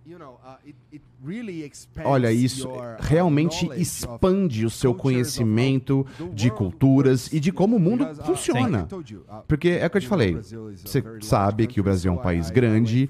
[0.06, 1.19] You know, uh, it, it really expands
[2.04, 8.04] Olha, isso uh, realmente expande o seu conhecimento de culturas e de como o mundo
[8.04, 8.88] uh, funciona.
[8.92, 10.36] uh, Porque é o que eu te falei.
[10.36, 13.10] Você sabe que o Brasil é um país grande.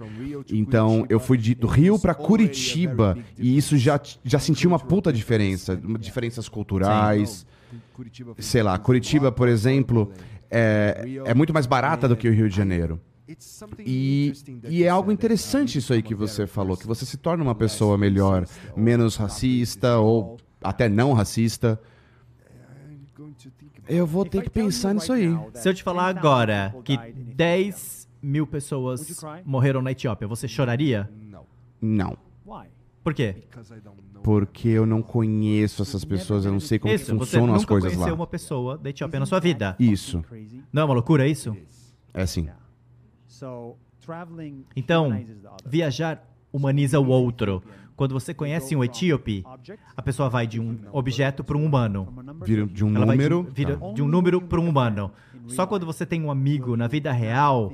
[0.52, 5.80] Então eu fui de, Rio para Curitiba e isso já, já senti uma puta diferença,
[6.00, 7.46] diferenças culturais.
[8.38, 10.12] Sei lá, Curitiba, por exemplo,
[10.50, 13.00] é, é muito mais barata do que o Rio de Janeiro.
[13.85, 14.34] E,
[14.68, 17.56] e é algo uh, interessante isso aí que você falou, que você se torna uma
[17.56, 18.45] pessoa melhor,
[18.76, 21.80] menos racista ou até não racista.
[23.88, 25.30] Eu vou ter que pensar nisso aí.
[25.53, 29.91] Se eu te falar 10,000 agora que died in Ethiopia, 10 mil pessoas morreram na
[29.91, 31.10] Etiópia, você choraria?
[31.81, 32.18] Não?
[33.03, 33.47] Por quê?
[34.23, 37.68] porque eu não conheço essas pessoas, eu não sei como Isso, você funcionam as nunca
[37.73, 38.19] coisas conheceu lá.
[38.19, 39.76] uma pessoa da Etiópia na sua vida.
[39.80, 40.23] Isso.
[40.72, 41.56] Não é uma loucura isso?
[42.14, 42.49] é assim.
[43.41, 43.76] Yeah.
[43.76, 45.26] So traveling Então,
[45.66, 47.64] viajar humaniza o outro.
[47.95, 49.44] Quando você conhece um etíope,
[49.95, 52.07] a pessoa vai de um objeto para um humano.
[52.44, 53.52] Vira de um Ela vai de, número.
[53.52, 53.91] vira tá.
[53.91, 55.11] de um número para um humano.
[55.48, 57.74] Só quando você tem um amigo na vida real,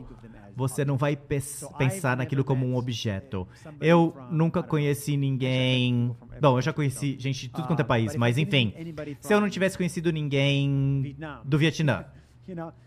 [0.55, 3.47] você não vai pensar naquilo como um objeto.
[3.79, 6.15] Eu nunca conheci ninguém.
[6.41, 8.73] Bom, eu já conheci gente de tudo quanto é país, mas enfim.
[9.19, 12.05] Se eu não tivesse conhecido ninguém do Vietnã,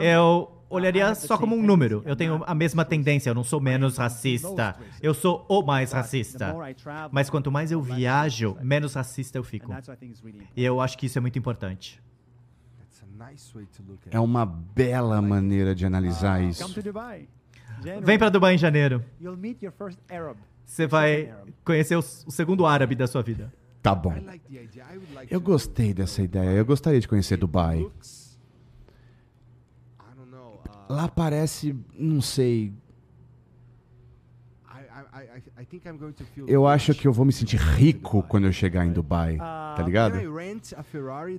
[0.00, 2.02] eu olharia só como um número.
[2.04, 4.76] Eu tenho a mesma tendência, eu não sou menos racista.
[5.02, 6.54] Eu sou o mais racista.
[7.10, 9.72] Mas quanto mais eu viajo, menos racista eu fico.
[10.56, 12.00] E eu acho que isso é muito importante.
[14.10, 16.64] É uma bela maneira de analisar isso.
[18.02, 19.04] Vem pra Dubai em janeiro.
[20.64, 23.52] Você vai conhecer o, o segundo árabe da sua vida.
[23.82, 24.14] Tá bom.
[25.30, 26.50] Eu gostei dessa ideia.
[26.50, 27.86] Eu gostaria de conhecer Dubai.
[30.90, 32.72] Lá parece, não sei.
[36.48, 39.36] Eu acho que eu vou me sentir rico quando eu chegar em Dubai.
[39.36, 40.18] Tá ligado?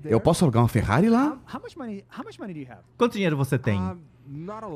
[0.06, 1.38] Eu posso alugar uma Ferrari lá?
[2.98, 3.78] Quanto dinheiro você tem?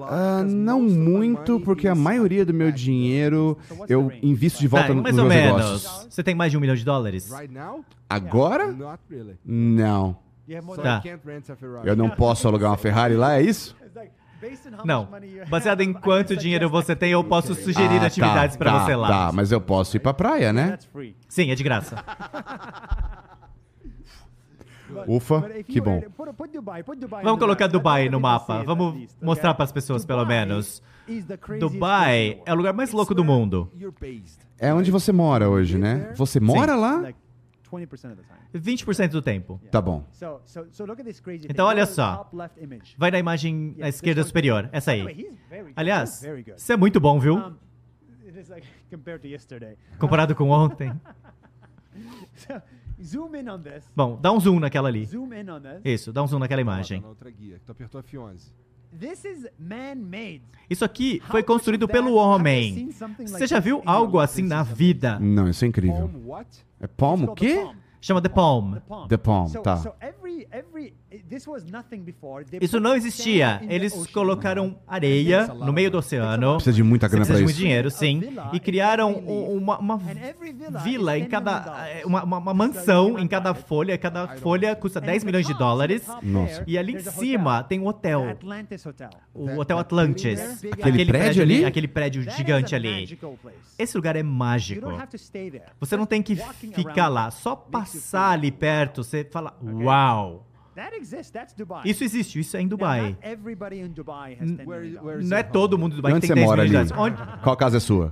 [0.09, 3.57] Ah, não muito, porque a maioria do meu dinheiro
[3.87, 5.65] eu invisto de volta Tá, nos mais meus ou menos.
[5.65, 6.07] negócios.
[6.13, 7.31] Você tem mais de um milhão de dólares?
[8.09, 8.75] Agora?
[9.45, 10.17] Não.
[10.83, 11.01] Tá.
[11.85, 13.73] Eu não posso alugar uma Ferrari lá, é isso?
[14.83, 15.07] Não.
[15.49, 18.95] Baseado em quanto dinheiro você tem, eu posso sugerir Ah, atividades tá, pra tá, você
[18.95, 19.07] lá.
[19.07, 20.77] Tá, mas eu posso ir pra praia, né?
[21.27, 21.95] Sim, é de graça.
[25.07, 26.01] Ufa, que bom.
[27.23, 28.63] Vamos colocar Dubai no mapa.
[28.63, 30.81] Vamos mostrar para as pessoas, pelo menos.
[31.59, 33.71] Dubai é o lugar mais louco do mundo.
[34.57, 36.11] É onde você mora hoje, né?
[36.15, 37.13] Você mora lá?
[38.53, 39.59] 20% do tempo.
[39.71, 40.05] Tá bom.
[41.49, 42.29] Então, olha só.
[42.97, 44.69] Vai na imagem à esquerda superior.
[44.71, 45.37] Essa aí.
[45.75, 46.23] Aliás,
[46.55, 47.37] isso é muito bom, viu?
[49.99, 50.91] Comparado com ontem.
[53.01, 53.89] Zoom in on this.
[53.95, 55.05] Bom, dá um zoom naquela ali.
[55.05, 55.81] Zoom in on this.
[55.83, 57.03] Isso, dá um zoom naquela imagem.
[58.99, 60.41] This is man-made.
[60.69, 62.89] Isso aqui foi construído pelo homem.
[63.19, 65.19] Você já viu algo assim na vida?
[65.19, 66.09] Não, isso é incrível.
[66.79, 67.67] É palm o quê?
[67.99, 68.75] Chama The Palm.
[69.09, 69.81] The Palm, tá.
[72.61, 73.61] Isso não existia.
[73.69, 76.55] Eles colocaram areia no meio do oceano.
[76.55, 77.61] Precisa de muita grana precisa pra de muito isso.
[77.61, 78.19] dinheiro, sim.
[78.53, 79.99] E criaram um- uma, uma
[80.83, 81.87] vila em cada.
[81.87, 83.97] eh, Uma, uma- uma mansão em cada folha.
[83.97, 86.03] Cada folha custa 10 milhões de dólares.
[86.21, 86.63] Nossa.
[86.67, 88.21] E ali em cima tem um hotel.
[89.33, 90.39] O Hotel Atlantis.
[90.73, 91.65] Aquele prédio ali?
[91.65, 93.17] Aquele prédio gigante ali.
[93.77, 94.81] Esse lugar é mágico.
[95.79, 96.35] Você não tem que
[96.75, 97.31] ficar lá.
[97.31, 100.24] Só passar ali perto, você fala, uau.
[101.85, 103.17] Isso existe, isso é em Dubai.
[105.29, 106.71] Não é todo mundo em Dubai que Onde tem você 10 mora ali?
[106.71, 106.91] dólares.
[106.97, 108.11] Onde- Qual casa é sua?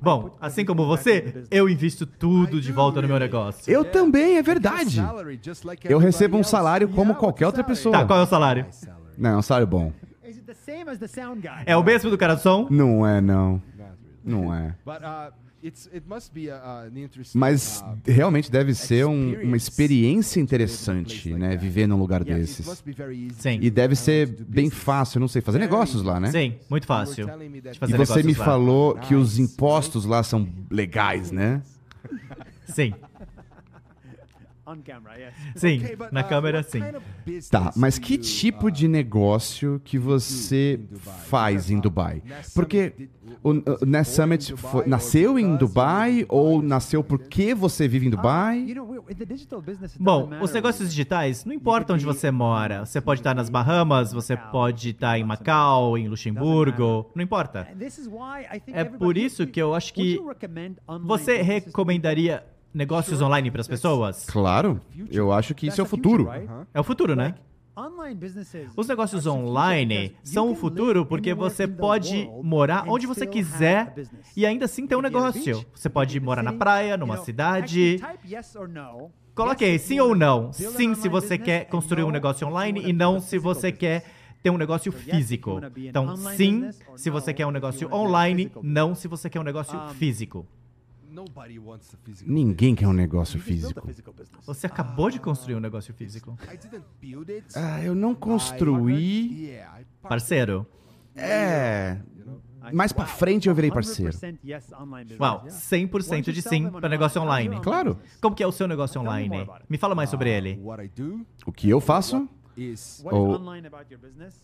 [0.00, 3.72] Bom, assim como você, eu invisto tudo de volta no meu negócio.
[3.72, 4.96] Eu também, é verdade.
[5.92, 7.92] Eu recebo um salário como qualquer outra pessoa.
[7.98, 8.66] Tá, qual é o salário?
[9.16, 9.92] Não, é um salário bom.
[11.66, 12.66] É o mesmo do cara do som?
[12.70, 13.62] Não é, não.
[14.24, 14.74] Não é.
[17.34, 21.56] Mas realmente deve ser um- uma experiência interessante, né?
[21.56, 22.82] Viver num lugar desses.
[23.38, 23.58] Sim.
[23.62, 26.30] E deve ser bem fácil, não sei, fazer negócios lá, né?
[26.30, 27.28] Sim, muito fácil.
[27.88, 28.44] E você me lá.
[28.44, 31.62] falou que os impostos lá são legais, né?
[32.66, 32.94] Sim,
[35.54, 35.82] sim.
[36.10, 36.80] Na câmera, sim.
[37.50, 40.80] Tá, mas que tipo de negócio que você
[41.28, 42.22] faz em Dubai?
[42.54, 42.92] Porque
[43.42, 43.50] o,
[43.82, 48.64] o Nest Summit foi- nasceu em Dubai ou nasceu porque você vive em Dubai?
[49.98, 52.84] Bom, os negócios digitais não importa onde você mora.
[52.84, 57.68] Você pode estar nas Bahamas, você pode estar em Macau, em Luxemburgo, não importa.
[58.72, 60.18] É por isso que eu acho que
[61.06, 64.26] Você recomendaria negócios online para as pessoas?
[64.26, 64.80] Claro,
[65.10, 66.28] eu acho que isso é o futuro.
[66.72, 67.34] É o futuro, né?
[68.76, 73.94] Os negócios online são o futuro porque você pode morar onde você quiser
[74.36, 75.64] e ainda assim ter um negócio.
[75.74, 77.98] Você pode morar na praia, numa cidade.
[79.34, 80.52] Coloque aí, sim ou não.
[80.52, 84.04] Sim se você quer construir um negócio online e não se você quer
[84.42, 85.60] ter um negócio físico.
[85.76, 90.46] Então, sim se você quer um negócio online, não se você quer um negócio físico.
[92.26, 93.80] Ninguém quer um negócio físico.
[94.46, 96.36] Você acabou de construir um negócio físico.
[97.56, 99.50] Ah, eu não construí.
[100.08, 100.66] Parceiro,
[101.14, 102.00] É.
[102.72, 104.12] Mais pra frente eu virei parceiro.
[105.20, 107.60] uau, 100% de sim para negócio online.
[107.60, 107.98] Claro.
[108.20, 109.28] Como que é o seu negócio online?
[109.68, 110.58] Me fala mais sobre ele.
[111.44, 112.28] O que eu faço?
[113.12, 113.32] Ou-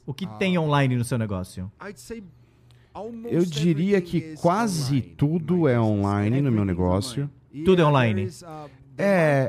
[0.05, 1.71] O que tem online no seu negócio?
[3.25, 7.31] Eu diria que quase tudo é online no meu negócio.
[7.65, 8.29] Tudo é online.
[8.97, 9.49] É,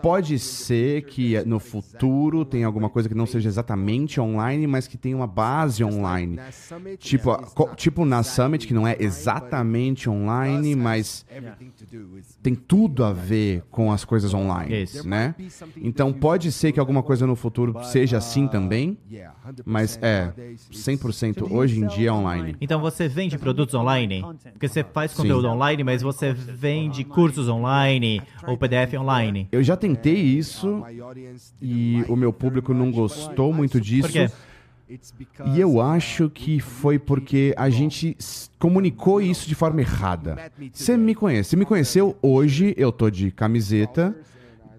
[0.00, 4.96] pode ser que no futuro tenha alguma coisa que não seja exatamente online, mas que
[4.96, 6.38] tenha uma base online.
[6.98, 7.36] Tipo,
[7.76, 11.26] tipo na Summit, que não é exatamente online, mas
[12.42, 15.06] tem tudo a ver com as coisas online, Isso.
[15.08, 15.34] né?
[15.76, 18.96] Então pode ser que alguma coisa no futuro seja assim também,
[19.64, 20.32] mas é
[20.72, 22.56] 100% hoje em dia é online.
[22.60, 24.24] Então você vende produtos online?
[24.52, 25.54] Porque você faz conteúdo Sim.
[25.54, 29.48] online, mas você vende cursos online ou PDF online.
[29.52, 30.82] Eu já tentei isso
[31.60, 34.08] e o meu público não gostou muito disso.
[34.08, 34.30] Por quê?
[35.54, 38.16] E eu acho que foi porque a gente
[38.58, 40.50] comunicou isso de forma errada.
[40.72, 44.16] Você me conhece, você me conheceu hoje, eu tô de camiseta,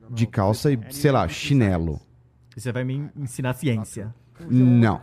[0.10, 2.00] de calça e, sei lá, chinelo.
[2.56, 4.14] E Você vai me ensinar ciência.
[4.50, 5.00] Não.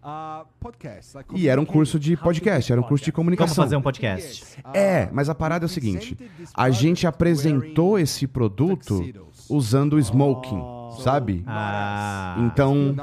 [0.00, 1.40] Course about.
[1.40, 3.64] E era um curso de podcast, era um curso de Como comunicação.
[3.64, 4.56] fazer um podcast?
[4.72, 6.16] É, mas a parada é o seguinte:
[6.54, 9.04] a gente apresentou esse produto
[9.48, 10.60] usando o smoking,
[10.98, 11.42] sabe?
[11.46, 12.36] Ah.
[12.40, 12.94] Então,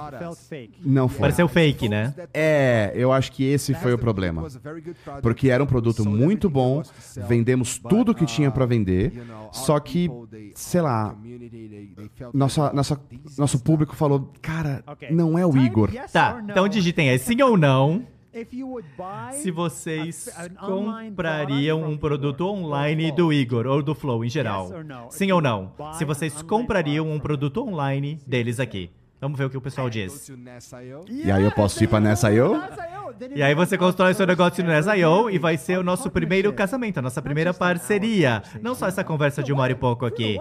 [0.83, 1.19] não foi.
[1.19, 2.13] Pareceu fake, né?
[2.33, 4.45] É, eu acho que esse foi o problema.
[5.21, 6.81] Porque era um produto muito bom,
[7.27, 10.09] vendemos tudo que tinha pra vender, só que,
[10.53, 11.15] sei lá,
[12.33, 12.99] nossa, nossa,
[13.37, 15.91] nosso público falou, cara, não é o Igor.
[16.11, 20.29] Tá, então digitem aí sim ou não If you would buy se vocês
[20.59, 23.15] comprariam um produto online Flow.
[23.15, 24.65] do Igor ou do Flow em geral.
[24.65, 25.07] Yes or no?
[25.09, 25.71] Sim ou não?
[25.93, 28.91] Se vocês comprariam um produto online deles aqui.
[29.21, 30.29] Vamos ver o que o pessoal diz.
[31.09, 32.61] E aí eu posso ir pra nessa eu?
[33.33, 36.97] E aí você constrói seu negócio no Ness.io e vai ser o nosso primeiro casamento,
[36.97, 38.43] a nossa primeira parceria.
[38.61, 40.37] Não só essa conversa de uma hora e pouco aqui.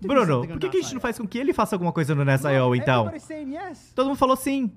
[0.00, 2.24] Bruno, por que, que a gente não faz com que ele faça alguma coisa no
[2.24, 3.12] Ness.io então?
[3.96, 4.70] Todo mundo falou sim.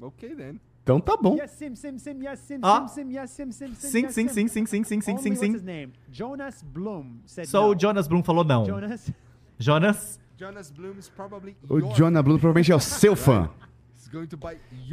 [0.00, 0.60] Ok, then.
[0.82, 1.36] Então tá bom.
[1.36, 2.86] Yes, sim, sim, sim, yes, sim, Ah.
[2.88, 5.64] sim, sim, yes, sim, sim, Sim, sim, sim, sim, sim, sim, sim, sim, sim.
[5.64, 5.92] name?
[6.10, 7.74] Jonas Bloom said Só no.
[7.76, 8.64] o Jonas Bloom falou não.
[8.64, 9.10] Jonas.
[9.58, 13.50] Jonas, Jonas Bloom is probably O Jonah Bloom provavelmente é o seu fã.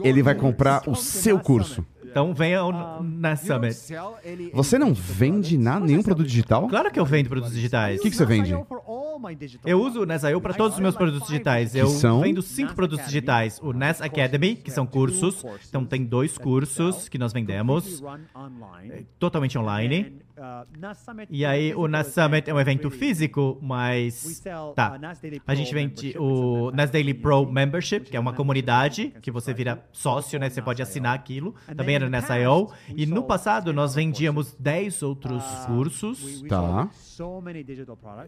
[0.04, 1.84] Ele vai comprar o seu curso.
[2.04, 3.76] então venha ao don't Summit.
[4.54, 6.68] Você não vende nada, nenhum produto digital?
[6.68, 8.00] Claro que eu vendo produtos digitais.
[8.00, 8.54] O que, que você vende?
[9.65, 11.76] Eu uso o Ness.io para todos os meus produtos digitais.
[11.76, 12.22] Eu são?
[12.22, 13.60] vendo cinco produtos digitais.
[13.61, 15.44] O Ness Academy, que são cursos.
[15.68, 18.03] Então tem dois cursos que nós vendemos,
[19.19, 20.27] totalmente online.
[20.38, 24.24] Uh, E aí o Nas Summit é um evento físico, mas
[24.76, 24.94] tá.
[24.94, 25.00] uh,
[25.48, 29.84] A gente vende o Nas Daily Pro Membership, que é uma comunidade que você vira
[29.92, 30.50] sócio, né?
[30.50, 31.56] Você pode assinar aquilo.
[31.76, 32.72] Também era nessa IO.
[32.96, 36.42] E no passado nós 10 vendíamos 10 outros Uh, cursos.
[36.48, 36.90] Tá.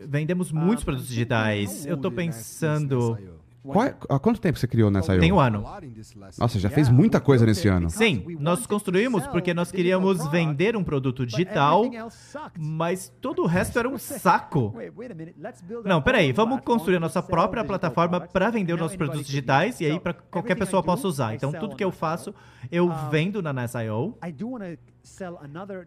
[0.07, 1.86] Vendemos muitos produtos digitais.
[1.86, 3.38] Eu tô pensando.
[3.61, 5.18] Qual é- há quanto tempo você criou nessa?
[5.19, 5.64] Tem um ano.
[6.40, 7.90] Nossa, já fez muita coisa nesse ano.
[7.90, 11.84] Sim, nós construímos porque nós queríamos vender um produto digital,
[12.57, 14.73] mas todo o resto era um saco.
[15.86, 19.86] Não, peraí, vamos construir a nossa própria plataforma para vender os nossos produtos digitais e
[19.86, 21.36] aí para qualquer pessoa possa usar.
[21.36, 22.34] Então tudo que eu faço,
[22.72, 24.18] eu vendo na Ness.io.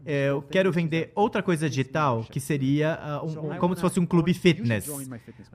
[0.06, 4.06] Eu quero vender outra coisa digital que seria ah, um- um- como se fosse um
[4.06, 4.86] clube fitness.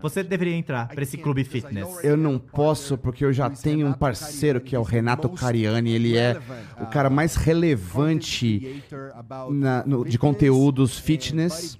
[0.01, 1.99] Você deveria entrar para esse clube fitness.
[2.03, 5.91] Eu não posso porque eu já tenho um parceiro que é o Renato Cariani.
[5.91, 6.39] Ele é
[6.81, 8.83] o cara mais relevante
[9.51, 11.77] na- no- de conteúdos fitness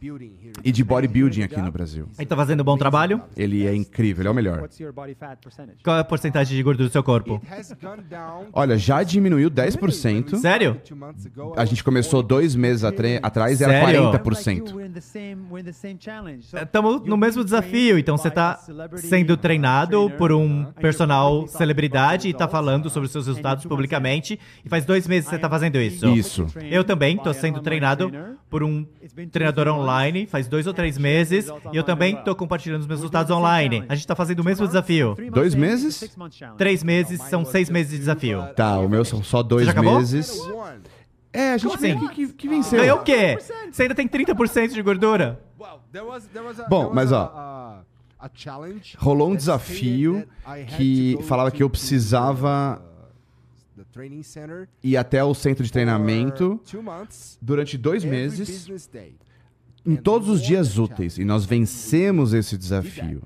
[0.64, 2.08] e de bodybuilding aqui no Brasil.
[2.18, 3.22] Ele tá fazendo um bom trabalho?
[3.36, 4.68] Ele é incrível, ele é o melhor.
[5.84, 7.42] Qual é a porcentagem de gordura do seu corpo?
[8.54, 10.38] Olha, já diminuiu 10%.
[10.38, 10.82] Sério?
[11.56, 14.12] A gente começou dois meses atre- atrás e era Sério?
[14.12, 14.74] 40%.
[16.64, 18.60] Estamos no mesmo desafio, então você está
[18.95, 24.40] sendo treinado por um personal celebridade e está falando sobre os seus resultados publicamente.
[24.66, 26.08] E faz dois meses que você está fazendo isso.
[26.10, 26.45] Isso.
[26.70, 28.12] Eu também estou sendo treinado
[28.49, 28.86] por um
[29.32, 33.32] treinador online faz dois ou três meses e eu também estou compartilhando os meus resultados
[33.32, 33.84] online.
[33.90, 35.16] A gente está fazendo o mesmo desafio.
[35.34, 36.04] Dois meses?
[36.58, 38.44] Três meses são seis meses de desafio.
[38.56, 39.98] Tá, o meu são só dois já acabou?
[39.98, 40.40] meses.
[41.38, 42.08] É, a gente Como meio assim?
[42.08, 42.80] que, que, que venceu.
[42.80, 43.38] Ganhou o quê?
[43.72, 45.40] Você ainda tem 30% de gordura.
[46.68, 47.84] Bom, mas ó,
[48.98, 50.28] rolou um desafio
[50.76, 52.82] que falava que eu precisava
[54.84, 56.60] ir até o centro de treinamento
[57.40, 58.68] durante dois meses,
[59.86, 61.20] em todos os dias úteis.
[61.20, 63.22] E nós vencemos esse desafio.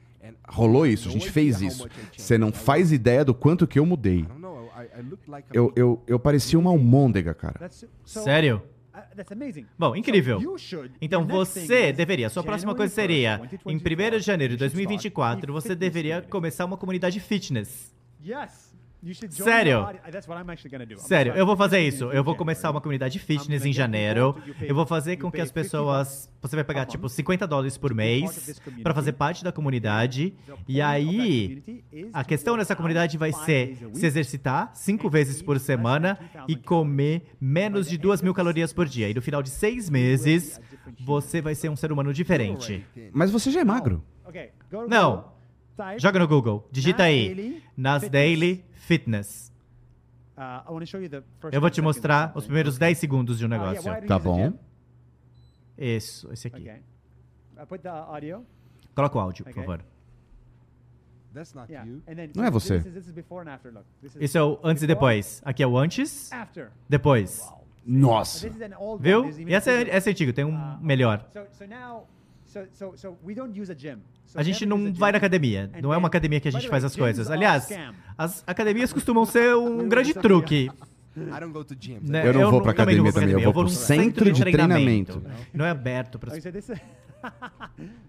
[0.50, 1.88] Rolou isso, a gente fez isso.
[2.18, 4.26] Você não faz ideia do quanto que eu mudei.
[5.54, 7.70] Eu, eu, eu parecia uma almôndega, cara.
[8.06, 8.62] Sério?
[8.94, 10.40] uh, Bom, incrível.
[11.02, 13.80] Então você deveria, sua próxima coisa seria, em 1
[14.18, 17.94] de janeiro de 2024, você deveria começar uma comunidade fitness.
[18.24, 18.71] Yes.
[19.44, 19.80] Sério?
[19.80, 20.94] the audi- That's what I'm actually gonna do.
[20.94, 22.06] I'm Sério, eu vou fazer isso.
[22.12, 24.36] Eu vou começar uma comunidade fitness em janeiro.
[24.62, 26.30] Eu vou fazer com que as 50 pessoas.
[26.42, 30.34] Você vai pagar tipo month 50 dólares por mês pra fazer parte da comunidade.
[30.68, 31.84] E aí,
[32.14, 37.88] a questão dessa comunidade vai ser se exercitar cinco vezes por semana e comer menos
[37.88, 39.10] de duas mil calorias por dia.
[39.10, 40.60] E no final de seis meses,
[41.04, 42.86] você vai ser um ser humano diferente.
[43.12, 44.04] Mas você já é magro.
[44.88, 45.32] Não.
[45.98, 47.62] Joga no Google, digita aí.
[47.76, 48.08] Nas.
[48.08, 49.52] Daily Fitness.
[50.38, 52.98] uh, I wanna show you the first Eu vou 10 te mostrar os primeiros 10
[52.98, 54.08] segundos de um Uh, yeah, negócio.
[54.08, 54.54] Tá bom.
[55.78, 56.70] Isso, esse aqui.
[58.08, 58.46] Audio.
[58.96, 59.86] Coloca o áudio, por favor.
[62.36, 62.84] Não é você.
[64.20, 65.42] Isso é o antes e depois.
[65.46, 66.30] Aqui é o antes,
[66.90, 67.48] depois.
[67.86, 68.50] Nossa.
[69.00, 69.30] Viu?
[69.48, 71.26] E essa é, essa é antiga, tem um Uh, melhor.
[72.60, 74.00] A gym.
[74.26, 75.70] So A gente não vai na academia.
[75.82, 77.30] Não é uma academia que a gente faz as coisas.
[77.30, 77.68] Aliás,
[78.18, 80.70] as academias costumam ser um grande truque.
[81.18, 82.10] I don't go to gyms.
[82.10, 82.26] né?
[82.26, 85.22] Eu não vou pra também academia também, eu vou num pro centro de treinamento.
[85.54, 86.78] Não é aberto para Okay, so this is.
[86.78, 86.82] so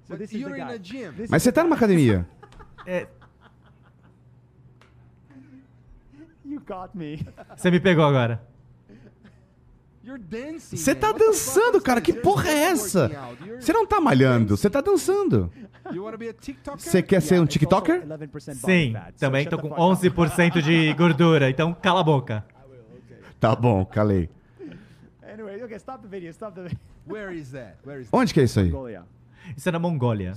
[0.08, 0.74] But this is you're the in guy.
[0.74, 1.12] a gym.
[1.16, 2.24] This Mas você tá numa academia.
[2.86, 3.08] é,
[6.44, 7.24] You got me.
[7.56, 8.40] Você me pegou agora.
[10.04, 10.76] You're dancing.
[10.76, 12.00] Você tá dançando, cara.
[12.00, 13.10] Que You're porra é essa?
[13.60, 15.50] Você não tá malhando, você tá dançando.
[16.76, 18.06] Você quer ser um TikToker?
[18.06, 20.10] 11% body Sim, também tô com fuck up.
[20.10, 22.44] 11% de gordura, então cala a boca.
[23.40, 24.28] Tá bom, calei.
[28.12, 28.72] Onde que é isso aí?
[29.56, 30.34] Isso é na Mongólia.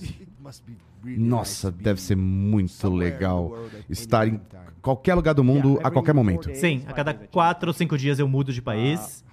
[1.04, 3.58] Nossa, deve ser muito legal
[3.90, 4.42] estar em
[4.82, 6.54] qualquer lugar do mundo a qualquer momento.
[6.56, 7.14] Sim, a cada.
[7.14, 9.24] 4 ou 5 dias eu mudo de país.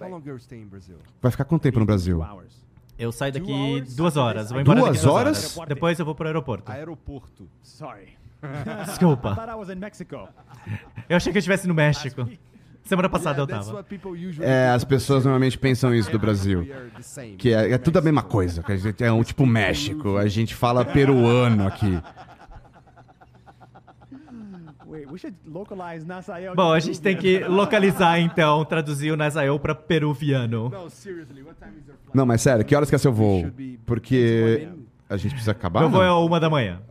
[0.51, 0.97] In Brazil?
[1.21, 2.23] Vai ficar quanto tempo no Brasil?
[2.97, 4.51] Eu saio daqui duas horas.
[4.51, 5.57] Vou embora Duas daqui duas horas?
[5.67, 6.71] Depois eu vou pro aeroporto.
[6.71, 7.49] Aeroporto.
[7.61, 8.17] Sorry.
[8.85, 9.35] Desculpa.
[11.09, 12.27] Eu achei que eu estivesse no México.
[12.83, 13.85] Semana passada eu tava.
[14.41, 16.67] É, as pessoas normalmente pensam isso do Brasil.
[17.37, 18.61] Que é, é tudo a mesma coisa.
[18.61, 20.17] Que a gente é um tipo México.
[20.17, 21.99] A gente fala peruano aqui.
[26.55, 30.71] Bom, a gente tem que localizar então, traduzir o Nazael pra peruviano.
[32.13, 33.49] Não, mas sério, que horas que é seu voo?
[33.85, 34.67] Porque
[35.09, 35.79] a gente precisa acabar?
[35.81, 36.81] Meu voo é uma da manhã.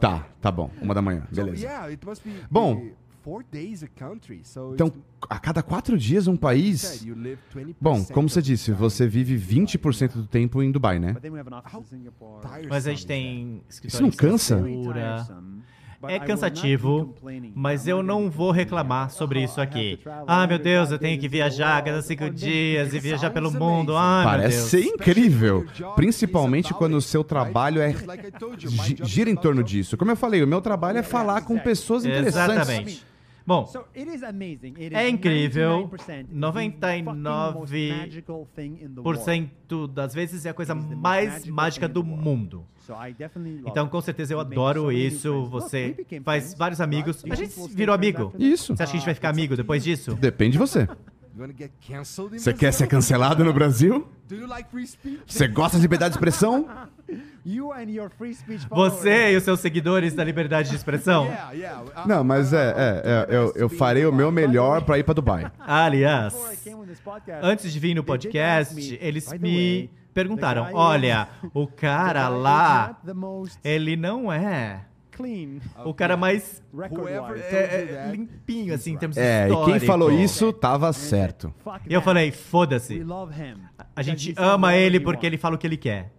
[0.00, 0.70] Tá, tá bom.
[0.82, 1.66] Uma da manhã, beleza.
[2.50, 2.82] Bom.
[3.26, 4.40] Be four days a country.
[4.44, 4.92] So Então,
[5.28, 6.80] a cada quatro dias um país...
[6.80, 10.98] said, you live 20% Bom, como você disse, você vive 20% do tempo em Dubai,
[10.98, 11.16] né?
[12.68, 14.62] Mas a gente tem Isso não cansa?
[16.08, 17.14] É cansativo,
[17.54, 19.98] mas eu não vou reclamar sobre isso aqui.
[20.26, 23.92] Ah, meu Deus, 105 eu tenho que viajar cada cinco dias e viajar pelo mundo.
[23.92, 24.70] meu Parece Deus.
[24.70, 25.66] ser incrível.
[25.96, 27.94] Principalmente quando o seu trabalho é
[29.02, 29.96] gira em torno disso.
[29.96, 32.56] Como eu falei, o meu trabalho é falar com pessoas interessantes.
[32.56, 33.15] Exatamente.
[33.46, 33.70] Bom,
[34.92, 35.88] É incrível.
[35.88, 36.26] 99%.
[36.32, 38.22] 99
[39.02, 42.66] por cento das vezes é a coisa mais mágica do mundo.
[43.64, 45.44] Então, com certeza, eu adoro isso.
[45.46, 47.24] Você faz vários amigos.
[47.30, 48.32] A gente virou amigo.
[48.36, 48.76] Isso.
[48.76, 50.14] Você acha que a gente vai ficar amigo depois disso?
[50.14, 50.88] Depende de você.
[52.32, 54.08] Você quer ser cancelado no Brasil?
[55.26, 56.66] Você gosta de liberdade de expressão?
[58.70, 61.26] Você e os seus seguidores da liberdade de expressão?
[61.36, 61.82] Yeah, yeah.
[62.04, 65.14] I- Não, mas é, é, é, eu, eu farei o meu melhor pra ir pra
[65.14, 65.50] Dubai.
[65.60, 66.34] Aliás,
[67.42, 72.98] antes de vir no podcast, eles me perguntaram: olha, o cara lá,
[73.62, 74.80] ele não é
[75.84, 79.86] o cara mais é, you é, limpinho, assim, em termos É, e quem históricos.
[79.86, 81.54] falou isso tava certo.
[81.88, 83.02] E eu falei: foda-se.
[83.94, 86.12] A gente ama ele porque ele fala o que ele quer.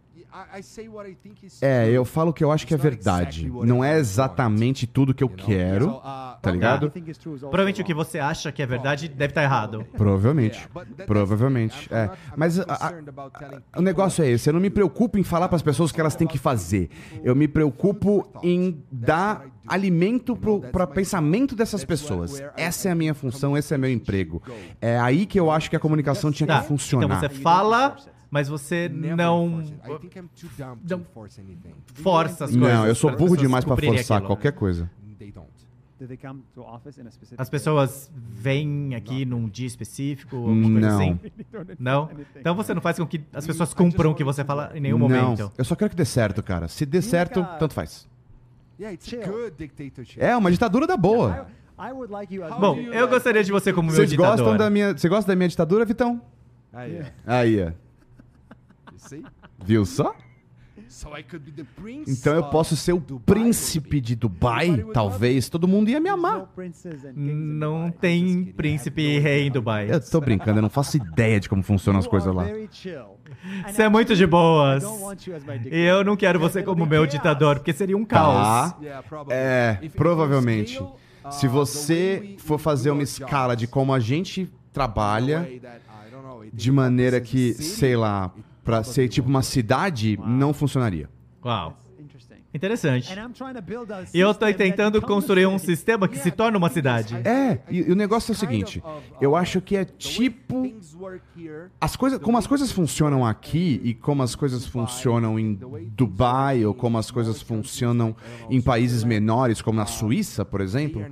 [0.55, 2.73] I, I say what I think is É, eu falo o que eu acho que
[2.73, 3.49] é verdade.
[3.49, 6.01] Não é exatamente tudo que eu quero, uh,
[6.41, 6.91] tá ligado?
[7.39, 9.85] Provavelmente o que você acha que é verdade deve estar errado.
[9.95, 10.67] Provavelmente.
[11.07, 11.87] Provavelmente.
[11.91, 12.09] É.
[12.35, 12.91] Mas a- a-
[13.39, 14.49] telling o negócio é esse.
[14.49, 16.89] Eu não me preocupo em falar pras pessoas o que elas têm que fazer.
[17.23, 22.41] Eu me preocupo em dar alimento pro, pra pensamento dessas pessoas.
[22.55, 24.41] Essa é a minha função, esse é meu emprego.
[24.79, 27.05] É aí que eu acho que a comunicação tinha Tá, que funcionar.
[27.05, 27.95] então você fala,
[28.29, 29.63] mas você não não
[31.93, 32.55] força as coisas.
[32.55, 34.27] Não, eu sou para burro demais pra cumprirem forçar aquilo.
[34.29, 34.89] qualquer coisa.
[37.37, 40.95] As pessoas vêm aqui num dia específico, alguma coisa Não.
[40.99, 41.19] assim?
[41.79, 42.09] Não?
[42.35, 44.99] Então você não faz com que as pessoas cumpram o que você fala em nenhum
[44.99, 45.51] Não, momento.
[45.57, 46.67] eu só quero que dê certo, cara.
[46.67, 48.07] Se dê certo, tanto faz.
[48.79, 48.95] Yeah.
[50.17, 51.47] É, uma ditadura da boa.
[52.59, 54.37] Bom, eu gostaria de você como meu Vocês ditador.
[54.37, 56.21] gostam da minha, você gosta da minha ditadura, Vitão?
[56.71, 57.11] Ah, yeah.
[57.25, 57.65] Aí, ó.
[57.67, 57.86] You see?
[59.63, 60.15] Viu só?
[62.07, 65.49] Então eu posso ser o príncipe de Dubai, talvez.
[65.49, 66.47] Todo mundo ia me amar.
[67.15, 69.91] Não tem príncipe e rei em Dubai.
[69.91, 72.45] Eu tô brincando, eu não faço ideia de como funcionam as coisas lá.
[73.67, 74.83] Você é muito de boas.
[75.71, 78.73] E eu não quero você como meu ditador, porque seria um caos.
[78.73, 78.77] Tá.
[79.29, 80.81] É, provavelmente.
[81.31, 85.49] Se você for fazer uma escala de como a gente trabalha,
[86.53, 88.31] de maneira que, sei lá,
[88.67, 91.09] pra ser tipo uma cidade, não funcionaria.
[91.43, 91.77] Uau.
[92.53, 93.13] Interessante.
[94.13, 97.15] E eu tô tentando construir um sistema que se torna uma cidade.
[97.23, 98.83] É, e, e o negócio é o seguinte,
[99.21, 100.73] eu acho que é tipo
[101.79, 105.53] as coisas, como as coisas funcionam aqui e como as coisas funcionam em
[105.95, 108.15] Dubai ou como as coisas funcionam
[108.49, 111.05] em países menores, como na Suíça, por exemplo,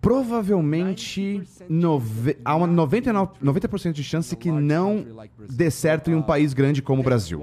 [0.00, 5.06] provavelmente nove, há uma 99, 90% de chance que não
[5.48, 7.42] dê certo em um país grande como o Brasil.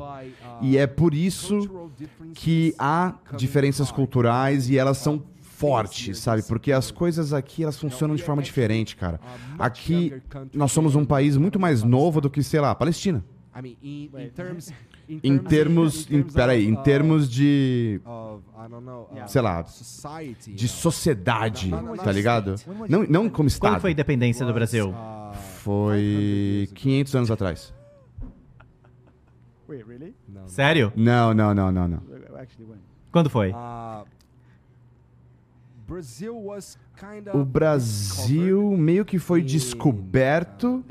[0.62, 1.92] E é por isso
[2.34, 6.42] que há diferenças culturais e elas são fortes, sabe?
[6.44, 9.20] Porque as coisas aqui elas funcionam de forma diferente, cara.
[9.58, 10.14] Aqui
[10.54, 13.24] nós somos um país muito mais novo do que, sei lá, a Palestina.
[15.24, 18.00] Em termos, em, peraí, em termos de,
[19.28, 19.66] sei lá,
[20.48, 21.72] de sociedade,
[22.04, 22.54] tá ligado?
[22.88, 23.82] Não, não como Quando estado.
[23.82, 24.94] foi a independência do Brasil?
[25.64, 27.74] Foi 500 anos atrás.
[30.46, 30.94] Sério?
[30.96, 32.04] Não, não, não, não, não.
[33.12, 33.52] Quando foi?
[37.34, 40.84] O Brasil meio que foi descoberto.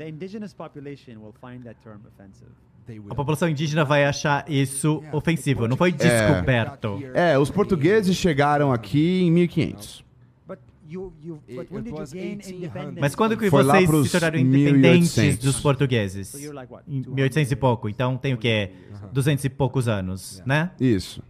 [3.09, 5.67] A população indígena vai achar isso ofensivo.
[5.67, 7.01] Não foi descoberto.
[7.13, 10.03] É, os portugueses chegaram aqui em 1500.
[10.47, 10.59] But
[10.89, 12.99] you, you, but when did you gain independence?
[12.99, 15.45] Mas quando que Foi vocês se tornaram independentes 1800.
[15.45, 16.33] dos portugueses?
[16.35, 17.89] Em 200 1800 e pouco.
[17.89, 18.71] Então tem o quê?
[19.11, 20.71] 200 e poucos anos, né?
[20.79, 21.21] Isso.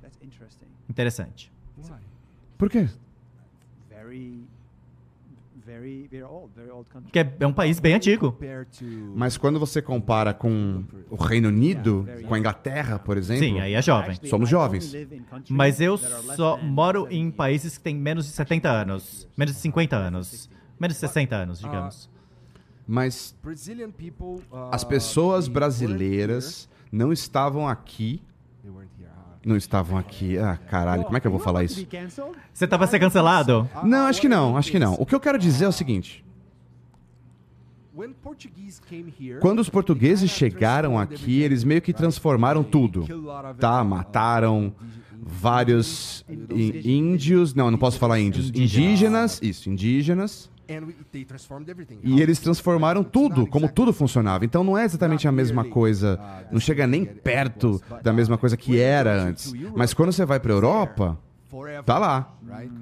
[0.89, 1.51] Interessante.
[2.57, 2.87] Por quê?
[3.89, 4.43] Very,
[7.03, 8.37] Porque é- é um país bem antigo.
[9.15, 13.73] Mas quando você compara com o Reino Unido, com a Inglaterra, por exemplo, Sim, aí
[13.73, 14.17] é jovem.
[14.25, 14.91] Somos jovens.
[15.49, 19.27] Mas eu só moro 70 em países que têm menos de 70 anos.
[19.37, 20.49] Menos de 50 anos.
[20.79, 22.09] Menos de 60 anos, digamos.
[22.87, 24.41] mas uh,
[24.71, 28.21] as pessoas brasileiras não estavam aqui.
[29.45, 30.37] Não estavam aqui.
[30.37, 31.87] Ah, caralho, como é que eu vou falar isso?
[32.53, 33.69] Você tá pra ser cancelado?
[33.83, 34.95] Não, acho que não, acho que não.
[34.95, 36.25] O que eu quero dizer é o seguinte:
[39.41, 43.05] quando os portugueses chegaram aqui, eles meio que transformaram tudo.
[43.59, 44.73] Tá, mataram
[45.21, 50.49] vários índios, não, não posso falar índios, indígenas, isso, indígenas.
[52.03, 54.45] E eles transformaram tudo, como tudo funcionava.
[54.45, 56.19] Então não é exatamente a mesma coisa,
[56.51, 59.53] não chega nem perto da mesma coisa que era antes.
[59.75, 61.17] Mas quando você vai para Europa,
[61.85, 62.33] tá lá.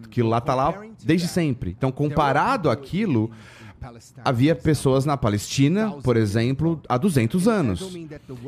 [0.04, 0.74] Aquilo lá tá lá
[1.04, 1.72] desde sempre.
[1.78, 3.32] Então comparado àquilo,
[4.24, 7.98] havia pessoas na Palestina, por exemplo, há 200 anos.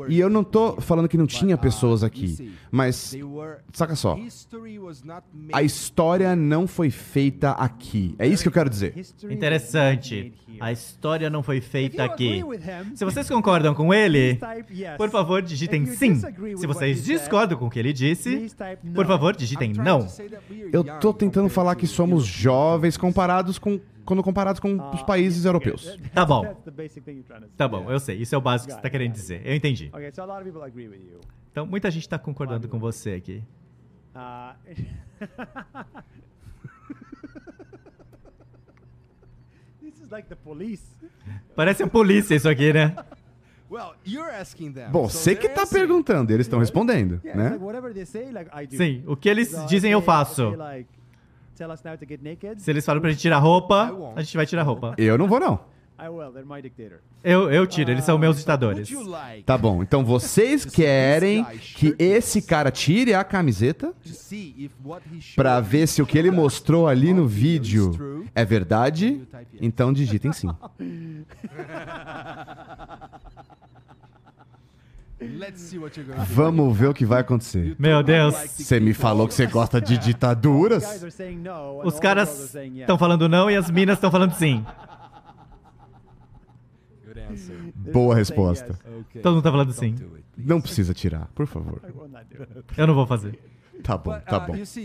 [0.08, 3.16] E eu não tô falando que não tinha pessoas aqui, mas
[3.72, 4.18] saca só,
[5.52, 8.14] a história não foi feita aqui.
[8.18, 8.94] É isso que eu quero dizer.
[9.28, 10.32] Interessante.
[10.58, 12.42] A história não foi feita aqui.
[12.94, 14.38] Se vocês concordam com ele,
[14.96, 16.16] por favor, digitem sim.
[16.56, 18.50] Se vocês discordam com o que ele disse,
[18.94, 20.06] por favor, digitem não.
[20.72, 23.80] Eu tô tentando falar que somos jovens comparados com
[24.10, 25.96] quando comparados com os países europeus.
[26.12, 26.44] Tá bom.
[27.56, 28.16] Tá bom, eu sei.
[28.16, 29.40] Isso é o básico que você tá querendo dizer.
[29.44, 29.88] Eu entendi.
[31.52, 33.40] Então, muita gente tá concordando com você aqui.
[40.42, 40.82] Police.
[41.54, 42.96] Parece a polícia isso aqui, né?
[44.90, 47.50] Bom, você que tá perguntando, eles estão respondendo, né?
[48.76, 50.50] Sim, o que eles So dizem eu faço.
[52.58, 54.94] Se eles falam pra gente tirar roupa, a gente vai tirar roupa.
[54.96, 55.60] Eu não vou não.
[56.02, 56.32] I will.
[56.32, 57.00] They're my dictator.
[57.22, 58.88] Eu, eu tiro, eles são meus ditadores.
[59.44, 63.92] Tá bom, então vocês querem que esse cara tire a camiseta
[65.36, 69.20] pra ver se o que ele mostrou ali no vídeo é verdade?
[69.60, 70.48] Então digitem sim.
[76.28, 77.76] Vamos ver o que vai acontecer.
[77.78, 78.34] Meu Deus.
[78.34, 81.04] Você me falou que você gosta de ditaduras?
[81.84, 84.64] Os caras estão falando não e as minas estão falando sim.
[87.74, 88.78] Boa resposta.
[89.22, 89.94] Todo mundo tá falando sim.
[90.36, 91.82] Não precisa tirar, por favor.
[92.76, 93.38] Eu não vou fazer.
[93.82, 94.54] Tá bom, tá bom.
[94.54, 94.78] Mas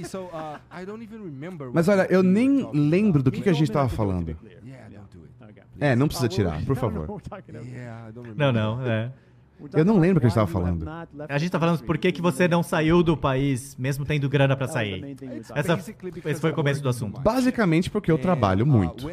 [1.73, 4.37] Mas olha, eu nem lembro do que, que a gente tava falando.
[5.79, 7.21] É, não precisa tirar, por favor.
[8.35, 9.11] Não, não, é.
[9.73, 10.87] Eu não lembro o que a gente tava falando.
[11.29, 14.55] A gente tá falando por que, que você não saiu do país, mesmo tendo grana
[14.55, 15.15] pra sair.
[15.55, 15.79] Essa,
[16.25, 17.21] esse foi o começo do assunto.
[17.21, 19.07] Basicamente porque eu trabalho uh, muito.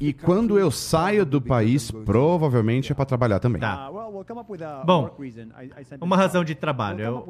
[0.00, 3.60] E quando eu saio do país, provavelmente é pra trabalhar também.
[3.60, 3.90] Tá.
[4.84, 5.10] Bom,
[6.00, 7.00] Uma razão de trabalho.
[7.00, 7.26] Eu,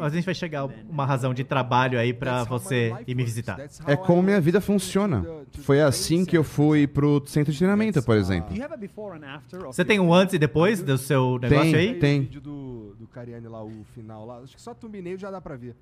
[0.00, 3.58] a gente vai chegar a uma razão de trabalho aí pra você ir me visitar.
[3.86, 5.24] É como minha vida funciona.
[5.60, 8.54] Foi assim que eu fui pro centro de treinamento, por exemplo.
[9.66, 11.79] Você tem um antes e depois do seu negócio Tem.
[11.80, 11.98] Aí?
[11.98, 12.20] Tem.
[12.22, 14.38] vídeo do, do Cariani lá, o final lá.
[14.38, 15.74] Acho que só thumbnail já dá pra ver.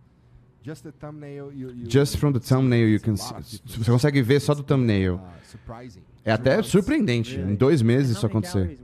[0.62, 1.52] Just the thumbnail.
[1.52, 3.60] You, you, Just from the thumbnail you can see.
[3.64, 5.20] Você consegue ver só do thumbnail.
[5.44, 6.02] Surprising.
[6.24, 7.38] É até surpreendente.
[7.38, 8.78] Em dois meses isso acontecer.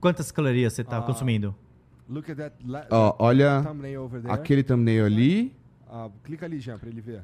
[0.00, 1.54] Quantas calorias você tá consumindo?
[2.08, 2.56] Look at that
[2.90, 4.32] Ó, olha thumbnail over there.
[4.32, 5.54] aquele thumbnail ali.
[5.86, 7.22] Uh, clica ali, Jean, pra ele ver.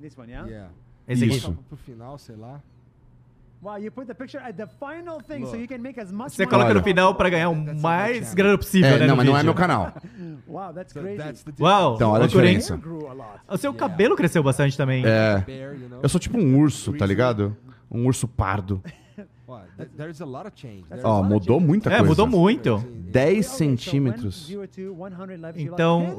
[0.00, 0.70] Yeah.
[1.06, 1.36] Esse aqui?
[1.36, 1.52] Isso.
[1.68, 2.62] Pro final, sei lá.
[6.28, 6.74] Você coloca Olha.
[6.74, 9.06] no final pra ganhar o mais grana possível, É, né?
[9.06, 9.92] não, mas não é meu canal.
[10.90, 12.80] So that's the Uau, Então, olha a diferença.
[13.48, 15.04] O seu cabelo cresceu bastante também.
[15.06, 15.44] É.
[15.48, 15.98] you.
[16.02, 17.56] Eu sou tipo um urso, tá ligado?
[17.90, 18.82] Um urso pardo.
[19.46, 19.66] What?
[19.76, 20.84] Th- There's a lot of change.
[20.88, 22.08] There's Ó, mudou muita É, coisa.
[22.08, 22.78] mudou muito.
[23.10, 24.48] 10 centímetros.
[25.56, 26.16] Então,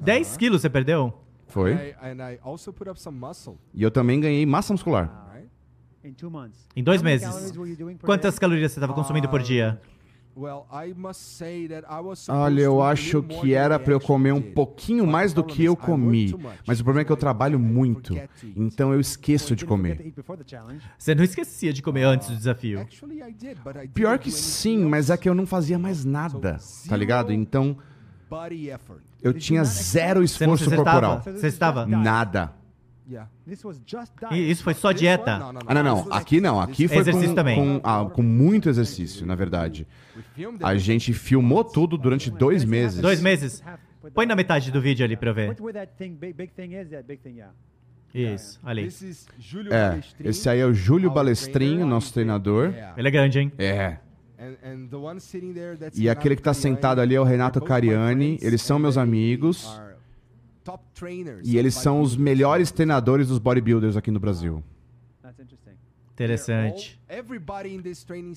[0.00, 1.12] 10 quilos você perdeu?
[1.48, 1.94] Foi.
[2.76, 2.90] Put
[3.74, 5.29] E eu também ganhei massa muscular.
[6.74, 7.52] Em dois meses.
[8.02, 9.80] Quantas calorias você estava consumindo por dia?
[10.32, 15.64] Supposed Olha, eu acho que era I pra eu comer um pouquinho mais do que
[15.64, 16.34] eu comi.
[16.66, 18.16] Mas o problema é que eu trabalho muito.
[18.56, 20.14] Então eu esqueço de comer.
[20.96, 22.86] Você não esquecia de comer antes do desafio.
[23.64, 26.58] But I Pior que sim, mas é que eu não fazia mais nada,
[26.88, 27.32] tá ligado?
[27.32, 27.76] Então
[29.22, 31.22] eu tinha zero Você não se esforço corporal.
[31.22, 31.84] Você estava?
[31.86, 32.59] Nada.
[34.32, 35.52] E Isso foi só dieta?
[35.66, 36.12] Ah, não, não.
[36.12, 36.60] Aqui não.
[36.60, 37.56] Aqui foi Exercício com, também.
[37.56, 39.86] com, ah, com muito exercício, na verdade.
[40.62, 43.00] A gente filmou tudo durante dois meses.
[43.00, 43.62] Dois meses?
[44.14, 45.56] Põe na metade do vídeo ali pra eu ver.
[48.12, 48.88] Isso, ali.
[49.70, 51.12] É, Balestrin, esse aí é o Júlio
[51.52, 51.86] trainer.
[51.86, 52.74] nosso treinador.
[52.96, 53.52] Ele é grande, hein?
[53.56, 53.98] É.
[55.94, 58.38] E aquele que tá sentado ali é o Renato Cariani.
[58.40, 59.80] Eles são meus amigos.
[60.60, 64.62] Are top trainers E eles são os melhores treinadores dos bodybuilders aqui no Brasil.
[66.12, 67.00] Interessante.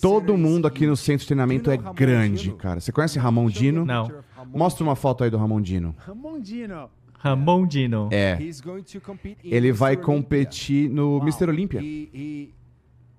[0.01, 2.55] Todo mundo aqui no centro de treinamento é Ramon grande, Dino?
[2.55, 2.79] cara.
[2.79, 3.85] Você conhece Ramon Dino?
[3.85, 4.09] Não.
[4.47, 5.93] Mostra uma foto aí do Ramon Dino.
[5.97, 8.09] Ramon Dino.
[8.09, 8.37] É.
[8.37, 11.49] To compete in Ele vai competir no Mr.
[11.49, 11.81] Olympia.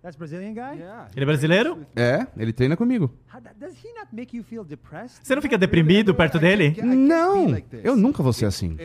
[0.04, 1.86] He, he, yeah, Ele é brasileiro?
[1.96, 3.10] É, ele treina comigo.
[5.22, 6.76] Você não fica deprimido perto dele?
[6.82, 8.76] Não, eu nunca vou ser assim.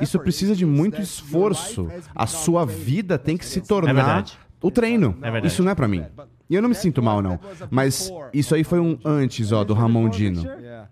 [0.00, 1.88] Isso precisa de muito esforço.
[2.14, 4.38] A sua vida tem que se É tornar verdade.
[4.60, 5.16] o treino.
[5.22, 5.46] É.
[5.46, 6.04] Isso não é pra mim.
[6.50, 7.40] E eu não me sinto mal, não.
[7.70, 10.44] Mas isso aí foi um antes, ó, do Ramon Dino.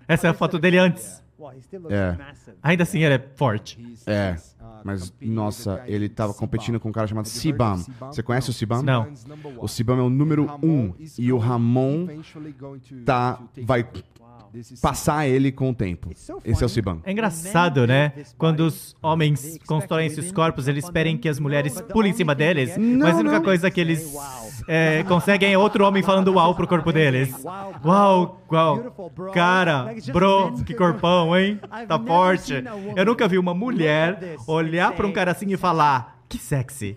[0.08, 1.22] Essa é a foto dele antes.
[1.90, 2.16] É.
[2.62, 3.78] Ainda assim, ele é forte.
[4.06, 4.36] É,
[4.84, 6.46] mas nossa, ele named tava Sibam.
[6.46, 7.76] competindo com um cara chamado Sibam.
[8.00, 8.82] Você conhece o Sibam?
[8.82, 9.12] Não.
[9.58, 12.06] O Sibam é o número um e o Ramon
[13.04, 13.86] tá, vai
[14.80, 16.10] passar ele com o tempo.
[16.44, 17.00] Esse é o Sibam.
[17.04, 18.12] É engraçado, né?
[18.36, 22.76] Quando os homens constroem esses corpos, eles esperem que as mulheres pulem em cima deles,
[22.76, 23.44] mas a única não.
[23.44, 24.14] coisa que eles
[24.66, 27.34] é, conseguem é outro homem falando uau pro corpo deles.
[27.84, 29.12] Uau, uau.
[29.32, 31.60] Cara, bro, que corpão, hein?
[31.86, 32.62] Tá forte.
[32.96, 36.96] Eu nunca vi uma mulher olhar pra um cara assim e falar, que sexy.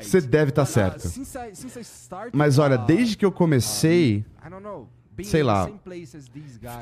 [0.00, 1.08] Você deve estar uh, certo.
[2.32, 4.24] Mas olha, desde que eu comecei
[5.24, 5.70] Sei lá,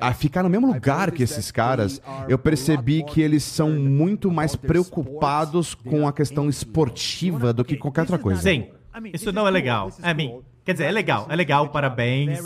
[0.01, 4.55] a ficar no mesmo lugar que esses caras, eu percebi que eles são muito mais
[4.57, 8.41] preocupados com a questão esportiva do que qualquer outra coisa.
[8.41, 8.69] Sim,
[9.13, 9.91] isso não é legal.
[10.03, 10.41] É mim.
[10.63, 12.39] Quer dizer, é legal, é legal, parabéns.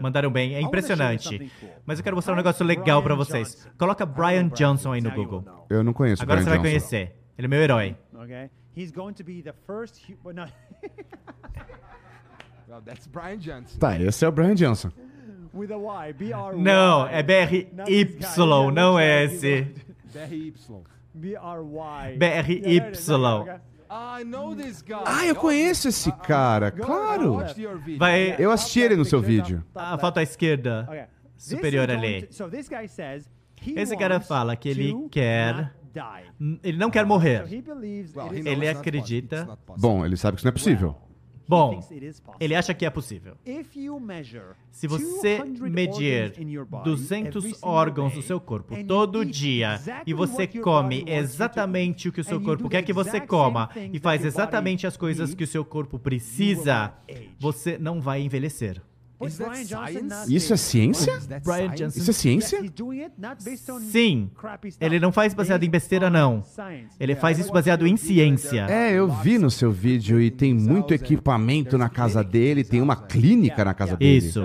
[0.00, 1.50] Mandaram bem, é impressionante.
[1.86, 3.66] Mas eu quero mostrar um negócio legal pra vocês.
[3.78, 5.44] Coloca Brian Johnson aí no Google.
[5.70, 6.88] Eu não conheço Agora Brian você vai Johnson.
[6.88, 7.16] conhecer.
[7.38, 7.96] Ele é meu herói.
[8.12, 10.00] Okay, he's going to be the first.
[12.68, 13.78] Well, that's Brian Johnson.
[13.80, 14.90] Tá, esse é o Brian Johnson.
[15.54, 16.12] with a Y.
[16.12, 16.56] B R.
[16.56, 17.68] Não, é BRY,
[18.72, 19.26] não é.
[19.26, 19.74] BRY.
[21.14, 22.16] R Y.
[22.18, 23.60] BRY.
[23.92, 25.02] I know this guy.
[25.04, 27.32] Ah, eu conheço esse cara, I claro.
[27.34, 27.98] watched your video.
[27.98, 29.64] Vai Eu assisti ele no seu vídeo.
[29.74, 31.08] a foto à esquerda.
[31.36, 32.20] Superior ali.
[32.20, 33.28] going to- so this guy says
[33.60, 35.72] he Esse cara fala que ele quer-
[36.62, 37.44] Ele não quer morrer.
[37.52, 39.58] he believes Well, it he is knows Ele acredita-.
[39.78, 40.96] Bom, ele sabe que isso não é possível.
[41.50, 41.80] Bom,
[42.38, 43.34] ele acha que é possível.
[44.70, 48.76] Se você 200 medir organs in your body 200 every single órgãos do seu corpo
[48.84, 53.68] todo dia e você come exatamente o que o seu corpo quer que você coma
[53.92, 56.94] e faz exatamente as coisas que o seu corpo precisa,
[57.40, 58.80] você não vai envelhecer.
[59.20, 61.12] Nas Isso é ciência?
[61.94, 62.58] Isso é ciência?
[63.90, 64.30] Sim.
[64.80, 66.42] Ele não faz baseado em besteira, não.
[66.98, 68.66] Ele faz isso baseado em ciência.
[68.70, 72.96] É, eu vi no seu vídeo e tem muito equipamento na casa dele, tem uma
[72.96, 74.26] clínica na casa dele.
[74.26, 74.42] Isso.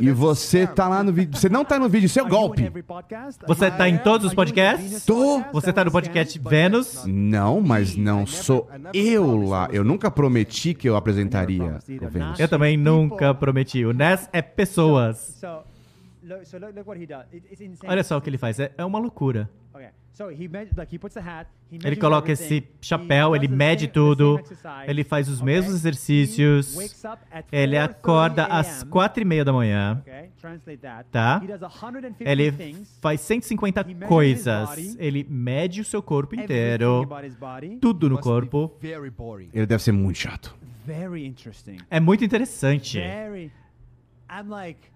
[0.00, 1.38] E você tá lá no vídeo.
[1.38, 2.70] Você não tá no vídeo, isso é golpe.
[3.46, 5.04] Você tá em todos os podcasts?
[5.04, 5.42] Tô.
[5.52, 6.38] Você tá no podcast?
[6.38, 7.04] Vênus?
[7.06, 9.68] Não, mas não sou eu lá.
[9.72, 12.40] Eu nunca prometi que eu apresentaria o Vênus.
[12.40, 13.84] Eu também nunca prometi.
[13.84, 15.18] O Ness é pessoas.
[15.40, 15.46] So,
[16.22, 17.24] look, so look, look what he does.
[17.32, 17.90] It- it's insane.
[17.92, 18.58] Olha só o que ele faz.
[18.58, 19.48] É é uma loucura.
[19.74, 19.88] Okay.
[20.12, 23.38] So he me- like he puts a hat, he Ele coloca esse he chapéu, does
[23.38, 24.40] ele the mede tudo,
[24.88, 26.76] ele faz os mesmos exercícios,
[27.52, 30.02] ele 4:30 acorda às quatro e meia da manhã.
[31.12, 31.40] Tá.
[31.40, 36.02] He does 150 ele things, faz 150 He measures his coisas, ele mede o seu
[36.02, 37.06] corpo inteiro,
[37.80, 38.72] tudo no corpo.
[39.52, 40.52] Ele deve ser muito chato.
[40.88, 41.78] Very interesting.
[41.90, 42.98] É muito interessante.
[42.98, 43.52] Very.
[44.30, 44.90] I'm like,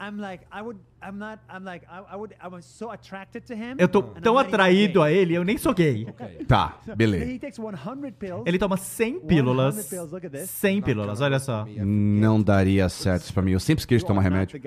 [0.00, 3.44] I'm like, I would, I'm not, I'm like, I, I would, I was so attracted
[3.48, 3.74] to him.
[3.78, 5.18] Eu tô tão atraído a gay.
[5.18, 6.06] ele, eu nem sou gay.
[6.46, 7.24] Tá, beleza.
[7.24, 8.44] He takes 100 pills.
[8.46, 9.74] Ele toma 100 pílulas.
[9.74, 10.50] 100 pills, look at this.
[10.50, 11.66] 100 pílulas, olha só.
[11.84, 13.52] Não daria certo isso pra mim.
[13.52, 14.60] Eu sempre esqueço de tomar remédio.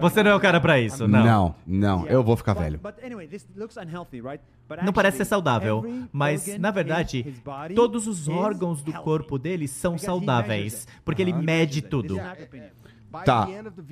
[0.00, 1.24] Você não é o cara pra isso, não.
[1.24, 2.06] Não, não.
[2.08, 2.78] Eu vou ficar velho.
[2.78, 4.42] but anyway, this looks unhealthy, right?
[4.68, 7.34] But Não parece ser saudável, mas na verdade,
[7.76, 12.18] todos os órgãos do corpo dele são saudáveis, porque ele mede tudo.
[13.24, 13.48] Tá.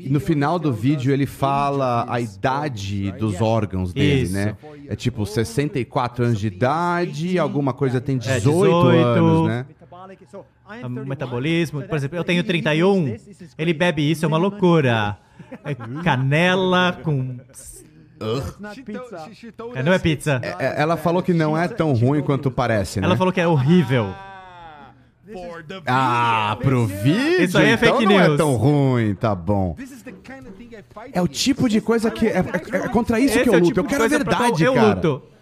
[0.09, 4.32] no final do vídeo ele fala a idade dos órgãos dele, Isso.
[4.35, 4.57] né?
[4.89, 8.97] É tipo 64 anos de idade, alguma coisa tem 18, 18.
[8.97, 9.66] anos, né?
[9.69, 10.39] Metabolic- so,
[10.69, 13.55] I am O 31, metabolismo, por exemplo, eu tenho he drinks 31, this, this is
[13.59, 15.19] ele bebe isso, é uma loucura.
[15.65, 17.36] É canela com.
[19.74, 20.40] É, não é pizza.
[20.59, 23.07] É, Ela falou que não é tão ruim quanto parece, né?
[23.07, 24.15] Ela falou que é horrível.
[25.87, 28.37] Ah, pro vídeo, Isso aí é então fake não é news.
[28.39, 29.77] tão ruim, tá bom.
[31.13, 32.27] É o tipo de coisa que...
[32.27, 33.69] É, é- é contra isso Esse que eu é o luto.
[33.69, 34.95] tipo Eu de quero a coisa pra qual verdade, eu cara.
[34.95, 35.23] luto.
[35.29, 35.33] Uh.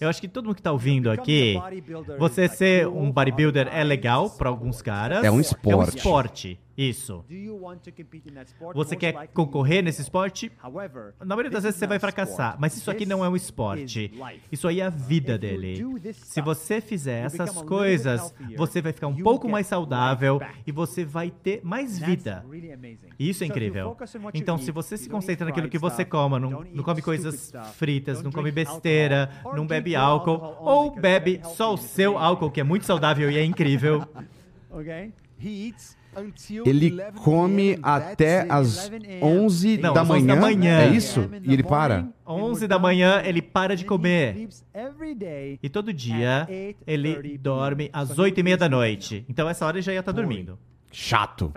[0.00, 1.58] Eu acho que todo mundo que tá ouvindo aqui,
[2.18, 5.24] você ser um bodybuilder é legal pra alguns caras.
[5.24, 6.60] É um É um esporte.
[6.76, 7.24] Isso.
[8.74, 10.52] Você quer concorrer nesse esporte?
[11.20, 14.12] Na maioria das vezes você vai fracassar, mas isso aqui não é um esporte.
[14.50, 15.84] Isso aí é a vida dele.
[16.12, 21.30] Se você fizer essas coisas, você vai ficar um pouco mais saudável e você vai
[21.30, 22.44] ter mais vida.
[23.18, 23.96] isso é incrível.
[24.34, 28.30] Então, se você se concentra naquilo que você come, não, não come coisas fritas, não
[28.30, 33.30] come besteira, não bebe álcool, ou bebe só o seu álcool, que é muito saudável
[33.30, 34.06] e é incrível.
[34.76, 35.12] Okay?
[35.38, 35.95] He eats until
[36.64, 38.90] Ele 11 come até as
[39.22, 40.40] 11 11 Não, da às 11 da manhã.
[40.40, 40.80] manhã.
[40.80, 41.30] É isso?
[41.42, 42.08] E ele para?
[42.26, 44.48] 11 da manhã ele para de comer.
[45.62, 46.48] E todo dia
[46.86, 49.24] ele dorme às 8 e meia da noite.
[49.28, 50.58] Então essa hora ele já ia estar dormindo.
[50.90, 51.52] Chato.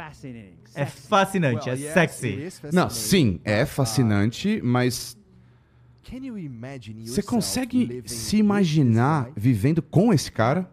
[0.75, 2.45] É fascinante, é sexy.
[2.45, 5.17] is Não, sim, é uh, fascinante, mas
[7.05, 10.69] você consegue se imaginar vivendo com esse cara?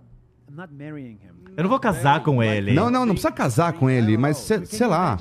[1.56, 2.72] Eu não vou casar com ele.
[2.72, 5.16] Não, não, não precisa casar com ele, mas cê- sei lá.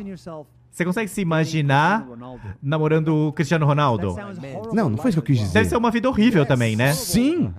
[0.72, 2.06] Você consegue se imaginar
[2.62, 4.14] namorando o Cristiano Ronaldo?
[4.74, 5.54] Não, não foi isso que eu quis dizer.
[5.54, 6.92] Deve ser uma vida horrível também, né?
[6.92, 7.54] Sim.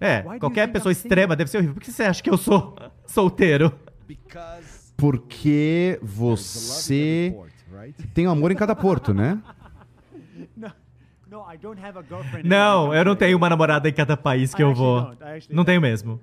[0.00, 1.74] É, qualquer pessoa extrema deve ser horrível.
[1.74, 2.74] Por que você acha que eu sou
[3.06, 3.72] solteiro?
[4.96, 8.02] Porque você every port, right?
[8.14, 9.38] tem um amor em cada porto, né?
[12.44, 15.12] Não, eu não tenho uma namorada em cada país que eu vou.
[15.50, 16.20] Não tenho mesmo.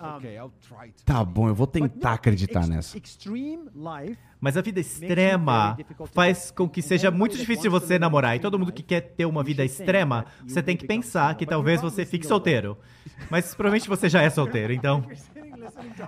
[0.00, 1.04] Okay, I'll try to.
[1.04, 2.96] Tá bom, eu vou tentar acreditar nessa.
[2.96, 5.76] Extreme life Mas a vida extrema
[6.14, 8.34] faz com que seja muito difícil de você namorar.
[8.34, 11.82] E todo mundo que quer ter uma vida extrema, você tem que pensar que talvez
[11.82, 12.78] você fique solteiro.
[13.30, 15.04] Mas provavelmente você já é solteiro, então.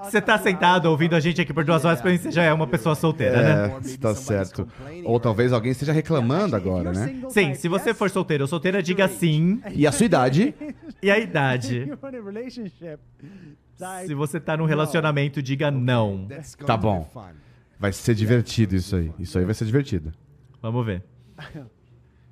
[0.03, 2.53] Você tá sentado ouvindo a gente aqui por duas horas, pra mim você já é
[2.53, 3.77] uma pessoa solteira, né?
[3.85, 4.67] É, tá certo.
[5.05, 7.23] Ou talvez alguém esteja reclamando agora, né?
[7.29, 9.61] Sim, se você for solteiro ou solteira, diga sim.
[9.71, 10.55] E a sua idade?
[11.03, 11.91] E a idade.
[14.07, 16.29] Se você tá num relacionamento, diga não.
[16.67, 17.11] Tá bom.
[17.79, 19.13] Vai ser divertido isso aí.
[19.19, 20.13] Isso aí vai ser divertido.
[20.61, 21.03] Vamos ver.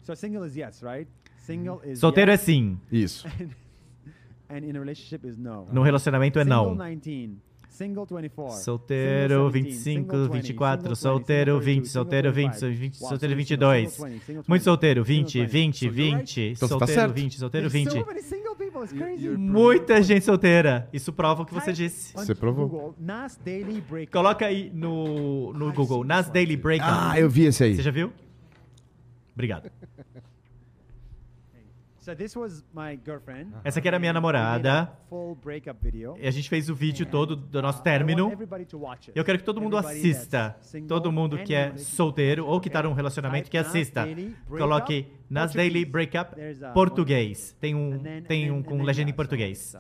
[0.02, 1.06] So single is yes, right?
[1.36, 2.81] Single is Solteiro é yes, sim.
[2.90, 3.28] Isso.
[4.48, 5.66] and in a relationship is no.
[5.70, 6.77] No relacionamento é Single não.
[6.77, 7.49] 19, single 24.
[8.62, 12.35] Solteiro single 17, 25, single 20, 24, single 20, solteiro single 20, 22, solteiro single
[12.35, 12.81] 20, 25.
[12.81, 13.85] 20, Wow, solteiro single 22.
[13.85, 15.48] 20, single 20, Muito solteiro, single 20, 20.
[15.51, 16.19] 20, So you're right.
[16.20, 17.15] 20, Então você tá solteiro certo.
[17.15, 17.90] 20, solteiro There's 20.
[18.01, 19.24] so many single people, it's crazy.
[19.24, 20.89] you're Muita gente solteira.
[20.93, 22.12] Isso prova o que você disse.
[22.12, 22.94] Você provou.
[24.12, 26.90] Coloca aí no, no Google, nas Daily Breakup.
[26.93, 27.77] Ah, eu vi esse aí.
[27.77, 28.12] Você já viu?
[29.32, 29.70] Obrigado.
[29.70, 30.19] So this was
[31.24, 31.89] my girlfriend.
[33.62, 34.72] Essa aqui era minha namorada.
[34.72, 36.16] made a Full breakup video.
[36.18, 38.24] E a gente fez o vídeo todo do nosso término.
[38.24, 39.18] want everybody to watch it.
[39.18, 40.56] Eu quero que todo mundo Everybody assista.
[40.89, 44.09] Todo mundo que é solteiro ou que tá num relacionamento que assista.
[44.48, 45.85] Coloque Nas Daily.
[45.85, 46.35] Breakup
[46.72, 47.55] português.
[47.60, 49.77] Tem um, tem um com legenda em português.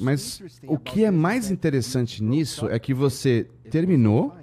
[0.00, 4.36] Mas o que é mais interessante nisso é que você terminou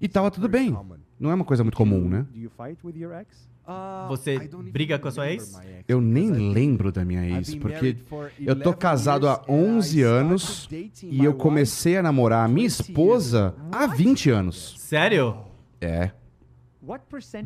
[0.00, 0.76] e tava tudo bem.
[1.18, 2.26] Não é uma coisa muito comum, né?
[2.30, 3.48] Do you fight with your ex?
[3.66, 4.38] Uh, Você
[4.70, 5.58] briga com a sua ex?
[5.88, 7.96] Eu nem lembro da minha ex, porque
[8.38, 10.68] eu tô 11 casado há years and I 11 anos
[11.02, 14.74] e eu comecei a namorar a minha 20 years esposa há 20 anos.
[14.78, 15.38] Sério?
[15.80, 16.10] É.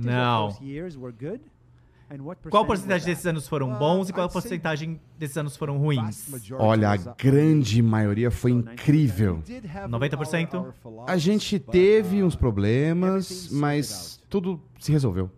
[0.00, 0.56] Não.
[2.48, 6.26] Qual porcentagem desses anos foram Uh, bons e qual porcentagem desses anos foram ruins?
[6.58, 9.36] Olha, a uh, grande maioria foi incrível.
[9.46, 10.54] we did have 90%?
[10.54, 15.30] our- our philosophy, A gente teve uh, uns problemas, everything's mas tudo se resolveu.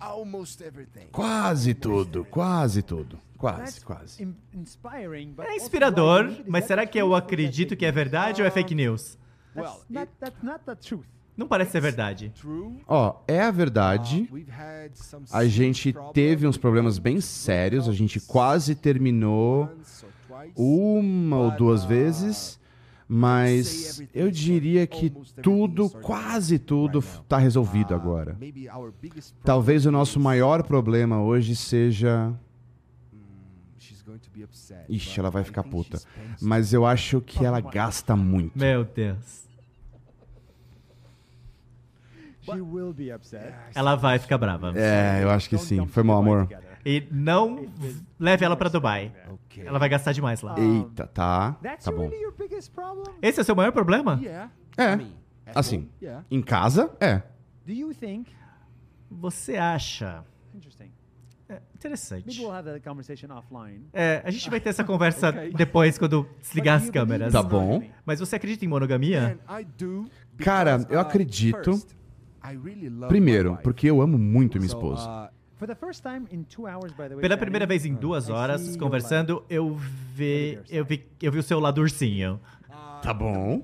[0.00, 1.06] Almost everything.
[1.12, 3.18] Quase tudo, quase tudo.
[3.36, 4.26] Quase, quase.
[5.46, 9.18] É inspirador, mas será que eu acredito que é verdade ou é fake news?
[11.36, 12.32] Não parece ser verdade.
[12.86, 14.28] Ó, é a verdade.
[14.32, 17.88] Uh, A gente teve uns problemas bem sérios.
[17.88, 19.68] A gente quase terminou
[20.56, 22.58] uma ou duas uh, vezes.
[23.06, 25.10] Mas eu diria que
[25.42, 28.36] tudo, quase tudo, tá resolvido Uh, agora.
[29.44, 32.32] Talvez o nosso maior problema hoje seja.
[34.42, 36.00] Upset, Ixi, ela vai ficar puta.
[36.40, 38.58] Mas eu acho que ela gasta muito.
[38.58, 39.44] Meu Deus.
[43.74, 44.72] Ela vai ficar brava.
[44.76, 45.86] É, eu acho que sim.
[45.86, 46.48] Foi mal, amor.
[46.84, 47.66] E não
[48.18, 49.12] leve ela pra Dubai.
[49.46, 49.66] Okay.
[49.66, 50.54] Ela vai gastar demais lá.
[50.58, 51.56] Eita, tá.
[51.84, 52.10] Tá bom.
[53.22, 54.20] Esse é o seu maior problema?
[54.76, 54.98] É.
[55.54, 55.88] Assim,
[56.30, 57.22] em casa, é.
[57.66, 58.30] Do you think?
[59.10, 60.24] Você acha.
[61.48, 62.26] É, interessante.
[62.26, 63.86] Maybe we'll have that conversation offline.
[63.92, 67.32] É, a gente vai ter essa conversa depois quando desligar as câmeras.
[67.32, 67.82] Tá bom.
[68.04, 69.38] Mas você acredita em monogamia?
[70.38, 71.78] Cara, eu uh, acredito-
[73.08, 75.30] Primeiro, porque eu amo muito minha esposa.
[75.64, 77.22] Uh, For the first time in two hours, by the way.
[77.22, 79.74] Pela primeira vez em duas horas conversando, eu
[80.14, 82.38] vi, eu vi, eu vi o seu lado ursinho.
[83.02, 83.62] Tá bom.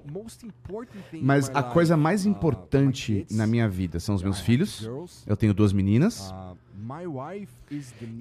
[1.10, 4.40] thing in Mas a coisa life, mais uh, importante na minha vida são os meus
[4.40, 4.88] filhos.
[5.26, 6.30] Eu tenho duas meninas.
[6.30, 6.56] uh,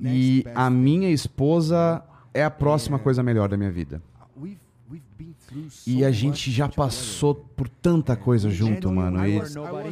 [0.04, 2.04] E a minha esposa
[2.34, 4.02] é a próxima coisa melhor da minha vida.
[5.86, 9.26] E a gente já passou por tanta coisa junto, mano.
[9.28, 9.42] E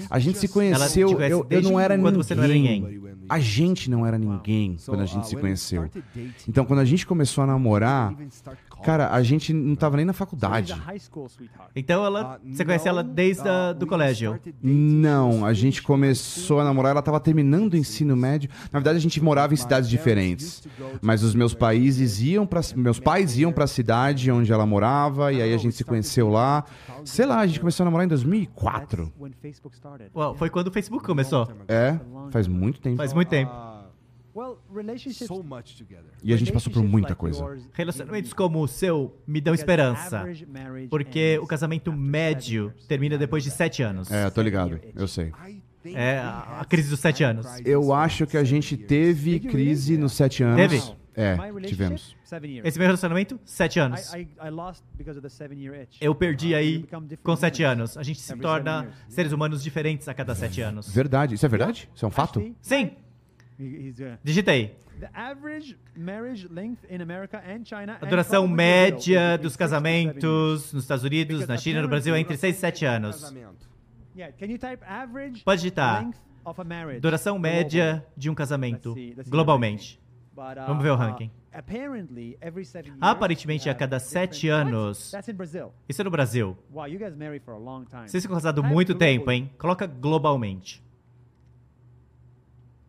[0.10, 3.02] a gente se conheceu, eu, eu não era quando você não era ninguém.
[3.30, 5.90] A gente não era ninguém quando a uh, gente se we conheceu.
[6.48, 8.14] Então, quando a gente começou a namorar.
[8.84, 10.76] Cara, a gente não tava nem na faculdade.
[11.76, 14.40] Então ela, Uh, você conhece ela desde a, uh, do colégio?
[14.62, 18.50] Não, a gente começou a namorar, ela tava terminando o ensino médio.
[18.72, 20.68] Na verdade, a gente morava em cidades diferentes.
[21.02, 25.32] Mas os meus países iam para meus pais iam para a cidade onde ela morava
[25.32, 26.64] e aí a gente se conheceu lá.
[27.06, 29.06] Sei lá, a gente começou a namorar em 2004.
[29.06, 30.12] That's when Facebook started.
[30.16, 31.48] Well, foi quando o Facebook começou.
[31.68, 32.00] É,
[32.32, 32.98] faz muito tempo.
[32.98, 33.77] Faz muito tempo.
[36.24, 37.44] E a gente passou por muita coisa.
[37.74, 40.26] Relacionamentos como o seu me dão esperança.
[40.90, 44.12] Porque o casamento médio termina depois de sete anos.
[44.12, 45.32] É, tô ligado, eu sei.
[45.86, 47.48] É a- crise dos sete anos.
[47.66, 50.58] Eu acho que a gente teve crise nos sete anos.
[50.58, 50.98] Teve?
[51.20, 51.36] É,
[51.66, 52.16] tivemos.
[52.64, 54.12] Esse meu relacionamento, sete anos.
[56.00, 56.88] Eu perdi aí
[57.24, 57.98] com sete anos.
[57.98, 60.94] A gente se torna seres humanos diferentes a cada sete anos.
[60.94, 61.90] Verdade, isso é verdade?
[61.96, 62.54] Isso é um fato?
[62.62, 62.92] Sim,
[63.60, 64.76] uh, digitei.
[65.00, 71.04] the average marriage length in America and China A duração média dos casamentos nos Estados
[71.04, 73.34] Unidos, na China no Brasil é entre 6 e 7 anos.
[75.44, 76.10] Pode digitar.
[77.00, 78.96] Duração média de um casamento,
[79.28, 80.00] globalmente.
[80.36, 81.32] Uh, Vamos ver o uh, ranking.
[83.02, 85.74] Aparentemente, a have cada sete anos- That's in Brazil.
[85.90, 86.56] Isso é no Brasil.
[88.06, 89.52] Vocês ficam casados muito tempo, hein?
[89.58, 90.84] Coloca globalmente.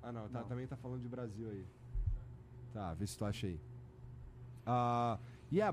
[0.09, 1.63] Ah, não, tá- também tá falando de Brasil aí.
[2.73, 3.61] Tá, vê se tu acha aí.
[4.67, 5.19] Uh,
[5.53, 5.71] yeah,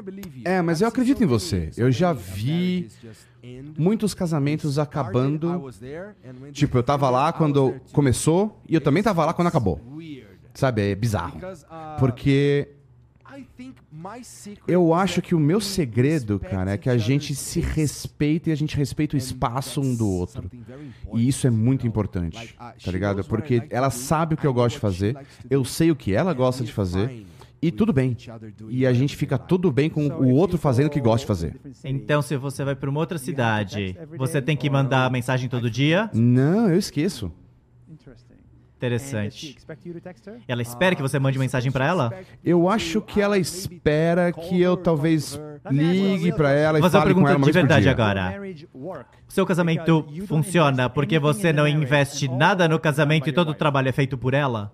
[0.00, 0.44] believe you.
[0.44, 1.72] É, mas eu acredito em você.
[1.76, 2.88] Eu já vi.
[3.76, 5.72] Muitos casamentos acabando.
[6.52, 9.80] Tipo, eu tava lá quando começou e eu também tava lá quando acabou.
[10.54, 11.38] Sabe, é bizarro.
[11.38, 12.68] Uh, Porque
[14.66, 18.56] eu acho que o meu segredo, cara, é que a gente se respeita e a
[18.56, 20.50] gente respeita o espaço um do outro.
[21.14, 23.24] E isso é muito importante, uh, tá ligado?
[23.24, 25.16] Porque ela sabe o que eu gosto de fazer,
[25.48, 27.26] eu sei o que ela gosta de fazer,
[27.62, 28.14] e tudo bem.
[28.68, 31.26] E a gente fica tudo bem com o outro fazendo o que go gosta de
[31.26, 31.60] fazer.
[31.82, 36.10] Então, se você vai para uma outra cidade, você tem que mandar mensagem todo dia.
[36.12, 37.32] Não, eu esqueço.
[38.76, 39.56] Interessante.
[40.46, 42.12] Ela espera que você mande mensagem pra ela?
[42.44, 45.40] Eu acho que ela espera que eu talvez
[45.70, 48.34] ligue pra ela e Vou fazer uma fale com pergunta de verdade agora.
[49.28, 53.92] Seu casamento funciona porque você não investe nada no casamento e todo o trabalho é
[53.92, 54.72] feito por ela?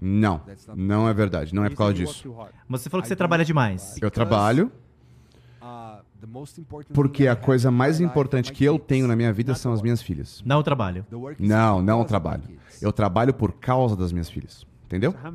[0.00, 0.42] Não,
[0.76, 1.54] não é verdade.
[1.54, 2.34] Não é por causa disso.
[2.68, 3.96] Você falou que você trabalha demais.
[4.00, 4.70] Eu trabalho
[5.60, 6.07] Uh, the most important
[6.92, 10.42] porque a coisa mais importante que eu tenho na minha vida são as minhas filhas.
[10.44, 11.06] Não trabalho.
[11.12, 12.42] Work is Não, não my trabalho.
[12.80, 14.66] Eu trabalho por causa das minhas filhas.
[14.86, 15.10] Entendeu?
[15.10, 15.30] Uh,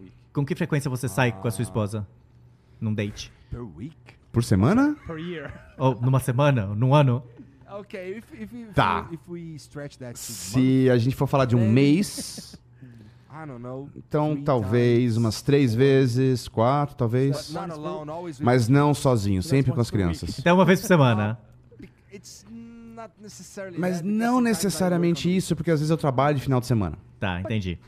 [0.00, 0.12] week?
[0.32, 2.06] Com que frequência você sai com a sua esposa?
[2.80, 3.32] Num date?
[4.32, 4.96] Por semana?
[5.78, 6.66] Ou numa semana?
[6.66, 7.22] Num ano?
[8.74, 9.08] Tá.
[10.14, 13.25] Se a gente for falar de um mês, month, I don't know.
[13.96, 17.52] Então talvez umas três vezes, quatro, talvez.
[18.40, 20.38] Mas não sozinho, sempre com as crianças.
[20.38, 21.38] Então uma vez por semana.
[23.20, 26.98] Necessarily Mas não necessariamente isso, porque às vezes eu trabalho de final de semana.
[27.20, 27.78] Tá, entendi.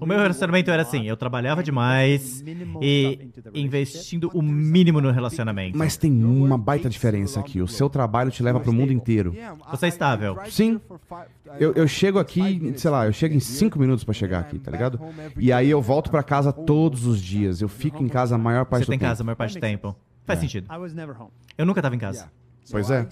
[0.00, 2.42] O meu relacionamento era assim, eu trabalhava demais
[2.82, 5.76] e investindo o mínimo no relacionamento.
[5.78, 7.60] Mas tem uma baita diferença aqui.
[7.62, 9.34] O seu trabalho te leva pro mundo inteiro.
[9.70, 10.36] Você é estável.
[10.50, 10.80] Sim.
[11.58, 14.70] Eu, eu chego aqui, sei lá, eu chego em cinco minutos pra chegar aqui, tá
[14.70, 15.00] ligado?
[15.36, 17.60] E aí eu volto pra casa todos os dias.
[17.60, 19.10] Eu fico em casa a maior parte Você do tem tempo.
[19.10, 19.96] casa a maior parte do tempo.
[20.24, 20.42] Faz É.
[20.42, 20.66] sentido.
[21.56, 22.30] Eu nunca tava em casa.
[22.70, 23.06] Pois é.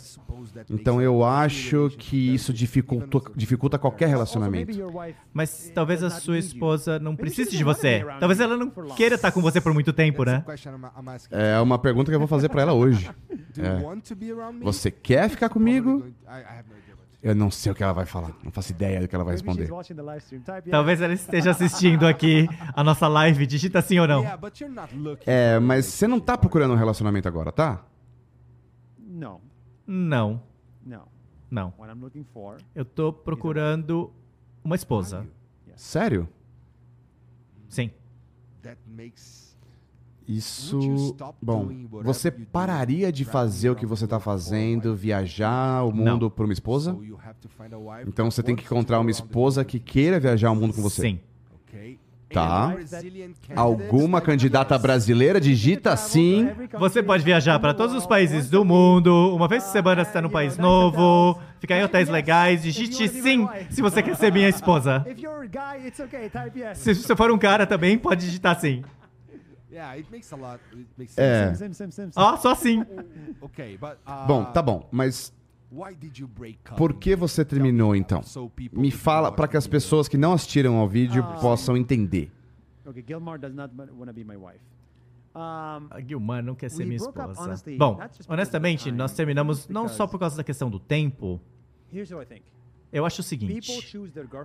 [0.70, 4.72] Então eu acho que isso dificulta, dificulta qualquer relacionamento.
[5.32, 8.04] Mas talvez a sua esposa não precise de você.
[8.18, 10.44] Talvez ela não queira estar com você por muito tempo, né?
[11.30, 13.10] É uma pergunta que eu vou fazer pra ela hoje.
[13.58, 14.52] É.
[14.52, 14.64] me?
[14.64, 16.04] Você quer ficar comigo?
[17.22, 18.32] Eu não sei o que ela vai falar.
[18.42, 19.68] Não faço ideia do que ela vai responder.
[20.68, 23.46] Talvez ela esteja assistindo aqui a nossa live.
[23.46, 24.24] Digita sim ou não.
[25.24, 27.84] É, mas você não tá procurando um relacionamento agora, tá?
[29.94, 30.40] Não,
[31.50, 31.74] não.
[31.78, 32.56] What I'm looking for.
[32.74, 34.10] Eu tô procurando
[34.64, 35.28] uma esposa.
[35.76, 36.26] Sério?
[37.68, 37.90] Sim.
[38.62, 39.54] That makes
[40.26, 41.14] Isso.
[41.42, 41.68] Bom,
[42.02, 46.96] você pararia de fazer o que você tá fazendo, viajar o mundo por uma esposa?
[48.06, 51.02] Então você tem que encontrar uma esposa que queira viajar o mundo com você.
[51.02, 51.20] Sim.
[52.32, 52.74] Tá.
[53.54, 56.50] Alguma candidata brasileira digita sim.
[56.78, 59.34] Você pode viajar para todos os países do mundo.
[59.34, 61.38] Uma vez por semana você tá num país novo.
[61.60, 62.62] Ficar em hotéis legais.
[62.62, 65.04] Digite sim se você quer ser minha esposa.
[66.74, 68.82] Se você for um cara também, pode digitar sim.
[71.16, 71.52] É.
[72.16, 72.82] Ó, só sim.
[72.82, 75.32] Uh, Bom, tá bom, mas
[76.76, 78.22] Por que você terminou então?
[78.72, 81.38] Me fala watch para que as the pessoas que não assistiram ao vídeo Ah.
[81.40, 82.30] possam entender.
[82.84, 84.60] Okay, Gilmar does not want to be my wife.
[85.34, 87.62] A Guilmar não quer ser minha esposa.
[87.78, 91.40] Bom, honestamente, nós terminamos não só por causa da questão do tempo.
[92.92, 93.72] Eu acho o seguinte.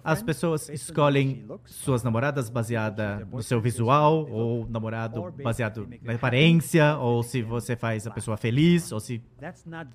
[0.05, 7.21] As pessoas escolhem suas namoradas baseada no seu visual, ou namorado baseado na aparência, ou
[7.23, 9.21] se você faz a pessoa feliz, ou se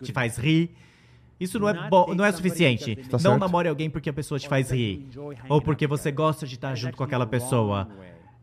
[0.03, 0.75] te faz rir.
[1.43, 2.97] Isso não é, bom, não é suficiente.
[2.97, 3.39] Tá Não certo.
[3.39, 5.09] namore alguém porque a pessoa te faz rir.
[5.49, 7.89] Ou porque você gosta de estar junto com aquela pessoa.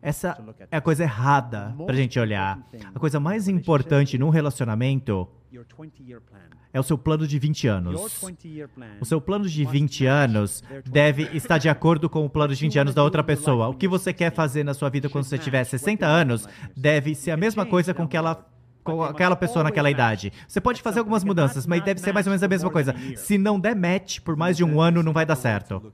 [0.02, 0.38] Essa
[0.70, 2.58] é a coisa errada pra gente olhar.
[2.94, 6.38] A coisa mais importante num relacionamento Your 20-year plan.
[6.72, 8.00] é o seu plano de 20 Your anos.
[8.00, 8.86] 20-year plan.
[9.00, 12.78] O seu plano de 20 anos deve estar de acordo com o plano de 20
[12.78, 13.68] anos da outra pessoa.
[13.68, 17.32] O que você quer fazer na sua vida quando você tiver 60 anos deve ser
[17.32, 18.46] a mesma coisa com que ela
[18.90, 20.32] com aquela pessoa naquela idade.
[20.46, 22.94] Você pode fazer algumas mudanças, mas deve ser mais ou menos a mesma coisa.
[23.16, 25.92] Se não der match por mais de um ano, não vai dar certo.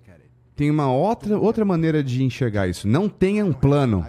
[0.55, 2.89] Tem uma outra, outra maneira de enxergar isso.
[2.89, 4.07] Não tenha um plano.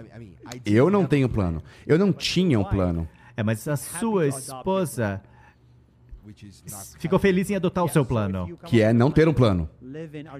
[0.64, 1.62] Eu não tenho plano.
[1.86, 3.06] Eu não tinha um plano.
[3.36, 5.20] É, mas a sua esposa
[6.98, 8.58] ficou feliz em adotar o seu plano.
[8.64, 9.68] Que é não ter um plano.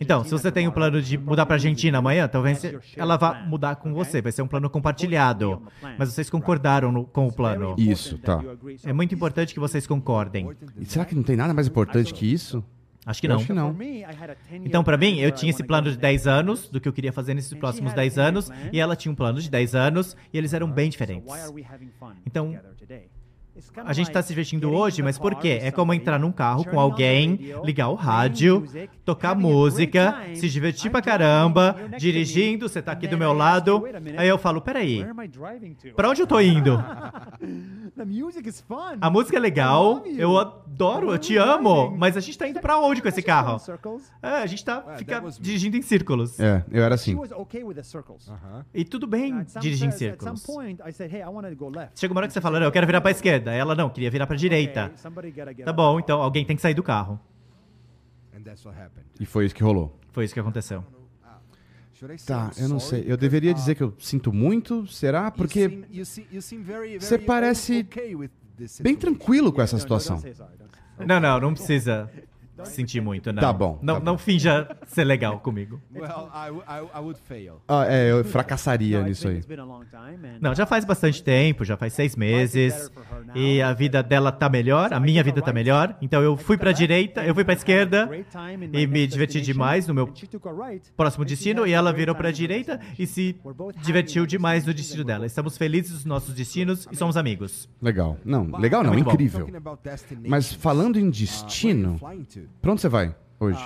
[0.01, 2.63] Então, se você tem um plano de mudar pra Argentina amanhã, talvez
[2.97, 4.21] ela vá mudar com você.
[4.23, 5.63] Vai ser um plano compartilhado.
[5.99, 7.75] Mas vocês concordaram no- com o plano.
[7.79, 8.43] Isso, tá.
[8.85, 10.49] É muito importante que vocês concordem.
[10.79, 12.65] E será que não tem nada mais importante que isso?
[13.07, 13.37] Acho que não.
[13.37, 13.73] acho que não.
[14.67, 17.33] Então, pra mim, eu tinha esse plano de 10 anos, do que eu queria fazer
[17.33, 20.71] nesses próximos 10 anos, e ela tinha um plano de 10 anos, e eles eram
[20.71, 21.27] bem diferentes.
[22.27, 22.53] Então,
[23.85, 25.59] A gente tá se divertindo hoje, mas por quê?
[25.63, 28.65] É como entrar num carro com alguém, ligar o rádio,
[29.05, 33.85] tocar música, se divertir pra caramba, dirigindo, você tá aqui do meu lado,
[34.17, 35.07] aí eu falo, peraí,
[35.95, 36.83] pra onde eu tô indo?
[39.01, 42.79] A música é legal, eu adoro, eu te amo, mas a gente tá indo pra
[42.79, 43.59] onde com esse carro?
[44.23, 46.39] É, a gente tá fica dirigindo em círculos.
[46.41, 47.15] É, eu era assim.
[48.75, 50.41] E tudo bem dirigir em círculos.
[50.41, 50.45] círculos.
[51.95, 53.53] Chega uma hora que você fala, não, eu quero virar pra esquerda.
[53.53, 54.89] Ela não, queria virar pra direita.
[55.65, 57.19] Tá bom, então alguém tem que sair do carro.
[59.21, 59.99] E foi isso que rolou.
[60.11, 60.85] Foi isso que aconteceu.
[62.27, 63.05] Tá, eu não sei.
[63.07, 65.31] Eu deveria dizer que eu sinto muito, será?
[65.31, 65.85] Porque
[67.01, 67.87] você parece
[68.81, 70.23] bem tranquilo com essa situação.
[71.07, 72.11] Não, não, não precisa
[72.65, 73.41] sentir muito, não.
[73.41, 74.07] Tá bom, Não, tá bom.
[74.07, 75.81] não finja ser legal comigo.
[77.67, 79.41] Ah, é, eu fracassaria nisso aí.
[80.41, 82.91] Não, já faz bastante tempo, já faz seis meses.
[83.35, 85.97] E a vida dela tá melhor, a minha vida tá melhor.
[86.01, 88.09] Então eu fui pra direita, eu fui pra esquerda
[88.73, 90.13] e me diverti demais no meu
[90.97, 91.67] próximo destino.
[91.67, 93.37] E ela virou pra direita e se
[93.83, 95.27] divertiu demais no destino dela.
[95.27, 97.69] Estamos felizes dos nossos destinos e somos amigos.
[97.81, 98.17] Legal.
[98.25, 98.99] Não, legal não, bom.
[98.99, 99.47] incrível.
[100.27, 101.99] Mas falando em destino,
[102.61, 103.61] pra onde você vai hoje?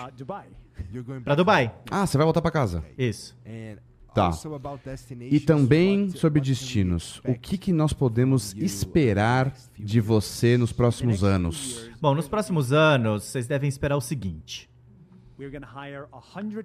[1.25, 1.75] Pra Dubai.
[1.91, 2.85] Ah, você vai voltar pra casa.
[2.97, 3.37] Isso.
[4.15, 4.31] Tá.
[5.31, 7.21] E também sobre destinos.
[7.27, 11.91] O que, que nós podemos esperar de você nos próximos anos?
[12.01, 14.69] Bom, nos próximos anos, vocês devem esperar o seguinte: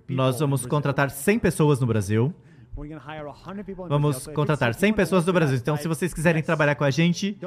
[0.09, 2.33] nós vamos contratar 100 pessoas no Brasil.
[3.87, 5.57] Vamos contratar 100 pessoas no Brasil.
[5.57, 7.37] Então, se vocês quiserem trabalhar com a gente,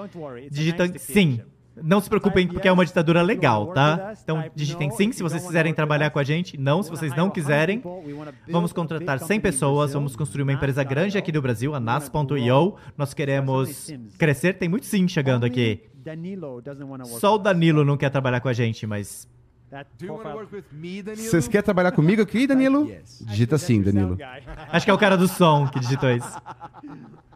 [0.51, 1.41] digitem sim.
[1.83, 4.15] Não se preocupem, porque é uma ditadura legal, tá?
[4.23, 6.59] Então, digitem sim se vocês quiserem trabalhar com a gente.
[6.59, 7.83] Não, se vocês não quiserem.
[8.49, 12.77] Vamos contratar 100 pessoas, vamos construir uma empresa grande aqui do Brasil, a nas.io.
[12.97, 15.83] Nós queremos crescer, tem muito sim chegando aqui.
[17.19, 19.29] Só o Danilo não quer trabalhar com a gente, mas
[21.17, 22.91] Vocês querem trabalhar comigo aqui, Danilo?
[23.27, 24.19] Digita sim, Danilo.
[24.71, 26.37] acho que é o cara do som que digitou isso.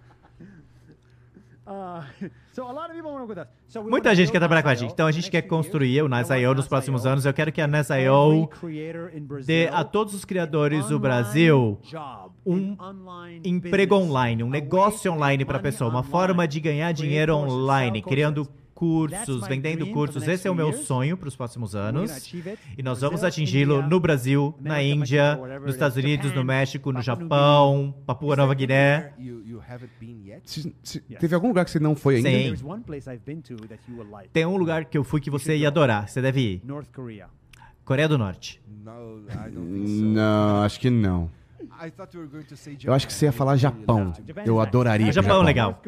[3.89, 6.69] Muita gente quer trabalhar com a gente, então a gente quer construir o NAS.io nos
[6.69, 7.24] próximos anos.
[7.24, 8.51] Eu quero que a NAS.io
[9.45, 11.81] dê a todos os criadores do Brasil
[12.45, 12.77] um
[13.43, 18.47] emprego online, um negócio online para a pessoa, uma forma de ganhar dinheiro online, criando
[18.74, 20.22] cursos, vendendo cursos.
[20.34, 22.10] Esse é o meu sonho para os próximos anos.
[22.76, 25.36] E nós vamos atingi-lo no Brasil, na Índia,
[25.66, 29.12] nos Estados Unidos, no México, no Japão, Papua Nova Guiné.
[30.44, 32.28] Se- se- teve algum lugar que você não foi ainda?
[32.30, 32.48] Sim.
[34.32, 36.09] Tem um lugar que eu fui que você ia adorar.
[36.09, 36.62] Você deve ir.
[37.84, 38.60] Coreia do Norte.
[40.14, 41.30] Não, acho que não.
[42.86, 44.12] Eu acho que você ia falar Japão.
[44.46, 45.06] Eu adoraria.
[45.06, 45.80] ir pro Japão, legal.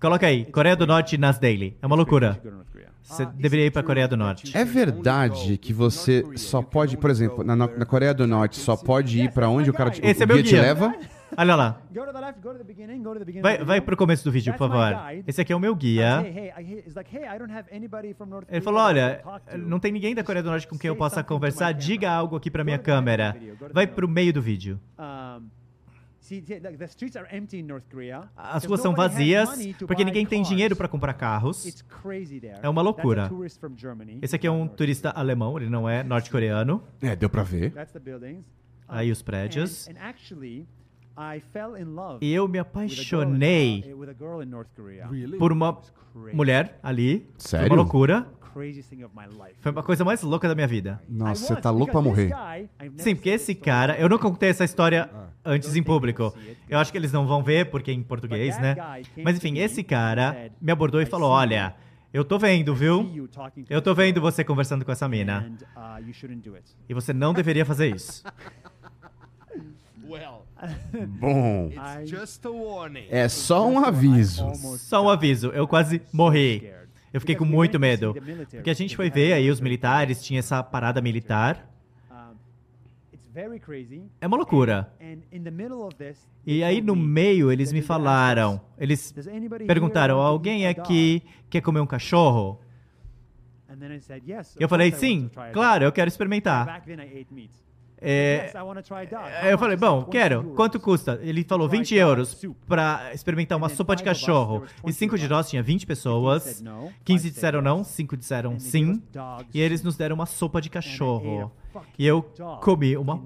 [0.00, 1.76] Coloca aí, Coreia do Norte nas Daily.
[1.82, 2.32] É uma loucura.
[2.42, 2.88] Go to North Korea.
[3.02, 4.56] Você deveria ir pra Coreia do Norte.
[4.56, 9.20] É verdade que você só pode, por exemplo, na, na Coreia do Norte, só pode
[9.20, 10.62] ir pra onde o cara te, Esse é o meu guia te guia.
[10.62, 10.94] leva?
[11.36, 11.80] Olha lá.
[13.42, 14.96] Vai, vai pro começo do vídeo, por favor.
[15.26, 16.24] Esse aqui é o meu guia.
[18.48, 19.22] Ele Korea falou, olha,
[19.56, 21.72] não tem ninguém da Coreia do Norte com quem eu possa conversar.
[21.72, 23.36] Diga algo aqui pra minha câmera.
[23.72, 24.80] Vai the pro meio do vídeo.
[24.98, 25.42] Um,
[28.36, 29.48] As ruas são vazias
[29.86, 31.66] porque ninguém tem dinheiro pra comprar carros.
[31.66, 32.58] It's crazy there.
[32.62, 33.30] É uma loucura.
[34.22, 36.82] Esse aqui é um turista alemão, ele não é norte-coreano.
[37.02, 37.72] É, deu pra ver.
[38.86, 39.88] Aí os prédios.
[42.20, 43.94] E eu me apaixonei
[45.38, 45.80] por uma
[46.32, 47.26] mulher ali.
[47.38, 47.66] Foi Sério?
[47.68, 48.26] uma loucura.
[49.60, 51.00] Foi a coisa mais louca da minha vida.
[51.08, 52.32] Nossa, você tá louco pra morrer.
[52.98, 55.08] Sim, porque esse cara, eu não contei essa história
[55.44, 56.34] antes em público.
[56.68, 58.76] Eu acho que eles não vão ver porque é em português, né?
[59.24, 61.74] Mas enfim, esse cara me abordou e falou: "Olha,
[62.12, 63.28] eu tô vendo, viu?
[63.68, 66.02] Eu tô vendo você conversando com essa mina uh,
[66.88, 68.24] e você não deveria fazer isso."
[71.20, 71.70] Bom,
[73.08, 74.44] é só um aviso.
[74.78, 76.70] Só um aviso, eu quase morri.
[77.12, 78.14] Eu fiquei com muito medo.
[78.50, 81.68] Porque a gente foi ver aí os militares, tinha essa parada militar.
[84.20, 84.92] É uma loucura.
[86.46, 91.60] E aí no me, meio eles me falaram, eles "Does anybody perguntaram: alguém aqui quer
[91.60, 92.58] comer um cachorro?
[92.58, 96.82] dog?" And then I said, yes, Eu falei: sim, claro, dog." eu quero experimentar.
[98.00, 100.44] É, eu falei: bom, 20 quero.
[100.54, 101.20] Quanto custa?
[101.22, 104.64] Ele falou try 20 dog euros pra experimentar uma sopa de cachorro.
[104.82, 106.42] E 20 cinco de of nós tinha 20 pessoas.
[106.42, 107.88] said no, 15 five disseram não, yes.
[107.88, 109.02] 5 disseram sim.
[109.52, 111.52] E eles nos deram uma sopa de cachorro.
[111.98, 112.22] E eu
[112.60, 113.16] comi uma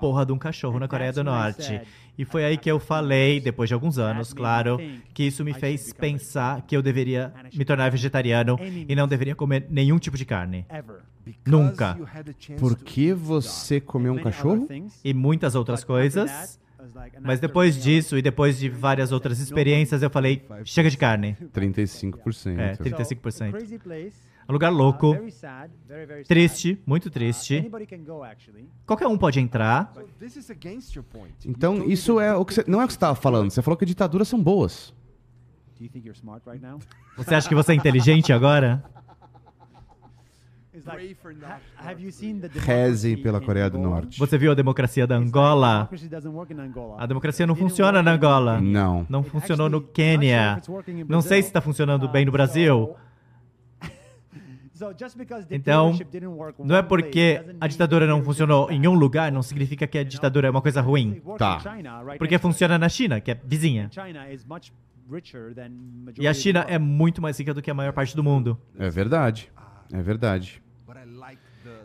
[0.00, 1.80] porra de um cachorro na Coreia do Norte.
[2.18, 4.78] E foi aí que eu falei, depois de alguns anos, claro,
[5.12, 9.66] que isso me fez pensar que eu deveria me tornar vegetariano e não deveria comer
[9.68, 10.64] nenhum tipo de carne.
[11.44, 11.98] Nunca.
[12.58, 14.68] Por que você comeu um cachorro?
[15.04, 16.58] E muitas outras coisas.
[17.20, 21.36] Mas depois disso e depois de várias outras experiências, eu falei: chega de carne.
[21.52, 22.58] 35%.
[22.58, 23.52] É, So, 35%.
[24.46, 25.72] Place, Um lugar louco, sad.
[26.26, 27.70] triste, muito Uh, triste.
[28.86, 29.92] Qualquer um pode entrar.
[31.44, 33.50] Então, isso é o que você, não é o que você estava falando.
[33.50, 34.94] Você falou que ditaduras são boas.
[35.78, 36.78] Do you think you're smart right now?
[37.18, 38.82] Você acha que você é inteligente agora?
[42.48, 43.78] Democracy pela Coreia do?
[43.78, 44.18] Norte.
[44.18, 45.88] Você viu a democracia da Angola?
[45.90, 46.96] democracy doesn't work in Angola.
[47.02, 48.60] A democracia não funciona work na in Angola.
[48.60, 49.06] Não.
[49.08, 50.60] Não funcionou no Quênia.
[51.08, 51.42] Não sei Brazil.
[51.42, 52.94] se está funcionando bem no Brasil.
[55.50, 55.98] Então,
[56.58, 60.48] não é porque a ditadura não funcionou em um lugar, não significa que a ditadura
[60.48, 61.20] é uma coisa ruim.
[61.38, 61.60] Tá.
[62.18, 63.90] Porque funciona na China, que é vizinha.
[66.18, 68.58] E a China é muito mais rica do que a maior parte do mundo.
[68.78, 69.50] É verdade.
[69.92, 70.62] É verdade.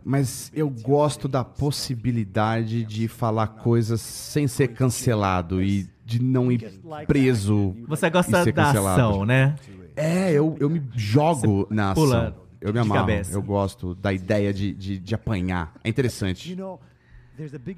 [0.03, 6.79] Mas eu gosto da possibilidade de falar coisas sem ser cancelado e de não ir
[7.07, 7.75] preso.
[7.87, 9.01] Você gosta E ser da cancelado.
[9.01, 9.55] ação, né?
[9.95, 12.03] É, eu, eu me jogo na ação.
[12.03, 13.01] pula Eu me amarro.
[13.01, 13.33] cabeça.
[13.33, 15.73] Eu gosto da ideia de, de, de apanhar.
[15.83, 16.55] É interessante.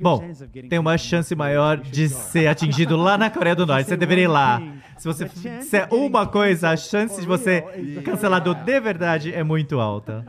[0.01, 0.21] Bom,
[0.69, 3.87] tem uma chance maior de ser atingido lá na Coreia do Norte.
[3.87, 4.61] Você deveria ir lá.
[4.97, 9.79] Se você fizer uma coisa, a chance de você ser cancelado de verdade é muito
[9.79, 10.25] alta.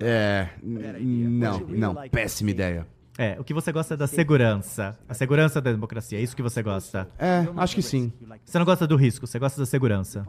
[0.00, 0.48] É.
[0.62, 1.94] Não, não.
[2.10, 2.86] Péssima ideia.
[3.20, 4.96] É, o que você gosta é da segurança.
[5.08, 7.10] A segurança da democracia, é isso que você gosta.
[7.18, 8.12] É, acho que sim.
[8.44, 10.24] Você não gosta do risco, você gosta da segurança.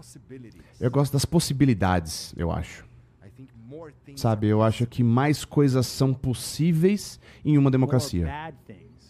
[0.82, 2.84] Eu gosto das possibilidades, eu acho.
[3.24, 3.79] I think more things
[4.16, 8.28] Sabe, eu acho que mais coisas são possíveis em uma democracia.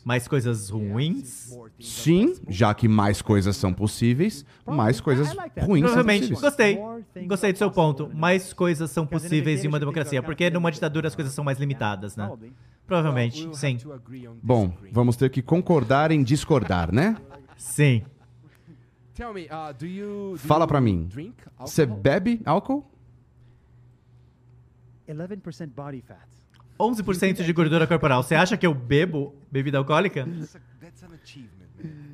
[0.04, 1.52] Mais coisas ruins?
[1.80, 6.30] Sim, já que mais coisas são possíveis, mais coisas ruins são Provavelmente.
[6.30, 6.42] possíveis.
[6.42, 6.80] Gostei.
[7.28, 8.10] Gostei do seu ponto.
[8.14, 12.16] Mais coisas são possíveis em uma democracia, porque numa ditadura as coisas são mais limitadas,
[12.16, 12.32] né?
[12.88, 13.78] Provavelmente, sim.
[14.42, 17.16] Bom, vamos ter que concordar em discordar, né?
[17.56, 18.04] Sim.
[19.20, 21.10] Uh, Fala pra mim.
[21.60, 22.90] Você bebe álcool?
[25.14, 26.27] 11% body fat.
[26.80, 28.23] 11% de gordura corporal.
[28.23, 30.26] Você acha que eu bebo bebida alcoólica?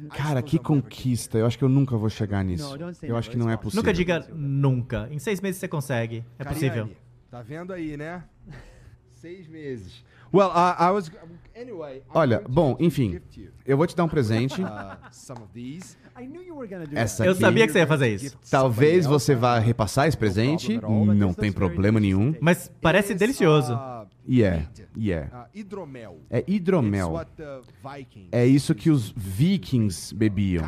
[0.10, 1.38] Cara, que conquista.
[1.38, 2.76] Eu acho que eu nunca vou chegar nisso.
[3.04, 3.82] Eu acho que não é possível.
[3.82, 5.08] Nunca diga nunca.
[5.12, 6.24] Em seis meses você consegue.
[6.40, 6.90] É possível.
[7.30, 8.24] Tá vendo aí, né?
[9.14, 10.04] Seis meses.
[10.34, 11.12] Well, uh, I was.
[11.56, 12.04] Anyway.
[12.10, 13.20] Olha, bom, enfim.
[13.66, 14.62] Eu vou te dar um presente.
[14.62, 15.98] uh, some of these.
[16.18, 17.28] I knew you were gonna do Essa that.
[17.28, 17.42] Eu aqui.
[17.42, 18.38] sabia que você ia fazer isso.
[18.50, 20.80] Talvez você vá repassar esse presente.
[20.82, 22.34] Não tem problema nenhum.
[22.40, 23.74] Mas parece delicioso.
[23.74, 24.66] uh, E é.
[24.96, 25.24] E é.
[25.32, 26.20] Uh, hidromel.
[26.30, 27.12] É It's hidromel.
[27.12, 30.64] what the Vikings É isso que os vikings bebiam.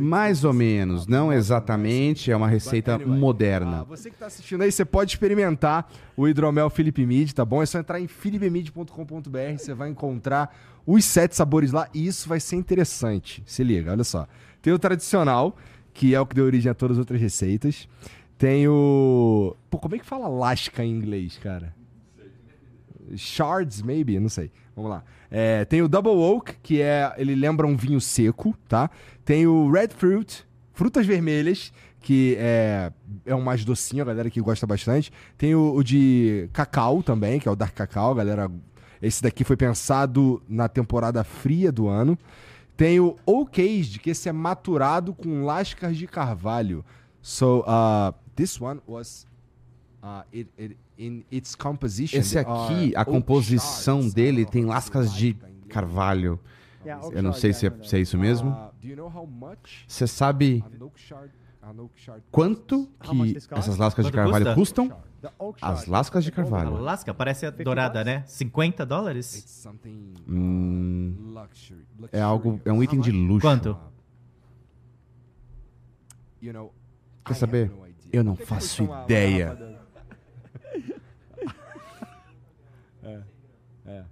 [0.00, 3.84] Mais ou menos, não exatamente, é uma receita anyway, moderna.
[3.84, 7.62] você que tá assistindo aí, você pode experimentar o hidromel Felipe Mid, tá bom?
[7.62, 10.54] É só entrar em philipemid.com.br, você vai encontrar
[10.84, 13.42] os sete sabores lá e isso vai ser interessante.
[13.46, 14.26] Se liga, olha só.
[14.62, 15.56] Tem o tradicional,
[15.92, 17.88] que é o que deu origem a todas as outras receitas.
[18.38, 19.54] Tem o...
[19.68, 21.74] Pô, como é que fala lasca em inglês, cara?
[23.16, 24.50] Shards, maybe, não sei.
[24.74, 25.04] Vamos lá.
[25.30, 27.12] É, tem o Double Oak, que é.
[27.16, 28.90] Ele lembra um vinho seco, tá?
[29.24, 32.92] Tem o Red Fruit, frutas vermelhas, que é,
[33.24, 35.12] é um mais docinho, a galera que gosta bastante.
[35.36, 38.50] Tem o, o de cacau também, que é o Dark Cacau, galera.
[39.00, 42.16] Esse daqui foi pensado na temporada fria do ano.
[42.82, 46.84] Tem o Oak Aged, que esse é maturado com lascas de carvalho.
[47.20, 49.24] So, uh, this one was.
[50.02, 52.18] Uh, it, it, in its composition.
[52.18, 54.14] Esse there aqui, a composição shards.
[54.14, 55.34] dele tem lascas de
[55.68, 56.40] carvalho.
[56.84, 58.50] Yeah, Eu não sei se é, se é isso mesmo.
[58.50, 60.64] Uh, do you know how much Você sabe
[62.32, 64.82] quanto que essas lascas de carvalho custa?
[64.82, 65.02] custam?
[65.60, 66.76] As lascas de A carvalho.
[66.78, 68.24] lasca parece a dourada, né?
[68.26, 69.66] 50 dólares?
[70.28, 73.46] Hum, luxury, é algo, é um item de luxo.
[73.46, 73.78] Quanto?
[77.24, 77.70] Quer saber?
[78.12, 79.56] Eu não faço ideia.
[83.02, 83.22] é,
[83.86, 84.04] é.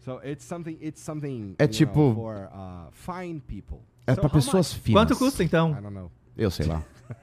[0.00, 1.54] So it's something, it's something.
[1.58, 3.78] É you know, tipo- for uh, fine people.
[4.06, 5.02] É how pessoas finas.
[5.02, 5.76] Quanto custa então?
[6.36, 6.84] Eu sei lá.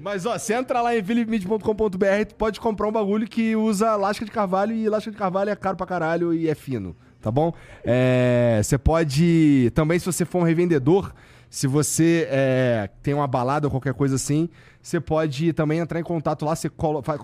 [0.00, 4.30] Mas ó, você entra lá em philipmid.com.br, pode comprar um bagulho que usa lasca de
[4.30, 7.52] carvalho e lasca de carvalho é caro pra caralho e é fino, tá bom?
[7.84, 9.70] É, você pode.
[9.74, 11.12] Também, se você for um revendedor,
[11.50, 14.48] se você é, tem uma balada ou qualquer coisa assim,
[14.80, 16.70] você pode também entrar em contato lá, você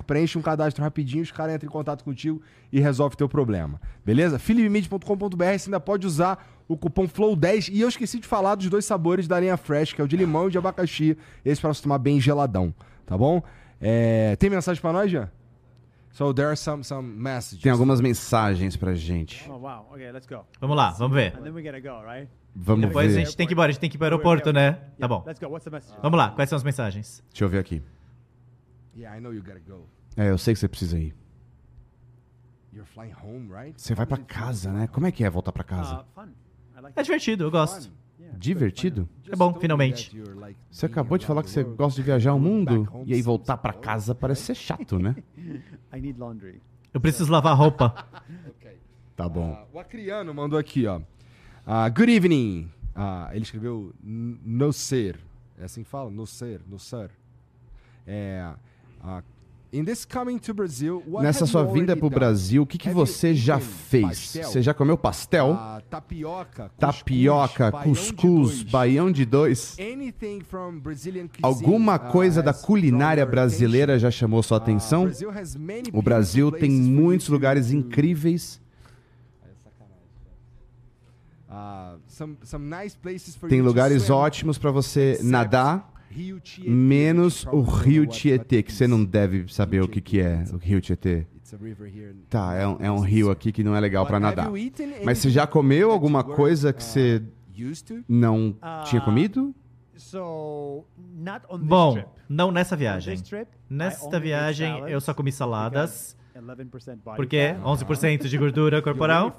[0.06, 3.80] preenche um cadastro rapidinho, os caras entram em contato contigo e resolve o teu problema.
[4.04, 4.38] Beleza?
[4.38, 7.68] philipmid.com.br, você ainda pode usar o cupom FLOW10.
[7.72, 10.16] E eu esqueci de falar dos dois sabores da linha Fresh, que é o de
[10.16, 11.16] limão e de abacaxi.
[11.44, 12.74] Esse pra você tomar bem geladão,
[13.04, 13.42] tá bom?
[13.80, 15.28] É, Tem mensagem pra nós, já?
[16.12, 17.62] So there are some, some messages.
[17.62, 19.44] Tem algumas mensagens pra gente.
[19.50, 19.86] Oh wow.
[19.92, 20.46] Okay, let's go.
[20.58, 21.36] Vamos lá, vamos ver.
[21.36, 22.26] And then we gotta go, right?
[22.54, 23.24] Vamos Depois a ver.
[23.26, 24.78] gente tem que ir embora, a gente tem que ir para o aeroporto, né?
[24.98, 25.22] Tá bom.
[25.26, 25.48] Let's go.
[25.50, 25.94] What's the message?
[26.00, 27.22] Vamos lá, quais são as mensagens?
[27.30, 27.82] Deixa eu ver aqui.
[28.96, 29.86] Yeah, I know you gotta go.
[30.16, 31.14] É, eu sei que você precisa ir.
[32.72, 33.74] You're flying home, right?
[33.80, 34.86] Você vai pra casa, né?
[34.86, 36.00] Como é que é voltar pra casa?
[36.00, 36.28] Uh, fun.
[36.94, 37.90] É divertido, eu gosto.
[38.38, 39.08] Divertido?
[39.30, 40.12] É bom, finalmente.
[40.70, 43.72] Você acabou de falar que você gosta de viajar o mundo e aí voltar pra
[43.72, 45.16] casa parece ser chato, né?
[45.92, 46.60] I need laundry.
[46.92, 47.94] Eu preciso lavar roupa.
[49.16, 49.54] Tá bom.
[49.58, 51.00] Ah, o Acriano mandou aqui, ó.
[51.64, 52.70] Ah, good evening.
[52.94, 55.18] Ah, ele escreveu no ser.
[55.58, 56.10] É assim que fala?
[56.10, 57.10] No ser, no ser.
[58.06, 58.52] É.
[60.54, 62.14] Brazil, Nessa sua vinda pro done?
[62.18, 64.04] Brasil, o que, que você já fez?
[64.04, 64.48] pastel?
[64.48, 65.52] Você já comeu pastel?
[65.52, 69.76] Ah, tapioca, Tapioca, cuscuz, baião de dois.
[71.42, 75.10] Alguma ah, coisa da culinária brasileira já chamou sua Ah, atenção?
[75.92, 78.60] O Brasil tem muitos to- lugares incríveis.
[83.38, 85.92] For Tem lugares ótimos para você nadar,
[86.66, 90.56] menos you o Rio Tietê, que você não deve saber o que, que é o
[90.56, 91.26] Rio Tietê.
[92.28, 94.50] Tá, é um, é um rio aqui que não é legal para nadar.
[95.04, 97.22] Mas você já comeu alguma coisa que uh, você
[98.08, 99.54] não tinha Ah, comido?
[101.48, 103.16] On this Bom, não nessa viagem.
[103.70, 106.25] Nesta viagem eu só comi saladas, because 11% body
[107.16, 107.62] porque fat.
[107.64, 109.36] 11% de gordura corporal.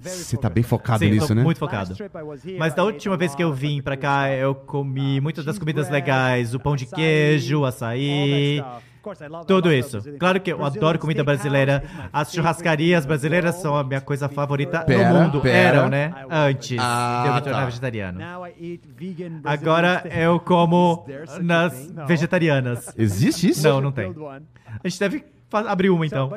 [0.00, 1.42] Você tá bem focado Sim, nisso, né?
[1.42, 1.94] muito focado.
[2.58, 6.54] Mas da última vez que eu vim pra cá, eu comi muitas das comidas legais,
[6.54, 8.62] o pão de queijo, all açaí,
[9.46, 10.00] tudo isso.
[10.18, 11.82] Claro que eu adoro comida brasileira.
[12.12, 15.40] As churrascarias brasileiras são a minha coisa favorita Pera, no mundo.
[15.40, 15.78] pera.
[15.78, 16.12] Eram, né?
[16.28, 17.64] Antes Ah, de eu me tornar tá.
[17.66, 18.20] vegetariano.
[19.44, 21.06] Agora eu como
[21.40, 22.92] nas vegetarianas.
[22.98, 23.66] Existe isso?
[23.66, 24.12] Não, não tem.
[24.84, 26.30] A gente deve abrir uma então.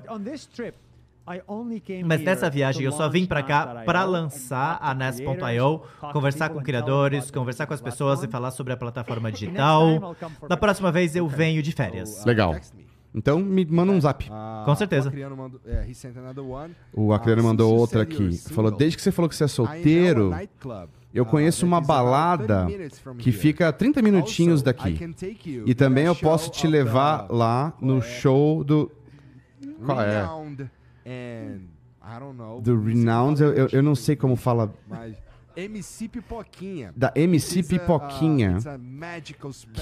[2.05, 7.29] Mas nessa viagem eu só vim pra cá para lançar a to conversar com criadores,
[7.31, 10.15] conversar com as pessoas e falar sobre a plataforma digital.
[10.47, 12.25] Da próxima vez eu venho de férias.
[12.25, 12.53] Legal.
[12.53, 12.91] Text me.
[13.13, 14.27] Então me manda um zap.
[14.31, 15.09] Ah, Com certeza.
[15.09, 15.83] O Acriano mandou, é,
[17.73, 18.37] Ah, outra aqui.
[18.37, 20.33] Falou, desde que você falou que você é a solteiro,
[21.13, 24.97] eu uh, conheço uma balada 30 minutes from que fica 30 minutinhos daqui.
[25.65, 28.89] E também eu posso te levar lá no show do.
[29.85, 30.21] Qual é?
[30.21, 30.69] Renowned
[31.05, 31.59] and
[32.01, 32.61] I don't know.
[32.61, 34.73] Do Renowned, eu, eu, eu não sei como fala.
[34.87, 35.15] Mas
[35.55, 36.93] MC Pipoquinha.
[36.95, 38.77] Da MC uh, Pipoquinha, it's a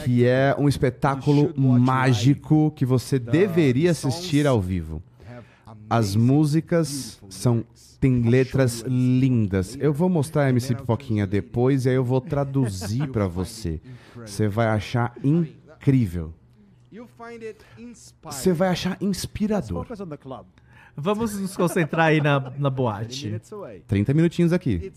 [0.03, 5.01] que é um espetáculo mágico que você The deveria assistir ao vivo.
[5.89, 9.77] As músicas são show letras lindas.
[9.79, 13.79] Eu vou mostrar a MC Pipoquinha depois e aí eu vou traduzir find você.
[14.15, 16.33] Você vai achar incrível.
[18.31, 19.85] Você vai achar inspirador.
[21.01, 23.25] Vamos nos concentrar aí na, na 30 boate.
[23.27, 23.79] minutes away.
[23.87, 24.91] 30 minutinhos aqui.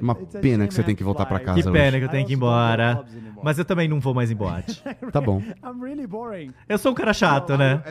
[0.00, 1.78] Uma pena que você tem que voltar pra casa Que hoje.
[1.78, 3.04] pena que eu tenho que ir embora.
[3.42, 4.82] Mas eu também não vou mais em boate.
[5.12, 5.40] Tá bom.
[6.68, 7.82] Eu sou um cara chato, né?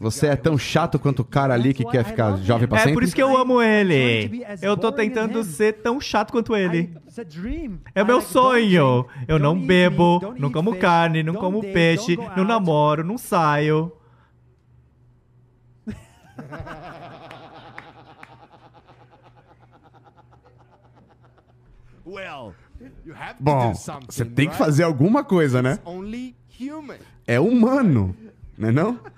[0.00, 2.94] Você é tão chato quanto o cara ali que quer ficar jovem pra É sempre?
[2.94, 4.44] por isso que eu amo ele.
[4.60, 6.94] Eu tô tentando ser tão chato quanto ele.
[7.94, 9.06] É o meu sonho.
[9.28, 13.92] Eu não bebo, não como carne, não como peixe, não namoro, não saio.
[15.86, 15.94] Well, you
[16.36, 16.41] have to
[23.40, 23.72] Bom,
[24.06, 25.74] você tem que fazer alguma coisa, né?
[25.74, 26.96] It's only human.
[27.26, 28.14] É humano,
[28.56, 28.98] né não?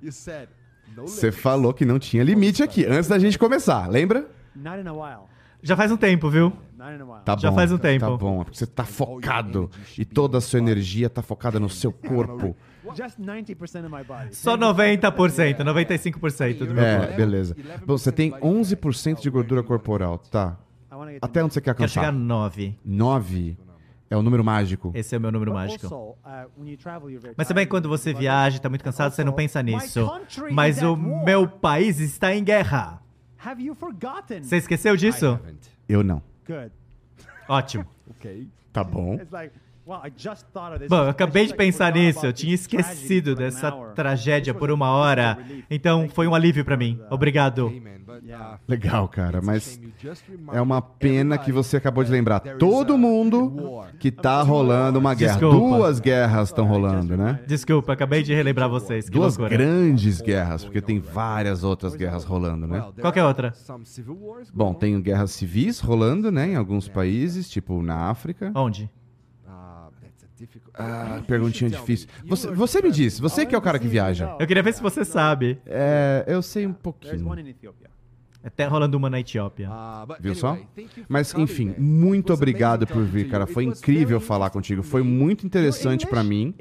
[0.00, 0.48] You said
[0.96, 4.28] no Você falou que não tinha limite aqui, antes da gente começar, lembra?
[4.54, 5.26] Not in a while.
[5.60, 6.52] Já faz um tempo, viu?
[6.76, 7.24] Not in a while.
[7.24, 8.06] Tá Já bom, faz um tempo.
[8.06, 11.68] Tá bom, é porque você tá focado e toda a sua energia tá focada no
[11.68, 12.56] seu corpo.
[12.96, 14.34] Just 90% of my body.
[14.34, 17.16] Só 90%, 95% do meu É, corpo.
[17.16, 17.56] beleza.
[17.86, 20.56] Bom, você tem 11% de gordura corporal, tá?
[21.22, 22.18] Até onde você quer Quero chegar alcançar?
[22.18, 22.74] no 9.
[22.84, 23.56] 9
[24.10, 24.90] é o número mágico.
[24.94, 25.86] Esse é o meu número mágico.
[25.86, 26.16] uh,
[27.36, 30.10] Mas também quando você viaja, also- tá muito cansado, você não pensa nisso.
[30.52, 33.00] Mas o meu país está em guerra.
[34.42, 35.38] Você esqueceu disso?
[35.88, 36.20] Eu não.
[36.46, 36.72] Good.
[37.48, 37.86] Ótimo.
[38.72, 39.14] Tá bom.
[39.14, 39.54] It's like,
[40.88, 45.38] Bom, eu acabei de pensar nisso, eu tinha esquecido dessa tragédia por uma hora.
[45.70, 47.00] Então foi um alívio pra mim.
[47.10, 47.68] Obrigado.
[47.68, 49.80] Uh, Legal, cara, mas
[50.52, 52.40] é uma pena que você acabou de lembrar.
[52.40, 55.38] Todo mundo que tá rolando uma guerra.
[55.38, 55.76] Desculpa.
[55.76, 57.40] Duas guerras estão rolando, né?
[57.46, 59.08] Desculpa, acabei de relembrar vocês.
[59.08, 59.56] Que Duas loucura.
[59.56, 62.84] grandes guerras, porque tem várias outras guerras rolando, né?
[63.00, 63.54] Qual é outra?
[64.52, 68.52] Bom, tem guerras civis rolando, né, em alguns países, tipo na África.
[68.54, 68.90] Onde?
[70.74, 72.08] Ah, Ah, perguntinha difícil.
[72.26, 74.36] Você, você me disse, você que é o cara que viaja.
[74.38, 75.58] Eu queria ver se você sabe.
[75.66, 77.14] É, eu sei um pouquinho.
[78.42, 79.68] Até rolando uma na Etiópia.
[79.70, 80.56] Ah, Viu só?
[81.08, 83.46] Mas enfim, muito obrigado por vir, cara.
[83.46, 84.82] Foi incrível falar contigo.
[84.82, 86.54] Foi muito interessante pra mim.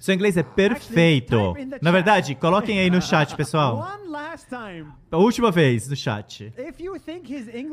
[0.00, 1.54] Seu inglês é perfeito.
[1.80, 3.76] Na verdade, coloquem aí no chat, pessoal.
[3.78, 4.86] One last time.
[5.10, 6.52] A última vez no chat.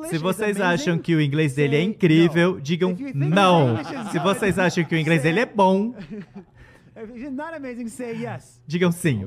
[0.10, 3.78] Se vocês acham que o inglês dele é incrível, digam não.
[3.78, 5.94] English is Se vocês acham que o inglês dele é bom,
[8.68, 9.26] digam sim.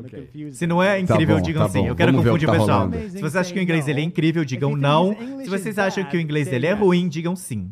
[0.52, 1.86] Se não é Tá incrível, bom, digam tá sim.
[1.86, 2.90] Eu quero Vamos confundir o tá pessoal.
[2.92, 5.16] Se vocês acham que o inglês dele é incrível, digam não.
[5.42, 7.70] Se vocês acham que o inglês dele é ruim, digam sim.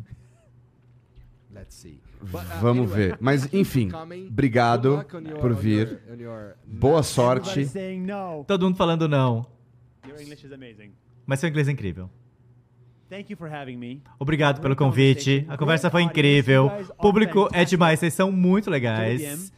[2.59, 3.17] Vamos ver.
[3.19, 3.89] Mas, enfim,
[4.29, 5.05] obrigado
[5.39, 5.99] por vir.
[6.65, 7.67] Boa sorte.
[8.47, 9.45] Todo mundo falando não.
[10.07, 10.93] Your English is amazing.
[11.25, 12.09] Mas seu inglês é incrível.
[13.09, 14.01] Thank you for having me.
[14.17, 15.45] Obrigado pelo convite.
[15.49, 16.71] A conversa foi incrível.
[16.97, 19.51] O público é demais, vocês são muito legais.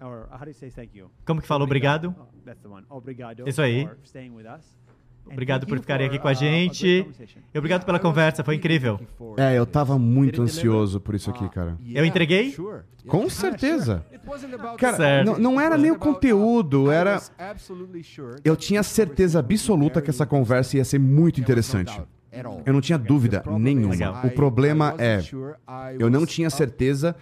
[0.00, 1.10] Or how do you say thank you?
[1.24, 2.14] Como que fala obrigado?
[2.18, 2.84] Oh, that's the one.
[2.88, 3.88] Obrigado Isso aí.
[5.30, 7.06] Obrigado thank por ficarem aqui com a uh, gente.
[7.54, 9.00] E obrigado pela conversa, foi incrível.
[9.36, 11.76] É, eu tava muito ansioso por isso aqui, cara.
[11.88, 12.54] Eu entreguei?
[13.06, 14.04] Com certeza.
[14.78, 15.26] Cara, Certo.
[15.26, 17.22] não, não era nem o conteúdo, era.
[18.44, 22.00] Eu tinha certeza absoluta que essa conversa ia ser muito interessante.
[22.64, 23.90] Eu não tinha dúvida nenhuma.
[23.90, 24.20] Legal.
[24.24, 25.20] O problema é,
[25.98, 27.16] eu não tinha certeza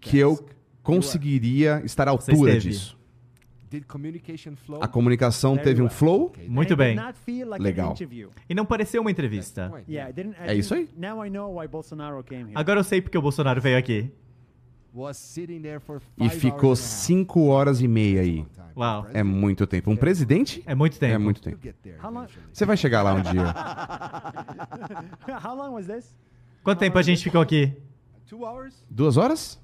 [0.00, 0.44] que eu
[0.82, 2.95] conseguiria estar à altura disso.
[4.82, 6.32] A comunicação teve um flow?
[6.48, 6.94] Muito bem.
[7.62, 7.88] Legal.
[8.48, 9.70] E não pareceu uma entrevista.
[9.88, 10.88] Yeah, it didn't- I É isso aí.
[10.96, 12.52] Now I know why Bolsonaro came here.
[12.54, 14.10] Agora eu sei porque o Bolsonaro veio aqui.
[16.18, 18.46] E ficou cinco horas e meia aí.
[18.76, 19.06] Uau.
[19.12, 19.90] É muito tempo.
[19.90, 20.62] Um presidente?
[20.66, 21.14] É muito tempo.
[21.14, 21.58] É muito tempo.
[22.52, 23.54] Você vai chegar lá um dia.
[25.44, 26.16] How long was this?
[26.62, 27.72] Quanto tempo a gente ficou aqui?
[28.90, 29.60] Duas horas?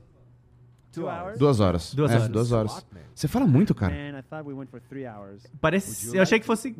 [1.38, 1.94] Duas horas.
[1.94, 2.28] Duas É, horas.
[2.28, 2.86] duas horas.
[3.14, 3.94] Você fala muito, cara.
[5.60, 6.12] Parece...
[6.16, 6.76] Eu achei que fosse...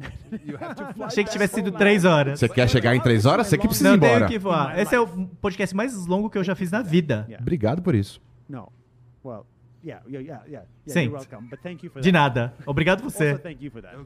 [1.00, 2.38] Achei que tivesse sido três horas.
[2.38, 3.46] Você quer chegar em três horas?
[3.46, 4.28] Você que precisa ir Não tenho embora.
[4.28, 4.78] que voar.
[4.78, 5.06] Esse é o
[5.40, 7.26] podcast mais longo que eu já fiz na vida.
[7.40, 8.20] Obrigado por isso.
[8.48, 8.70] No.
[9.24, 9.46] Well,
[9.84, 10.46] yeah, yeah, yeah, yeah.
[10.46, 11.00] yeah Sim.
[11.04, 11.48] you're welcome.
[11.48, 12.54] But thank you for De nada.
[12.66, 13.38] Obrigado Also, você.
[13.38, 13.96] thank you for that.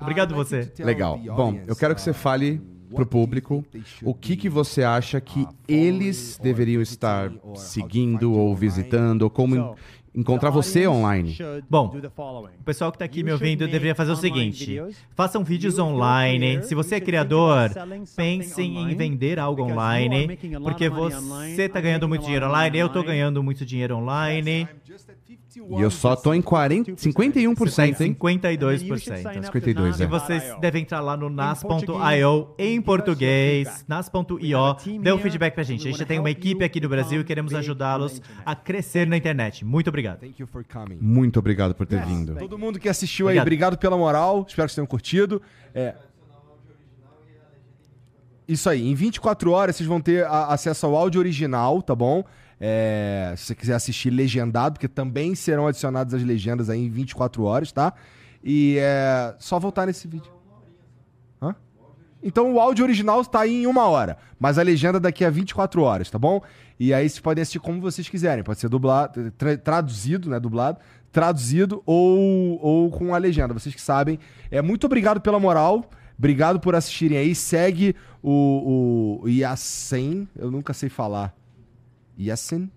[0.00, 0.70] Obrigado você.
[0.78, 1.18] Legal.
[1.18, 2.60] Bom, eu quero que você fale
[2.94, 3.64] pro público
[4.02, 9.74] o que, que você acha que eles deveriam estar seguindo ou visitando, ou como en-
[10.14, 11.36] encontrar você online.
[11.70, 11.86] Bom.
[12.60, 14.78] O pessoal que está aqui me ouvindo deveria fazer o seguinte:
[15.14, 16.62] façam vídeos online.
[16.64, 17.70] Se você é criador,
[18.14, 23.42] pensem em vender algo online, porque você está ganhando muito dinheiro online, eu estou ganhando
[23.42, 24.68] muito dinheiro online.
[25.54, 28.14] E eu só tô em 40, 51%, hein?
[28.14, 29.44] 52%.
[29.44, 30.06] 52, E é.
[30.06, 35.86] vocês devem entrar lá no nas.io em português, nas.io, dê um feedback pra gente.
[35.88, 39.64] A gente tem uma equipe aqui no Brasil e queremos ajudá-los a crescer na internet.
[39.64, 40.20] Muito obrigado.
[41.00, 42.34] Muito obrigado por ter vindo.
[42.36, 43.76] Todo mundo que assistiu aí, Obrigado.
[43.76, 44.44] pela moral.
[44.48, 45.42] Espero que vocês tenham curtido.
[45.74, 45.94] É.
[48.46, 52.24] Isso aí, em 24 horas vocês vão ter acesso ao áudio original, tá bom?
[52.64, 57.42] É, se você quiser assistir legendado, porque também serão adicionadas as legendas aí em 24
[57.42, 57.92] horas, tá?
[58.42, 60.30] E é só voltar nesse vídeo.
[61.42, 61.56] Hã?
[62.22, 65.82] Então o áudio original está aí em uma hora, mas a legenda daqui a 24
[65.82, 66.40] horas, tá bom?
[66.78, 68.44] E aí vocês podem assistir como vocês quiserem.
[68.44, 70.38] Pode ser dublado, tra- traduzido, né?
[70.38, 70.78] Dublado,
[71.10, 73.52] traduzido ou, ou com a legenda.
[73.52, 74.20] Vocês que sabem.
[74.52, 75.90] É, muito obrigado pela moral.
[76.16, 77.34] Obrigado por assistirem aí.
[77.34, 79.28] Segue o, o.
[80.36, 81.34] Eu nunca sei falar.
[82.18, 82.70] Yassen?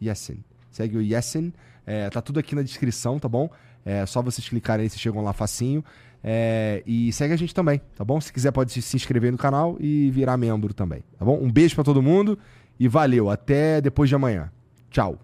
[0.00, 0.44] Yassen.
[0.70, 1.52] Segue o Yassen.
[1.86, 3.48] É, tá tudo aqui na descrição, tá bom?
[3.84, 5.84] É só vocês clicarem aí, vocês chegam lá facinho.
[6.22, 8.20] É, e segue a gente também, tá bom?
[8.20, 11.38] Se quiser, pode se- inscrever no canal e virar membro também, tá bom?
[11.40, 12.38] Um beijo pra todo mundo
[12.78, 13.30] e valeu.
[13.30, 14.50] Até depois de amanhã.
[14.90, 15.18] Tchau.